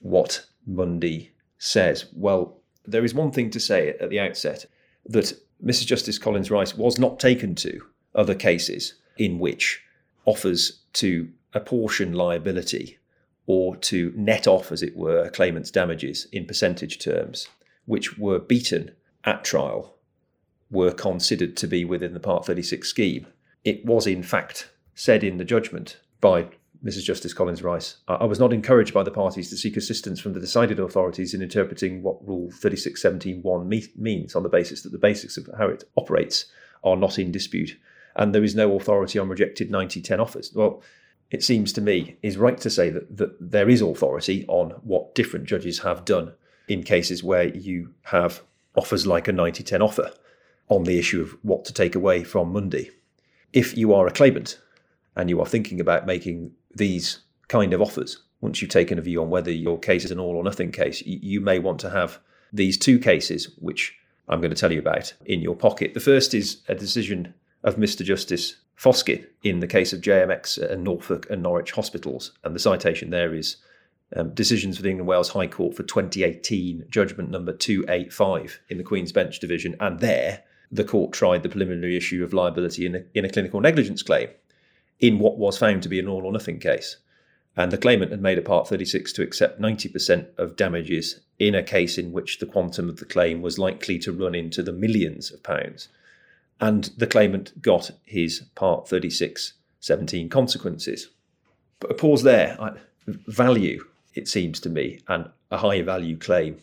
what 0.00 0.46
Mundy 0.66 1.32
says? 1.58 2.06
Well, 2.14 2.60
there 2.86 3.04
is 3.04 3.14
one 3.14 3.32
thing 3.32 3.50
to 3.50 3.60
say 3.60 3.90
at 4.00 4.10
the 4.10 4.20
outset 4.20 4.66
that 5.06 5.32
Mrs. 5.64 5.86
Justice 5.86 6.18
Collins 6.18 6.50
Rice 6.50 6.76
was 6.76 6.98
not 6.98 7.18
taken 7.18 7.54
to 7.56 7.80
other 8.14 8.34
cases 8.34 8.94
in 9.16 9.38
which 9.38 9.82
offers 10.24 10.80
to 10.94 11.28
apportion 11.54 12.12
liability 12.12 12.98
or 13.46 13.76
to 13.76 14.12
net 14.14 14.46
off, 14.46 14.70
as 14.70 14.82
it 14.82 14.96
were, 14.96 15.24
a 15.24 15.30
claimant's 15.30 15.70
damages 15.70 16.26
in 16.32 16.44
percentage 16.44 16.98
terms, 16.98 17.48
which 17.88 18.18
were 18.18 18.38
beaten 18.38 18.92
at 19.24 19.42
trial, 19.42 19.96
were 20.70 20.92
considered 20.92 21.56
to 21.56 21.66
be 21.66 21.86
within 21.86 22.12
the 22.12 22.20
Part 22.20 22.44
36 22.44 22.86
scheme. 22.86 23.26
It 23.64 23.82
was, 23.84 24.06
in 24.06 24.22
fact, 24.22 24.70
said 24.94 25.24
in 25.24 25.38
the 25.38 25.44
judgment 25.44 25.98
by 26.20 26.48
Mrs. 26.84 27.04
Justice 27.04 27.32
Collins 27.32 27.62
Rice. 27.62 27.96
I 28.06 28.26
was 28.26 28.38
not 28.38 28.52
encouraged 28.52 28.92
by 28.92 29.02
the 29.02 29.10
parties 29.10 29.48
to 29.48 29.56
seek 29.56 29.74
assistance 29.76 30.20
from 30.20 30.34
the 30.34 30.40
decided 30.40 30.78
authorities 30.78 31.32
in 31.32 31.40
interpreting 31.40 32.02
what 32.02 32.24
Rule 32.28 32.50
3617.1 32.50 33.96
means 33.96 34.36
on 34.36 34.42
the 34.42 34.50
basis 34.50 34.82
that 34.82 34.92
the 34.92 34.98
basics 34.98 35.38
of 35.38 35.48
how 35.56 35.68
it 35.68 35.84
operates 35.96 36.44
are 36.84 36.96
not 36.96 37.18
in 37.18 37.32
dispute. 37.32 37.78
And 38.16 38.34
there 38.34 38.44
is 38.44 38.54
no 38.54 38.76
authority 38.76 39.18
on 39.18 39.30
rejected 39.30 39.70
9010 39.70 40.20
offers. 40.20 40.52
Well, 40.54 40.82
it 41.30 41.42
seems 41.42 41.72
to 41.72 41.80
me 41.80 42.18
is 42.22 42.36
right 42.36 42.58
to 42.58 42.68
say 42.68 42.90
that, 42.90 43.16
that 43.16 43.34
there 43.40 43.70
is 43.70 43.80
authority 43.80 44.44
on 44.46 44.72
what 44.82 45.14
different 45.14 45.46
judges 45.46 45.78
have 45.78 46.04
done 46.04 46.34
in 46.68 46.82
cases 46.82 47.24
where 47.24 47.48
you 47.48 47.94
have 48.02 48.42
offers 48.76 49.06
like 49.06 49.28
a 49.28 49.32
9010 49.32 49.82
offer 49.82 50.10
on 50.68 50.84
the 50.84 50.98
issue 50.98 51.20
of 51.20 51.36
what 51.42 51.64
to 51.64 51.72
take 51.72 51.94
away 51.94 52.22
from 52.22 52.52
Mundy. 52.52 52.90
If 53.52 53.76
you 53.76 53.94
are 53.94 54.06
a 54.06 54.12
claimant 54.12 54.60
and 55.16 55.28
you 55.28 55.40
are 55.40 55.46
thinking 55.46 55.80
about 55.80 56.06
making 56.06 56.52
these 56.74 57.20
kind 57.48 57.72
of 57.72 57.80
offers, 57.80 58.22
once 58.40 58.60
you've 58.60 58.70
taken 58.70 58.98
a 58.98 59.02
view 59.02 59.20
on 59.22 59.30
whether 59.30 59.50
your 59.50 59.78
case 59.78 60.04
is 60.04 60.10
an 60.10 60.20
all 60.20 60.36
or 60.36 60.44
nothing 60.44 60.70
case, 60.70 61.02
you 61.04 61.40
may 61.40 61.58
want 61.58 61.80
to 61.80 61.90
have 61.90 62.20
these 62.52 62.78
two 62.78 62.98
cases, 62.98 63.50
which 63.58 63.96
I'm 64.28 64.40
going 64.40 64.52
to 64.52 64.56
tell 64.56 64.72
you 64.72 64.78
about, 64.78 65.12
in 65.24 65.40
your 65.40 65.56
pocket. 65.56 65.94
The 65.94 66.00
first 66.00 66.34
is 66.34 66.62
a 66.68 66.74
decision 66.74 67.34
of 67.64 67.76
Mr. 67.76 68.04
Justice 68.04 68.56
Foskett 68.76 69.34
in 69.42 69.60
the 69.60 69.66
case 69.66 69.92
of 69.92 70.00
JMX 70.00 70.58
and 70.70 70.84
Norfolk 70.84 71.26
and 71.30 71.42
Norwich 71.42 71.72
hospitals. 71.72 72.32
And 72.44 72.54
the 72.54 72.60
citation 72.60 73.10
there 73.10 73.34
is 73.34 73.56
um, 74.16 74.34
decisions 74.34 74.76
for 74.76 74.82
the 74.82 74.90
England 74.90 75.08
Wales 75.08 75.30
High 75.30 75.46
Court 75.46 75.76
for 75.76 75.82
2018, 75.82 76.86
judgment 76.88 77.30
number 77.30 77.52
285 77.52 78.60
in 78.68 78.78
the 78.78 78.84
Queen's 78.84 79.12
Bench 79.12 79.38
Division. 79.38 79.76
And 79.80 80.00
there, 80.00 80.44
the 80.70 80.84
court 80.84 81.12
tried 81.12 81.42
the 81.42 81.48
preliminary 81.48 81.96
issue 81.96 82.24
of 82.24 82.32
liability 82.32 82.86
in 82.86 82.94
a, 82.94 83.02
in 83.14 83.24
a 83.24 83.30
clinical 83.30 83.60
negligence 83.60 84.02
claim 84.02 84.28
in 85.00 85.18
what 85.18 85.38
was 85.38 85.58
found 85.58 85.82
to 85.82 85.88
be 85.88 85.98
an 85.98 86.08
all 86.08 86.24
or 86.24 86.32
nothing 86.32 86.58
case. 86.58 86.96
And 87.56 87.72
the 87.72 87.78
claimant 87.78 88.12
had 88.12 88.22
made 88.22 88.38
a 88.38 88.42
Part 88.42 88.68
36 88.68 89.12
to 89.14 89.22
accept 89.22 89.60
90% 89.60 90.28
of 90.38 90.56
damages 90.56 91.20
in 91.38 91.54
a 91.54 91.62
case 91.62 91.98
in 91.98 92.12
which 92.12 92.38
the 92.38 92.46
quantum 92.46 92.88
of 92.88 92.98
the 92.98 93.04
claim 93.04 93.42
was 93.42 93.58
likely 93.58 93.98
to 94.00 94.12
run 94.12 94.34
into 94.34 94.62
the 94.62 94.72
millions 94.72 95.32
of 95.32 95.42
pounds. 95.42 95.88
And 96.60 96.84
the 96.96 97.06
claimant 97.06 97.60
got 97.60 97.90
his 98.04 98.44
Part 98.54 98.88
36 98.88 99.54
17 99.80 100.28
consequences. 100.28 101.08
But 101.78 101.92
a 101.92 101.94
pause 101.94 102.24
there. 102.24 102.56
I, 102.60 102.72
value, 103.26 103.84
it 104.18 104.28
seems 104.28 104.60
to 104.60 104.68
me, 104.68 105.00
and 105.08 105.30
a 105.50 105.56
high 105.56 105.80
value 105.82 106.18
claim, 106.18 106.58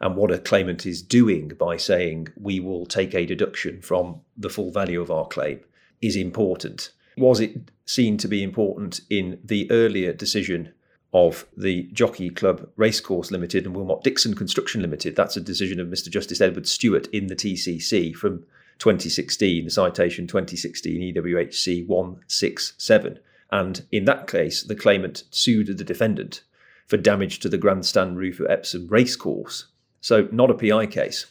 and 0.00 0.16
what 0.16 0.30
a 0.30 0.38
claimant 0.38 0.86
is 0.86 1.02
doing 1.02 1.48
by 1.48 1.76
saying 1.76 2.28
we 2.40 2.60
will 2.60 2.86
take 2.86 3.14
a 3.14 3.26
deduction 3.26 3.82
from 3.82 4.20
the 4.36 4.48
full 4.48 4.70
value 4.70 5.00
of 5.00 5.10
our 5.10 5.26
claim 5.26 5.60
is 6.00 6.16
important 6.16 6.92
was 7.16 7.40
it 7.40 7.70
seen 7.84 8.16
to 8.18 8.28
be 8.28 8.42
important 8.42 9.00
in 9.10 9.38
the 9.44 9.70
earlier 9.70 10.12
decision 10.12 10.72
of 11.12 11.46
the 11.56 11.82
Jockey 11.92 12.30
Club 12.30 12.68
Racecourse 12.76 13.30
Limited 13.30 13.66
and 13.66 13.76
Willmott 13.76 14.02
Dixon 14.02 14.34
Construction 14.34 14.80
Limited? 14.80 15.14
That's 15.14 15.36
a 15.36 15.42
decision 15.42 15.78
of 15.78 15.88
Mr. 15.88 16.08
Justice 16.08 16.40
Edwards-Stuart 16.40 17.08
in 17.08 17.26
the 17.26 17.36
TCC 17.36 18.14
from 18.14 18.44
2016, 18.78 19.64
the 19.64 19.70
citation 19.70 20.26
2016 20.26 21.14
EWHC 21.14 21.86
167. 21.86 23.18
And 23.50 23.84
in 23.92 24.06
that 24.06 24.26
case, 24.26 24.62
the 24.62 24.74
claimant 24.74 25.24
sued 25.30 25.66
the 25.66 25.84
defendant 25.84 26.42
for 26.86 26.96
damage 26.96 27.38
to 27.40 27.48
the 27.48 27.58
grandstand 27.58 28.18
roof 28.18 28.40
of 28.40 28.50
Epsom 28.50 28.88
Racecourse. 28.88 29.66
So, 30.00 30.28
not 30.32 30.50
a 30.50 30.54
PI 30.54 30.86
case. 30.86 31.26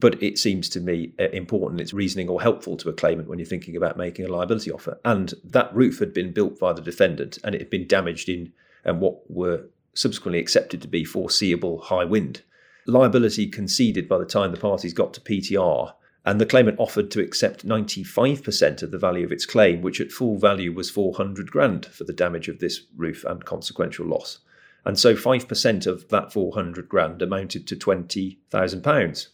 But 0.00 0.20
it 0.20 0.36
seems 0.36 0.68
to 0.70 0.80
me 0.80 1.14
uh, 1.20 1.28
important, 1.28 1.80
it's 1.80 1.94
reasoning 1.94 2.28
or 2.28 2.42
helpful 2.42 2.76
to 2.78 2.88
a 2.88 2.92
claimant 2.92 3.28
when 3.28 3.38
you're 3.38 3.46
thinking 3.46 3.76
about 3.76 3.96
making 3.96 4.24
a 4.24 4.28
liability 4.28 4.72
offer. 4.72 4.98
And 5.04 5.32
that 5.44 5.72
roof 5.72 6.00
had 6.00 6.12
been 6.12 6.32
built 6.32 6.58
by 6.58 6.72
the 6.72 6.82
defendant 6.82 7.38
and 7.44 7.54
it 7.54 7.60
had 7.60 7.70
been 7.70 7.86
damaged 7.86 8.28
in 8.28 8.52
and 8.84 9.00
what 9.00 9.30
were 9.30 9.66
subsequently 9.94 10.40
accepted 10.40 10.82
to 10.82 10.88
be 10.88 11.04
foreseeable 11.04 11.82
high 11.82 12.04
wind. 12.04 12.42
Liability 12.86 13.46
conceded 13.46 14.08
by 14.08 14.18
the 14.18 14.24
time 14.24 14.50
the 14.50 14.56
parties 14.56 14.92
got 14.92 15.14
to 15.14 15.20
PTR, 15.20 15.94
and 16.24 16.40
the 16.40 16.46
claimant 16.46 16.78
offered 16.78 17.10
to 17.12 17.20
accept 17.20 17.66
95% 17.66 18.82
of 18.82 18.90
the 18.90 18.98
value 18.98 19.24
of 19.24 19.32
its 19.32 19.46
claim, 19.46 19.82
which 19.82 20.00
at 20.00 20.12
full 20.12 20.36
value 20.38 20.72
was 20.72 20.90
400 20.90 21.50
grand 21.50 21.86
for 21.86 22.04
the 22.04 22.12
damage 22.12 22.48
of 22.48 22.58
this 22.58 22.80
roof 22.96 23.24
and 23.24 23.44
consequential 23.44 24.06
loss. 24.06 24.38
And 24.84 24.98
so 24.98 25.14
5% 25.14 25.86
of 25.86 26.08
that 26.08 26.32
400 26.32 26.88
grand 26.88 27.22
amounted 27.22 27.66
to 27.68 27.76
20,000 27.76 28.82
pounds. 28.82 29.28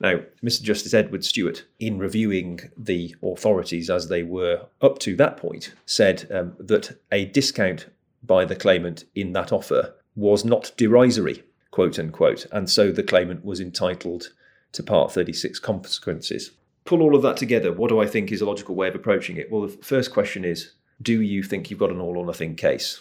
Now, 0.00 0.20
Mr. 0.42 0.62
Justice 0.62 0.94
Edwards-Stuart, 0.94 1.64
in 1.78 1.98
reviewing 1.98 2.60
the 2.76 3.14
authorities 3.22 3.88
as 3.88 4.08
they 4.08 4.22
were 4.22 4.66
up 4.80 4.98
to 5.00 5.14
that 5.16 5.36
point, 5.36 5.74
said 5.86 6.26
um, 6.32 6.54
that 6.58 6.98
a 7.12 7.26
discount 7.26 7.86
by 8.22 8.44
the 8.44 8.56
claimant 8.56 9.04
in 9.14 9.32
that 9.32 9.52
offer 9.52 9.94
was 10.16 10.44
not 10.44 10.72
derisory, 10.76 11.44
quote 11.70 11.98
unquote, 11.98 12.46
and 12.52 12.68
so 12.68 12.90
the 12.90 13.02
claimant 13.02 13.44
was 13.44 13.60
entitled 13.60 14.32
to 14.72 14.82
Part 14.82 15.12
36 15.12 15.58
consequences. 15.60 16.50
Pull 16.84 17.02
all 17.02 17.14
of 17.14 17.22
that 17.22 17.36
together. 17.36 17.72
What 17.72 17.88
do 17.88 18.00
I 18.00 18.06
think 18.06 18.32
is 18.32 18.40
a 18.40 18.46
logical 18.46 18.74
way 18.74 18.88
of 18.88 18.94
approaching 18.94 19.36
it? 19.36 19.50
Well, 19.52 19.62
the 19.62 19.68
first 19.84 20.12
question 20.12 20.44
is 20.44 20.72
Do 21.00 21.20
you 21.20 21.42
think 21.42 21.70
you've 21.70 21.78
got 21.78 21.90
an 21.90 22.00
all 22.00 22.18
or 22.18 22.26
nothing 22.26 22.56
case? 22.56 23.00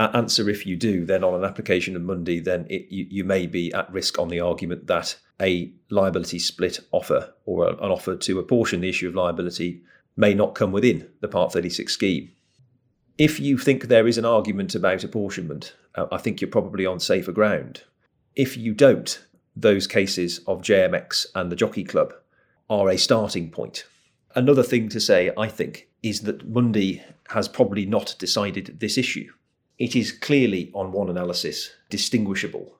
Answer 0.00 0.48
if 0.48 0.64
you 0.64 0.76
do, 0.76 1.04
then 1.04 1.24
on 1.24 1.34
an 1.34 1.44
application 1.44 1.96
of 1.96 2.02
Mundy, 2.02 2.38
then 2.38 2.66
it, 2.70 2.86
you, 2.88 3.06
you 3.10 3.24
may 3.24 3.48
be 3.48 3.72
at 3.72 3.92
risk 3.92 4.16
on 4.18 4.28
the 4.28 4.38
argument 4.38 4.86
that 4.86 5.16
a 5.40 5.72
liability 5.90 6.38
split 6.38 6.78
offer 6.92 7.34
or 7.46 7.68
an 7.68 7.78
offer 7.80 8.14
to 8.14 8.38
apportion 8.38 8.80
the 8.80 8.88
issue 8.88 9.08
of 9.08 9.16
liability 9.16 9.82
may 10.16 10.34
not 10.34 10.54
come 10.54 10.70
within 10.70 11.08
the 11.20 11.26
Part 11.26 11.52
36 11.52 11.92
scheme. 11.92 12.30
If 13.18 13.40
you 13.40 13.58
think 13.58 13.84
there 13.84 14.06
is 14.06 14.18
an 14.18 14.24
argument 14.24 14.76
about 14.76 15.02
apportionment, 15.02 15.74
uh, 15.96 16.06
I 16.12 16.18
think 16.18 16.40
you're 16.40 16.50
probably 16.50 16.86
on 16.86 17.00
safer 17.00 17.32
ground. 17.32 17.82
If 18.36 18.56
you 18.56 18.74
don't, 18.74 19.20
those 19.56 19.88
cases 19.88 20.38
of 20.46 20.62
JMX 20.62 21.26
and 21.34 21.50
the 21.50 21.56
Jockey 21.56 21.82
Club 21.82 22.14
are 22.70 22.88
a 22.88 22.96
starting 22.96 23.50
point. 23.50 23.84
Another 24.36 24.62
thing 24.62 24.88
to 24.90 25.00
say, 25.00 25.32
I 25.36 25.48
think, 25.48 25.88
is 26.04 26.20
that 26.20 26.48
Mundy 26.48 27.02
has 27.30 27.48
probably 27.48 27.84
not 27.84 28.14
decided 28.20 28.78
this 28.78 28.96
issue 28.96 29.32
it 29.78 29.94
is 29.94 30.12
clearly, 30.12 30.70
on 30.74 30.92
one 30.92 31.08
analysis, 31.08 31.70
distinguishable 31.88 32.78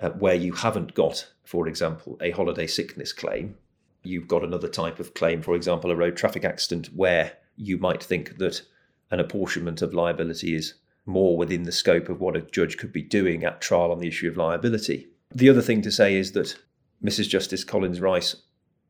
uh, 0.00 0.10
where 0.10 0.34
you 0.34 0.52
haven't 0.52 0.94
got, 0.94 1.30
for 1.44 1.68
example, 1.68 2.16
a 2.20 2.30
holiday 2.30 2.66
sickness 2.66 3.12
claim. 3.12 3.56
You've 4.02 4.28
got 4.28 4.42
another 4.42 4.68
type 4.68 4.98
of 4.98 5.14
claim, 5.14 5.42
for 5.42 5.54
example, 5.54 5.90
a 5.90 5.96
road 5.96 6.16
traffic 6.16 6.44
accident, 6.44 6.88
where 6.94 7.34
you 7.56 7.76
might 7.76 8.02
think 8.02 8.38
that 8.38 8.62
an 9.10 9.20
apportionment 9.20 9.82
of 9.82 9.92
liability 9.92 10.54
is 10.54 10.74
more 11.04 11.36
within 11.36 11.64
the 11.64 11.72
scope 11.72 12.08
of 12.08 12.20
what 12.20 12.36
a 12.36 12.42
judge 12.42 12.78
could 12.78 12.92
be 12.92 13.02
doing 13.02 13.44
at 13.44 13.60
trial 13.60 13.92
on 13.92 13.98
the 13.98 14.08
issue 14.08 14.28
of 14.28 14.36
liability. 14.36 15.08
The 15.34 15.50
other 15.50 15.62
thing 15.62 15.82
to 15.82 15.92
say 15.92 16.16
is 16.16 16.32
that 16.32 16.56
Mrs. 17.04 17.28
Justice 17.28 17.64
Collins 17.64 18.00
Rice 18.00 18.36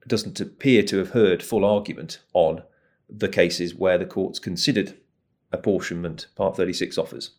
doesn't 0.07 0.41
appear 0.41 0.83
to 0.85 0.99
have 0.99 1.11
heard 1.11 1.43
full 1.43 1.65
argument 1.65 2.21
on 2.35 2.63
the 3.09 3.29
cases 3.29 3.75
where 3.75 3.99
the 3.99 4.07
courts 4.07 4.39
considered 4.39 4.95
apportionment 5.53 6.27
Part 6.35 6.57
36 6.57 6.99
offers. 6.99 7.31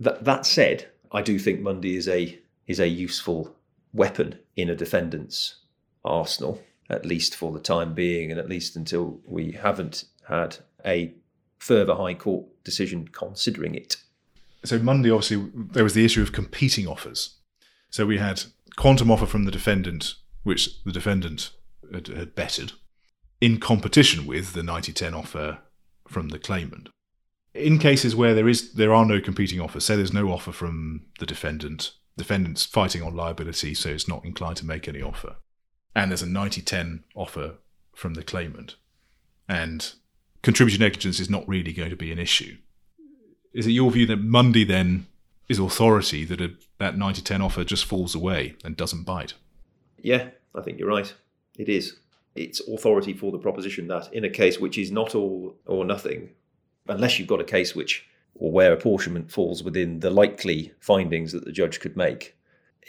That, 0.00 0.24
that 0.24 0.46
said, 0.46 0.88
I 1.12 1.22
do 1.22 1.38
think 1.38 1.60
Mundy 1.60 1.96
is 1.96 2.08
a 2.08 2.38
is 2.66 2.80
a 2.80 2.88
useful 2.88 3.54
weapon 3.92 4.38
in 4.56 4.70
a 4.70 4.74
defendant's 4.74 5.56
arsenal, 6.04 6.60
at 6.88 7.04
least 7.04 7.36
for 7.36 7.52
the 7.52 7.60
time 7.60 7.94
being, 7.94 8.30
and 8.30 8.40
at 8.40 8.48
least 8.48 8.74
until 8.74 9.20
we 9.26 9.52
haven't 9.52 10.04
had 10.28 10.56
a 10.84 11.12
further 11.58 11.94
High 11.94 12.14
Court 12.14 12.46
decision 12.64 13.08
considering 13.08 13.74
it. 13.74 13.96
So 14.64 14.78
Mundy, 14.78 15.10
obviously, 15.10 15.50
there 15.54 15.84
was 15.84 15.94
the 15.94 16.04
issue 16.04 16.22
of 16.22 16.32
competing 16.32 16.86
offers. 16.86 17.36
So 17.90 18.06
we 18.06 18.18
had 18.18 18.42
quantum 18.76 19.10
offer 19.10 19.26
from 19.26 19.44
the 19.44 19.50
defendant, 19.50 20.14
which 20.42 20.82
the 20.84 20.92
defendant 20.92 21.50
had, 21.92 22.08
had 22.08 22.34
bettered, 22.34 22.72
in 23.40 23.60
competition 23.60 24.26
with 24.26 24.54
the 24.54 24.62
90-10 24.62 25.12
offer 25.12 25.58
from 26.08 26.30
the 26.30 26.38
claimant 26.38 26.88
in 27.54 27.78
cases 27.78 28.16
where 28.16 28.34
there 28.34 28.48
is 28.48 28.72
there 28.72 28.92
are 28.92 29.06
no 29.06 29.20
competing 29.20 29.60
offers, 29.60 29.84
say 29.84 29.96
there's 29.96 30.12
no 30.12 30.28
offer 30.28 30.52
from 30.52 31.06
the 31.20 31.26
defendant, 31.26 31.92
defendant's 32.16 32.64
fighting 32.64 33.02
on 33.02 33.14
liability, 33.14 33.74
so 33.74 33.90
it's 33.90 34.08
not 34.08 34.24
inclined 34.24 34.56
to 34.58 34.66
make 34.66 34.88
any 34.88 35.00
offer, 35.00 35.36
and 35.94 36.10
there's 36.10 36.22
a 36.22 36.26
90-10 36.26 37.02
offer 37.14 37.54
from 37.94 38.14
the 38.14 38.24
claimant, 38.24 38.74
and 39.48 39.94
contributory 40.42 40.78
negligence 40.78 41.20
is 41.20 41.30
not 41.30 41.48
really 41.48 41.72
going 41.72 41.90
to 41.90 41.96
be 41.96 42.10
an 42.12 42.18
issue. 42.18 42.56
Is 43.52 43.66
it 43.66 43.72
your 43.72 43.90
view 43.92 44.06
that 44.06 44.16
Mundy 44.16 44.64
then 44.64 45.06
is 45.48 45.60
authority 45.60 46.24
that 46.24 46.40
a, 46.40 46.50
that 46.78 46.96
90-10 46.96 47.40
offer 47.40 47.62
just 47.62 47.84
falls 47.84 48.14
away 48.14 48.56
and 48.64 48.76
doesn't 48.76 49.04
bite? 49.04 49.34
Yeah, 50.02 50.30
I 50.54 50.62
think 50.62 50.78
you're 50.78 50.88
right. 50.88 51.14
It 51.56 51.68
is. 51.68 51.96
It's 52.34 52.60
authority 52.66 53.12
for 53.12 53.30
the 53.30 53.38
proposition 53.38 53.86
that 53.88 54.12
in 54.12 54.24
a 54.24 54.30
case 54.30 54.58
which 54.58 54.76
is 54.76 54.90
not 54.90 55.14
all 55.14 55.54
or 55.66 55.84
nothing, 55.84 56.30
unless 56.88 57.18
you've 57.18 57.28
got 57.28 57.40
a 57.40 57.44
case 57.44 57.74
which 57.74 58.06
or 58.34 58.50
where 58.50 58.72
apportionment 58.72 59.30
falls 59.30 59.62
within 59.62 60.00
the 60.00 60.10
likely 60.10 60.72
findings 60.80 61.32
that 61.32 61.44
the 61.44 61.52
judge 61.52 61.80
could 61.80 61.96
make, 61.96 62.36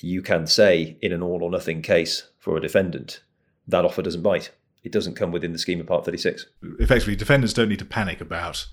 you 0.01 0.21
can 0.21 0.47
say 0.47 0.97
in 1.01 1.11
an 1.11 1.21
all 1.21 1.43
or 1.43 1.51
nothing 1.51 1.81
case 1.81 2.29
for 2.39 2.57
a 2.57 2.61
defendant 2.61 3.21
that 3.67 3.85
offer 3.85 4.01
doesn't 4.01 4.21
bite. 4.21 4.51
It 4.83 4.91
doesn't 4.91 5.15
come 5.15 5.31
within 5.31 5.51
the 5.51 5.57
scheme 5.57 5.79
of 5.79 5.87
Part 5.87 6.05
36. 6.05 6.45
Effectively, 6.79 7.15
defendants 7.15 7.53
don't 7.53 7.69
need 7.69 7.79
to 7.79 7.85
panic 7.85 8.21
about 8.21 8.67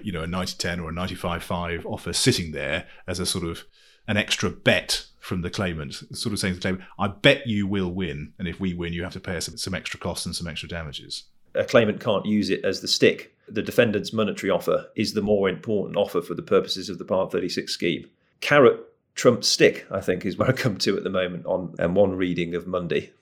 you 0.00 0.12
know, 0.12 0.22
a 0.22 0.26
90-10 0.26 0.82
or 0.82 0.90
a 0.90 0.92
95-5 0.92 1.84
offer 1.84 2.12
sitting 2.12 2.52
there 2.52 2.86
as 3.06 3.18
a 3.18 3.26
sort 3.26 3.44
of 3.44 3.64
an 4.06 4.16
extra 4.16 4.50
bet 4.50 5.06
from 5.18 5.42
the 5.42 5.50
claimant, 5.50 5.94
sort 6.16 6.32
of 6.32 6.38
saying 6.38 6.54
to 6.54 6.58
the 6.58 6.62
claimant, 6.62 6.84
I 6.98 7.08
bet 7.08 7.46
you 7.46 7.66
will 7.66 7.90
win. 7.90 8.32
And 8.38 8.46
if 8.46 8.60
we 8.60 8.74
win, 8.74 8.92
you 8.92 9.02
have 9.02 9.14
to 9.14 9.20
pay 9.20 9.36
us 9.36 9.46
some, 9.46 9.56
some 9.56 9.74
extra 9.74 9.98
costs 9.98 10.26
and 10.26 10.36
some 10.36 10.46
extra 10.46 10.68
damages. 10.68 11.24
A 11.54 11.64
claimant 11.64 12.00
can't 12.00 12.26
use 12.26 12.50
it 12.50 12.64
as 12.64 12.80
the 12.80 12.88
stick. 12.88 13.34
The 13.48 13.62
defendant's 13.62 14.12
monetary 14.12 14.50
offer 14.50 14.88
is 14.96 15.12
the 15.12 15.22
more 15.22 15.48
important 15.48 15.96
offer 15.96 16.20
for 16.20 16.34
the 16.34 16.42
purposes 16.42 16.88
of 16.88 16.98
the 16.98 17.04
Part 17.04 17.30
36 17.32 17.72
scheme. 17.72 18.08
Carrot 18.40 18.80
trumps 19.14 19.48
stick, 19.48 19.86
I 19.90 20.00
think, 20.00 20.24
is 20.24 20.36
where 20.36 20.48
I 20.48 20.52
come 20.52 20.76
to 20.78 20.96
at 20.96 21.04
the 21.04 21.10
moment 21.10 21.46
on 21.46 21.74
and 21.78 21.94
one 21.94 22.14
reading 22.14 22.54
of 22.54 22.66
Mundy. 22.66 23.12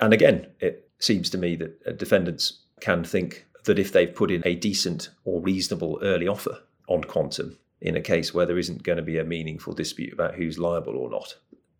And 0.00 0.12
again, 0.12 0.46
it 0.60 0.88
seems 0.98 1.30
to 1.30 1.38
me 1.38 1.56
that 1.56 1.80
uh, 1.86 1.92
defendants 1.92 2.60
can 2.80 3.04
think 3.04 3.46
that 3.64 3.78
if 3.78 3.92
they've 3.92 4.14
put 4.14 4.30
in 4.30 4.42
a 4.44 4.54
decent 4.54 5.10
or 5.24 5.40
reasonable 5.40 5.98
early 6.02 6.28
offer 6.28 6.58
on 6.88 7.04
quantum 7.04 7.58
in 7.80 7.96
a 7.96 8.00
case 8.00 8.32
where 8.32 8.46
there 8.46 8.58
isn't 8.58 8.82
going 8.82 8.96
to 8.96 9.02
be 9.02 9.18
a 9.18 9.24
meaningful 9.24 9.72
dispute 9.72 10.12
about 10.12 10.34
who's 10.34 10.58
liable 10.58 10.96
or 10.96 11.10
not, 11.10 11.36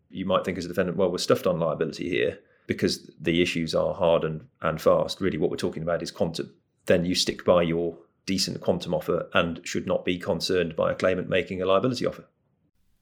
you 0.09 0.25
might 0.25 0.45
think 0.45 0.57
as 0.57 0.65
a 0.65 0.67
defendant, 0.67 0.97
well, 0.97 1.11
we're 1.11 1.17
stuffed 1.17 1.47
on 1.47 1.59
liability 1.59 2.09
here 2.09 2.39
because 2.67 3.09
the 3.19 3.41
issues 3.41 3.73
are 3.73 3.93
hard 3.93 4.23
and, 4.23 4.45
and 4.61 4.81
fast. 4.81 5.21
Really, 5.21 5.37
what 5.37 5.49
we're 5.49 5.57
talking 5.57 5.83
about 5.83 6.03
is 6.03 6.11
quantum. 6.11 6.53
Then 6.87 7.05
you 7.05 7.15
stick 7.15 7.45
by 7.45 7.61
your 7.61 7.97
decent 8.25 8.59
quantum 8.61 8.93
offer 8.93 9.29
and 9.33 9.61
should 9.63 9.87
not 9.87 10.03
be 10.03 10.17
concerned 10.17 10.75
by 10.75 10.91
a 10.91 10.95
claimant 10.95 11.29
making 11.29 11.61
a 11.61 11.65
liability 11.65 12.05
offer. 12.05 12.25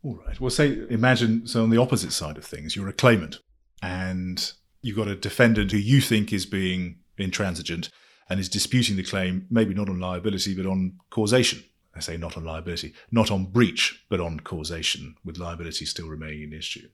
All 0.03 0.21
right. 0.25 0.39
Well, 0.39 0.51
say, 0.51 0.86
imagine, 0.89 1.47
so 1.47 1.63
on 1.63 1.71
the 1.71 1.81
opposite 1.81 2.11
side 2.11 2.38
of 2.38 2.45
things, 2.45 2.75
you're 2.75 2.89
a 2.89 2.93
claimant 2.93 3.39
and 3.81 4.53
you've 4.81 4.97
got 4.97 5.07
a 5.07 5.15
defendant 5.15 5.71
who 5.71 5.77
you 5.77 5.99
think 5.99 6.31
is 6.31 6.45
being 6.45 6.99
intransigent 7.17 7.89
and 8.29 8.39
is 8.39 8.49
disputing 8.49 8.97
the 8.97 9.03
claim, 9.03 9.47
maybe 9.49 9.73
not 9.73 9.89
on 9.89 9.99
liability, 9.99 10.55
but 10.55 10.67
on 10.67 10.99
causation. 11.09 11.63
I 11.95 12.01
say 12.01 12.17
not 12.17 12.38
on 12.38 12.43
liability, 12.43 12.93
not 13.11 13.31
on 13.31 13.45
breach, 13.45 14.05
but 14.09 14.19
on 14.19 14.41
causation, 14.41 15.15
with 15.23 15.38
liability 15.38 15.86
still 15.86 16.09
remaining 16.09 16.43
an 16.43 16.53
issue. 16.53 16.89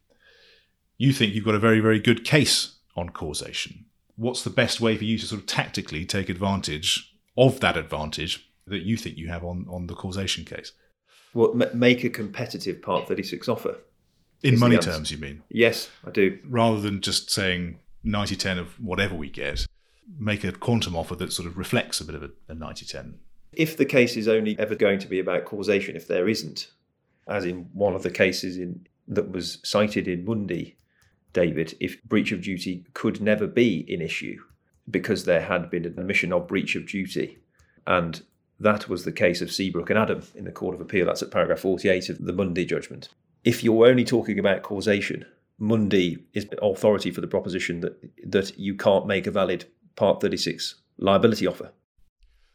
You 0.98 1.12
think 1.12 1.34
you've 1.34 1.46
got 1.46 1.56
a 1.56 1.60
very, 1.60 1.80
very 1.80 2.00
good 2.00 2.24
case 2.24 2.78
on 2.96 3.10
causation. 3.10 3.86
What's 4.16 4.44
the 4.44 4.50
best 4.50 4.82
way 4.82 4.98
for 4.98 5.04
you 5.04 5.18
to 5.18 5.26
sort 5.26 5.42
of 5.42 5.48
tactically 5.48 6.06
take 6.06 6.30
advantage 6.30 7.16
of 7.38 7.60
that 7.62 7.78
advantage 7.78 8.52
that 8.68 8.84
you 8.84 8.98
think 8.98 9.18
you 9.18 9.30
have 9.30 9.44
on, 9.44 9.66
on 9.70 9.88
the 9.88 9.96
causation 9.96 10.46
case? 10.46 10.74
Well, 11.34 11.54
make 11.74 12.04
a 12.04 12.10
competitive 12.10 12.82
Part 12.82 13.08
36 13.08 13.48
offer. 13.48 13.78
In 14.44 14.60
money 14.60 14.78
terms, 14.78 15.12
you 15.12 15.18
mean? 15.18 15.44
Yes, 15.50 15.90
I 16.06 16.10
do. 16.10 16.40
Rather 16.48 16.82
than 16.82 17.02
just 17.02 17.30
saying 17.30 17.80
90 18.04 18.36
10 18.36 18.58
of 18.58 18.80
whatever 18.80 19.16
we 19.16 19.30
get, 19.30 19.66
make 20.18 20.44
a 20.44 20.52
quantum 20.52 20.96
offer 20.96 21.16
that 21.16 21.32
sort 21.32 21.48
of 21.48 21.58
reflects 21.58 22.02
a 22.02 22.06
bit 22.06 22.16
of 22.16 22.24
a, 22.24 22.32
a 22.50 22.56
90 22.56 22.86
10. 22.86 23.20
If 23.54 23.78
the 23.78 23.86
case 23.86 24.18
is 24.18 24.28
only 24.28 24.58
ever 24.58 24.76
going 24.76 25.00
to 25.00 25.08
be 25.08 25.20
about 25.20 25.46
causation, 25.46 25.96
if 25.96 26.08
there 26.08 26.28
isn't, 26.28 26.72
as 27.28 27.46
in 27.46 27.70
one 27.74 27.94
of 27.94 28.04
the 28.04 28.10
cases 28.10 28.58
in, 28.58 28.88
that 29.08 29.32
was 29.32 29.60
cited 29.64 30.08
in 30.08 30.26
Mundy, 30.26 30.78
David, 31.34 31.76
if 31.80 32.04
breach 32.04 32.32
of 32.32 32.42
duty 32.42 32.86
could 32.94 33.22
never 33.22 33.48
be 33.48 33.86
an 33.94 34.02
issue 34.02 34.40
because 34.90 35.26
there 35.26 35.42
had 35.42 35.70
been 35.70 35.86
an 35.86 35.98
admission 36.00 36.34
of 36.34 36.48
breach 36.48 36.76
of 36.76 36.88
duty. 36.88 37.40
And 37.88 38.22
that 38.60 38.90
was 38.90 39.06
the 39.06 39.12
case 39.12 39.42
of 39.42 39.52
Seabrook 39.52 39.90
and 39.90 39.98
Adam 39.98 40.24
in 40.36 40.46
the 40.46 40.52
Court 40.52 40.76
of 40.76 40.82
Appeal. 40.82 41.06
That's 41.06 41.22
at 41.22 41.32
paragraph 41.32 41.60
48 41.60 42.10
of 42.10 42.26
the 42.26 42.34
Mundy 42.34 42.66
judgment. 42.66 43.10
If 43.44 43.64
you're 43.64 43.88
only 43.88 44.04
talking 44.04 44.38
about 44.38 44.62
causation, 44.62 45.26
Mundy 45.58 46.24
is 46.34 46.48
authority 46.62 47.12
for 47.12 47.22
the 47.22 47.28
proposition 47.28 47.82
that 47.82 47.98
that 48.26 48.58
you 48.58 48.76
can't 48.76 49.08
make 49.08 49.28
a 49.28 49.32
valid 49.32 49.66
Part 49.96 50.22
36 50.22 50.76
liability 50.98 51.46
offer. 51.46 51.72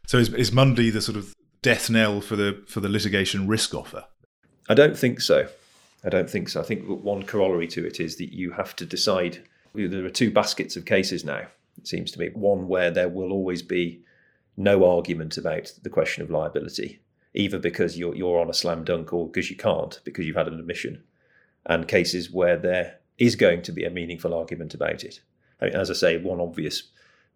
So 0.07 0.17
is, 0.17 0.33
is 0.33 0.51
Mundy 0.51 0.89
the 0.89 1.01
sort 1.01 1.17
of 1.17 1.35
death 1.61 1.89
knell 1.89 2.19
for 2.19 2.35
the 2.35 2.63
for 2.67 2.79
the 2.79 2.89
litigation 2.89 3.47
risk 3.47 3.73
offer? 3.75 4.05
I 4.69 4.73
don't 4.73 4.97
think 4.97 5.21
so. 5.21 5.47
I 6.03 6.09
don't 6.09 6.29
think 6.29 6.49
so. 6.49 6.61
I 6.61 6.63
think 6.63 6.85
one 6.87 7.23
corollary 7.23 7.67
to 7.69 7.85
it 7.85 7.99
is 7.99 8.17
that 8.17 8.33
you 8.33 8.51
have 8.51 8.75
to 8.77 8.85
decide. 8.85 9.43
There 9.73 10.05
are 10.05 10.09
two 10.09 10.31
baskets 10.31 10.75
of 10.75 10.85
cases 10.85 11.23
now. 11.25 11.47
It 11.77 11.87
seems 11.87 12.11
to 12.11 12.19
me 12.19 12.29
one 12.33 12.67
where 12.67 12.91
there 12.91 13.09
will 13.09 13.31
always 13.31 13.61
be 13.61 14.01
no 14.55 14.85
argument 14.85 15.37
about 15.37 15.73
the 15.83 15.89
question 15.89 16.23
of 16.23 16.31
liability, 16.31 16.99
either 17.33 17.59
because 17.59 17.97
you're 17.97 18.15
you're 18.15 18.39
on 18.39 18.49
a 18.49 18.53
slam 18.53 18.83
dunk 18.83 19.13
or 19.13 19.27
because 19.27 19.49
you 19.49 19.55
can't 19.55 19.99
because 20.03 20.25
you've 20.25 20.35
had 20.35 20.47
an 20.47 20.59
admission, 20.59 21.03
and 21.65 21.87
cases 21.87 22.31
where 22.31 22.57
there 22.57 22.99
is 23.17 23.35
going 23.35 23.61
to 23.63 23.71
be 23.71 23.83
a 23.83 23.89
meaningful 23.89 24.33
argument 24.33 24.73
about 24.73 25.03
it. 25.03 25.21
I 25.61 25.65
mean, 25.65 25.75
as 25.75 25.89
I 25.89 25.93
say, 25.93 26.17
one 26.17 26.39
obvious 26.39 26.83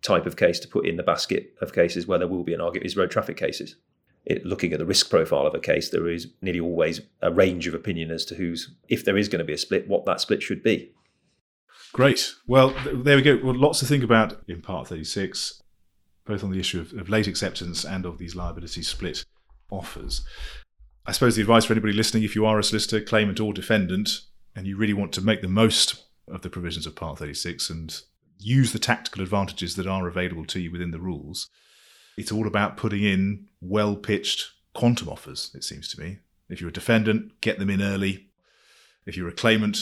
type 0.01 0.25
of 0.25 0.35
case 0.35 0.59
to 0.59 0.67
put 0.67 0.87
in 0.87 0.97
the 0.97 1.03
basket 1.03 1.53
of 1.61 1.73
cases 1.73 2.07
where 2.07 2.19
there 2.19 2.27
will 2.27 2.43
be 2.43 2.53
an 2.53 2.61
argument 2.61 2.85
is 2.85 2.97
road 2.97 3.11
traffic 3.11 3.37
cases. 3.37 3.75
It, 4.25 4.45
looking 4.45 4.71
at 4.71 4.79
the 4.79 4.85
risk 4.85 5.09
profile 5.09 5.47
of 5.47 5.55
a 5.55 5.59
case, 5.59 5.89
there 5.89 6.07
is 6.07 6.27
nearly 6.41 6.59
always 6.59 7.01
a 7.21 7.31
range 7.31 7.65
of 7.67 7.73
opinion 7.73 8.11
as 8.11 8.23
to 8.25 8.35
who's, 8.35 8.71
if 8.87 9.03
there 9.03 9.17
is 9.17 9.27
going 9.27 9.39
to 9.39 9.45
be 9.45 9.53
a 9.53 9.57
split, 9.57 9.87
what 9.87 10.05
that 10.05 10.21
split 10.21 10.43
should 10.43 10.61
be. 10.61 10.91
Great. 11.93 12.33
Well, 12.47 12.73
there 12.93 13.17
we 13.17 13.23
go. 13.23 13.39
Well, 13.43 13.55
lots 13.55 13.79
to 13.79 13.85
think 13.85 14.03
about 14.03 14.41
in 14.47 14.61
Part 14.61 14.87
36, 14.87 15.61
both 16.25 16.43
on 16.43 16.51
the 16.51 16.59
issue 16.59 16.79
of, 16.79 16.93
of 16.93 17.09
late 17.09 17.27
acceptance 17.27 17.83
and 17.83 18.05
of 18.05 18.17
these 18.17 18.35
liability 18.35 18.83
split 18.83 19.25
offers. 19.71 20.23
I 21.05 21.11
suppose 21.11 21.35
the 21.35 21.41
advice 21.41 21.65
for 21.65 21.73
anybody 21.73 21.93
listening, 21.93 22.23
if 22.23 22.35
you 22.35 22.45
are 22.45 22.59
a 22.59 22.63
solicitor, 22.63 23.01
claimant, 23.01 23.39
or 23.39 23.53
defendant, 23.53 24.21
and 24.55 24.67
you 24.67 24.77
really 24.77 24.93
want 24.93 25.13
to 25.13 25.21
make 25.21 25.41
the 25.41 25.47
most 25.47 26.03
of 26.27 26.41
the 26.41 26.49
provisions 26.49 26.85
of 26.85 26.95
Part 26.95 27.19
36 27.19 27.69
and 27.69 28.01
use 28.39 28.71
the 28.71 28.79
tactical 28.79 29.21
advantages 29.21 29.75
that 29.75 29.87
are 29.87 30.07
available 30.07 30.45
to 30.45 30.59
you 30.59 30.71
within 30.71 30.91
the 30.91 30.99
rules. 30.99 31.49
It's 32.17 32.31
all 32.31 32.47
about 32.47 32.77
putting 32.77 33.03
in 33.03 33.47
well 33.61 33.95
pitched 33.95 34.51
quantum 34.73 35.09
offers, 35.09 35.51
it 35.53 35.63
seems 35.63 35.89
to 35.89 36.01
me. 36.01 36.19
If 36.49 36.59
you're 36.59 36.69
a 36.69 36.73
defendant, 36.73 37.39
get 37.41 37.59
them 37.59 37.69
in 37.69 37.81
early. 37.81 38.27
If 39.05 39.17
you're 39.17 39.29
a 39.29 39.33
claimant 39.33 39.77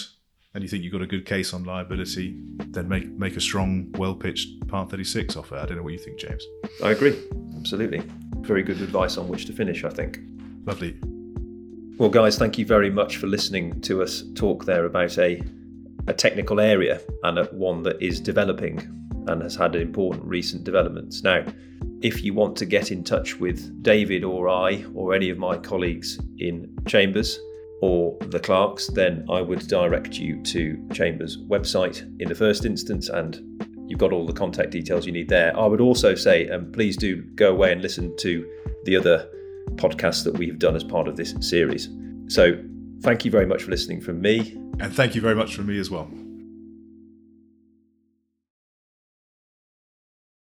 and 0.53 0.63
you 0.63 0.69
think 0.69 0.83
you've 0.83 0.93
got 0.93 1.01
a 1.01 1.07
good 1.07 1.25
case 1.25 1.53
on 1.53 1.63
liability, 1.63 2.39
then 2.67 2.87
make, 2.87 3.07
make 3.09 3.35
a 3.35 3.41
strong, 3.41 3.91
well 3.97 4.15
pitched 4.15 4.67
Part 4.67 4.89
36 4.89 5.35
offer. 5.35 5.55
I 5.55 5.65
don't 5.65 5.77
know 5.77 5.83
what 5.83 5.93
you 5.93 5.99
think, 5.99 6.19
James. 6.19 6.43
I 6.83 6.91
agree. 6.91 7.19
Absolutely. 7.57 8.03
Very 8.41 8.63
good 8.63 8.81
advice 8.81 9.17
on 9.17 9.27
which 9.27 9.45
to 9.45 9.53
finish, 9.53 9.83
I 9.83 9.89
think. 9.89 10.19
Lovely. 10.65 10.97
Well, 11.97 12.09
guys, 12.09 12.37
thank 12.37 12.57
you 12.57 12.65
very 12.65 12.89
much 12.89 13.17
for 13.17 13.27
listening 13.27 13.81
to 13.81 14.01
us 14.01 14.23
talk 14.35 14.65
there 14.65 14.85
about 14.85 15.17
a 15.17 15.41
a 16.07 16.13
technical 16.13 16.59
area 16.59 16.99
and 17.23 17.37
one 17.51 17.83
that 17.83 18.01
is 18.01 18.19
developing 18.19 18.79
and 19.27 19.41
has 19.43 19.55
had 19.55 19.75
important 19.75 20.23
recent 20.25 20.63
developments. 20.63 21.23
Now, 21.23 21.45
if 22.01 22.23
you 22.23 22.33
want 22.33 22.55
to 22.57 22.65
get 22.65 22.91
in 22.91 23.03
touch 23.03 23.39
with 23.39 23.83
David 23.83 24.23
or 24.23 24.47
I 24.49 24.85
or 24.93 25.13
any 25.13 25.29
of 25.29 25.37
my 25.37 25.57
colleagues 25.57 26.19
in 26.37 26.73
Chambers 26.87 27.39
or 27.81 28.17
the 28.27 28.39
clerks, 28.39 28.87
then 28.87 29.25
I 29.29 29.41
would 29.41 29.67
direct 29.67 30.17
you 30.17 30.41
to 30.43 30.87
Chambers' 30.93 31.37
website 31.37 32.01
in 32.21 32.29
the 32.29 32.35
first 32.35 32.65
instance 32.65 33.09
and 33.09 33.41
you've 33.87 33.99
got 33.99 34.13
all 34.13 34.25
the 34.25 34.33
contact 34.33 34.71
details 34.71 35.05
you 35.05 35.11
need 35.11 35.29
there. 35.29 35.57
I 35.57 35.65
would 35.65 35.81
also 35.81 36.15
say, 36.15 36.47
um, 36.49 36.71
please 36.71 36.95
do 36.95 37.21
go 37.35 37.51
away 37.51 37.71
and 37.71 37.81
listen 37.81 38.15
to 38.17 38.49
the 38.85 38.95
other 38.95 39.29
podcasts 39.75 40.23
that 40.23 40.37
we've 40.37 40.59
done 40.59 40.75
as 40.75 40.83
part 40.83 41.07
of 41.07 41.15
this 41.15 41.33
series. 41.41 41.89
So, 42.27 42.63
thank 43.01 43.25
you 43.25 43.31
very 43.31 43.45
much 43.45 43.63
for 43.63 43.71
listening 43.71 44.01
from 44.01 44.21
me. 44.21 44.57
And 44.79 44.93
thank 44.93 45.15
you 45.15 45.21
very 45.21 45.35
much 45.35 45.55
from 45.55 45.67
me 45.67 45.79
as 45.79 45.89
well. 45.89 46.09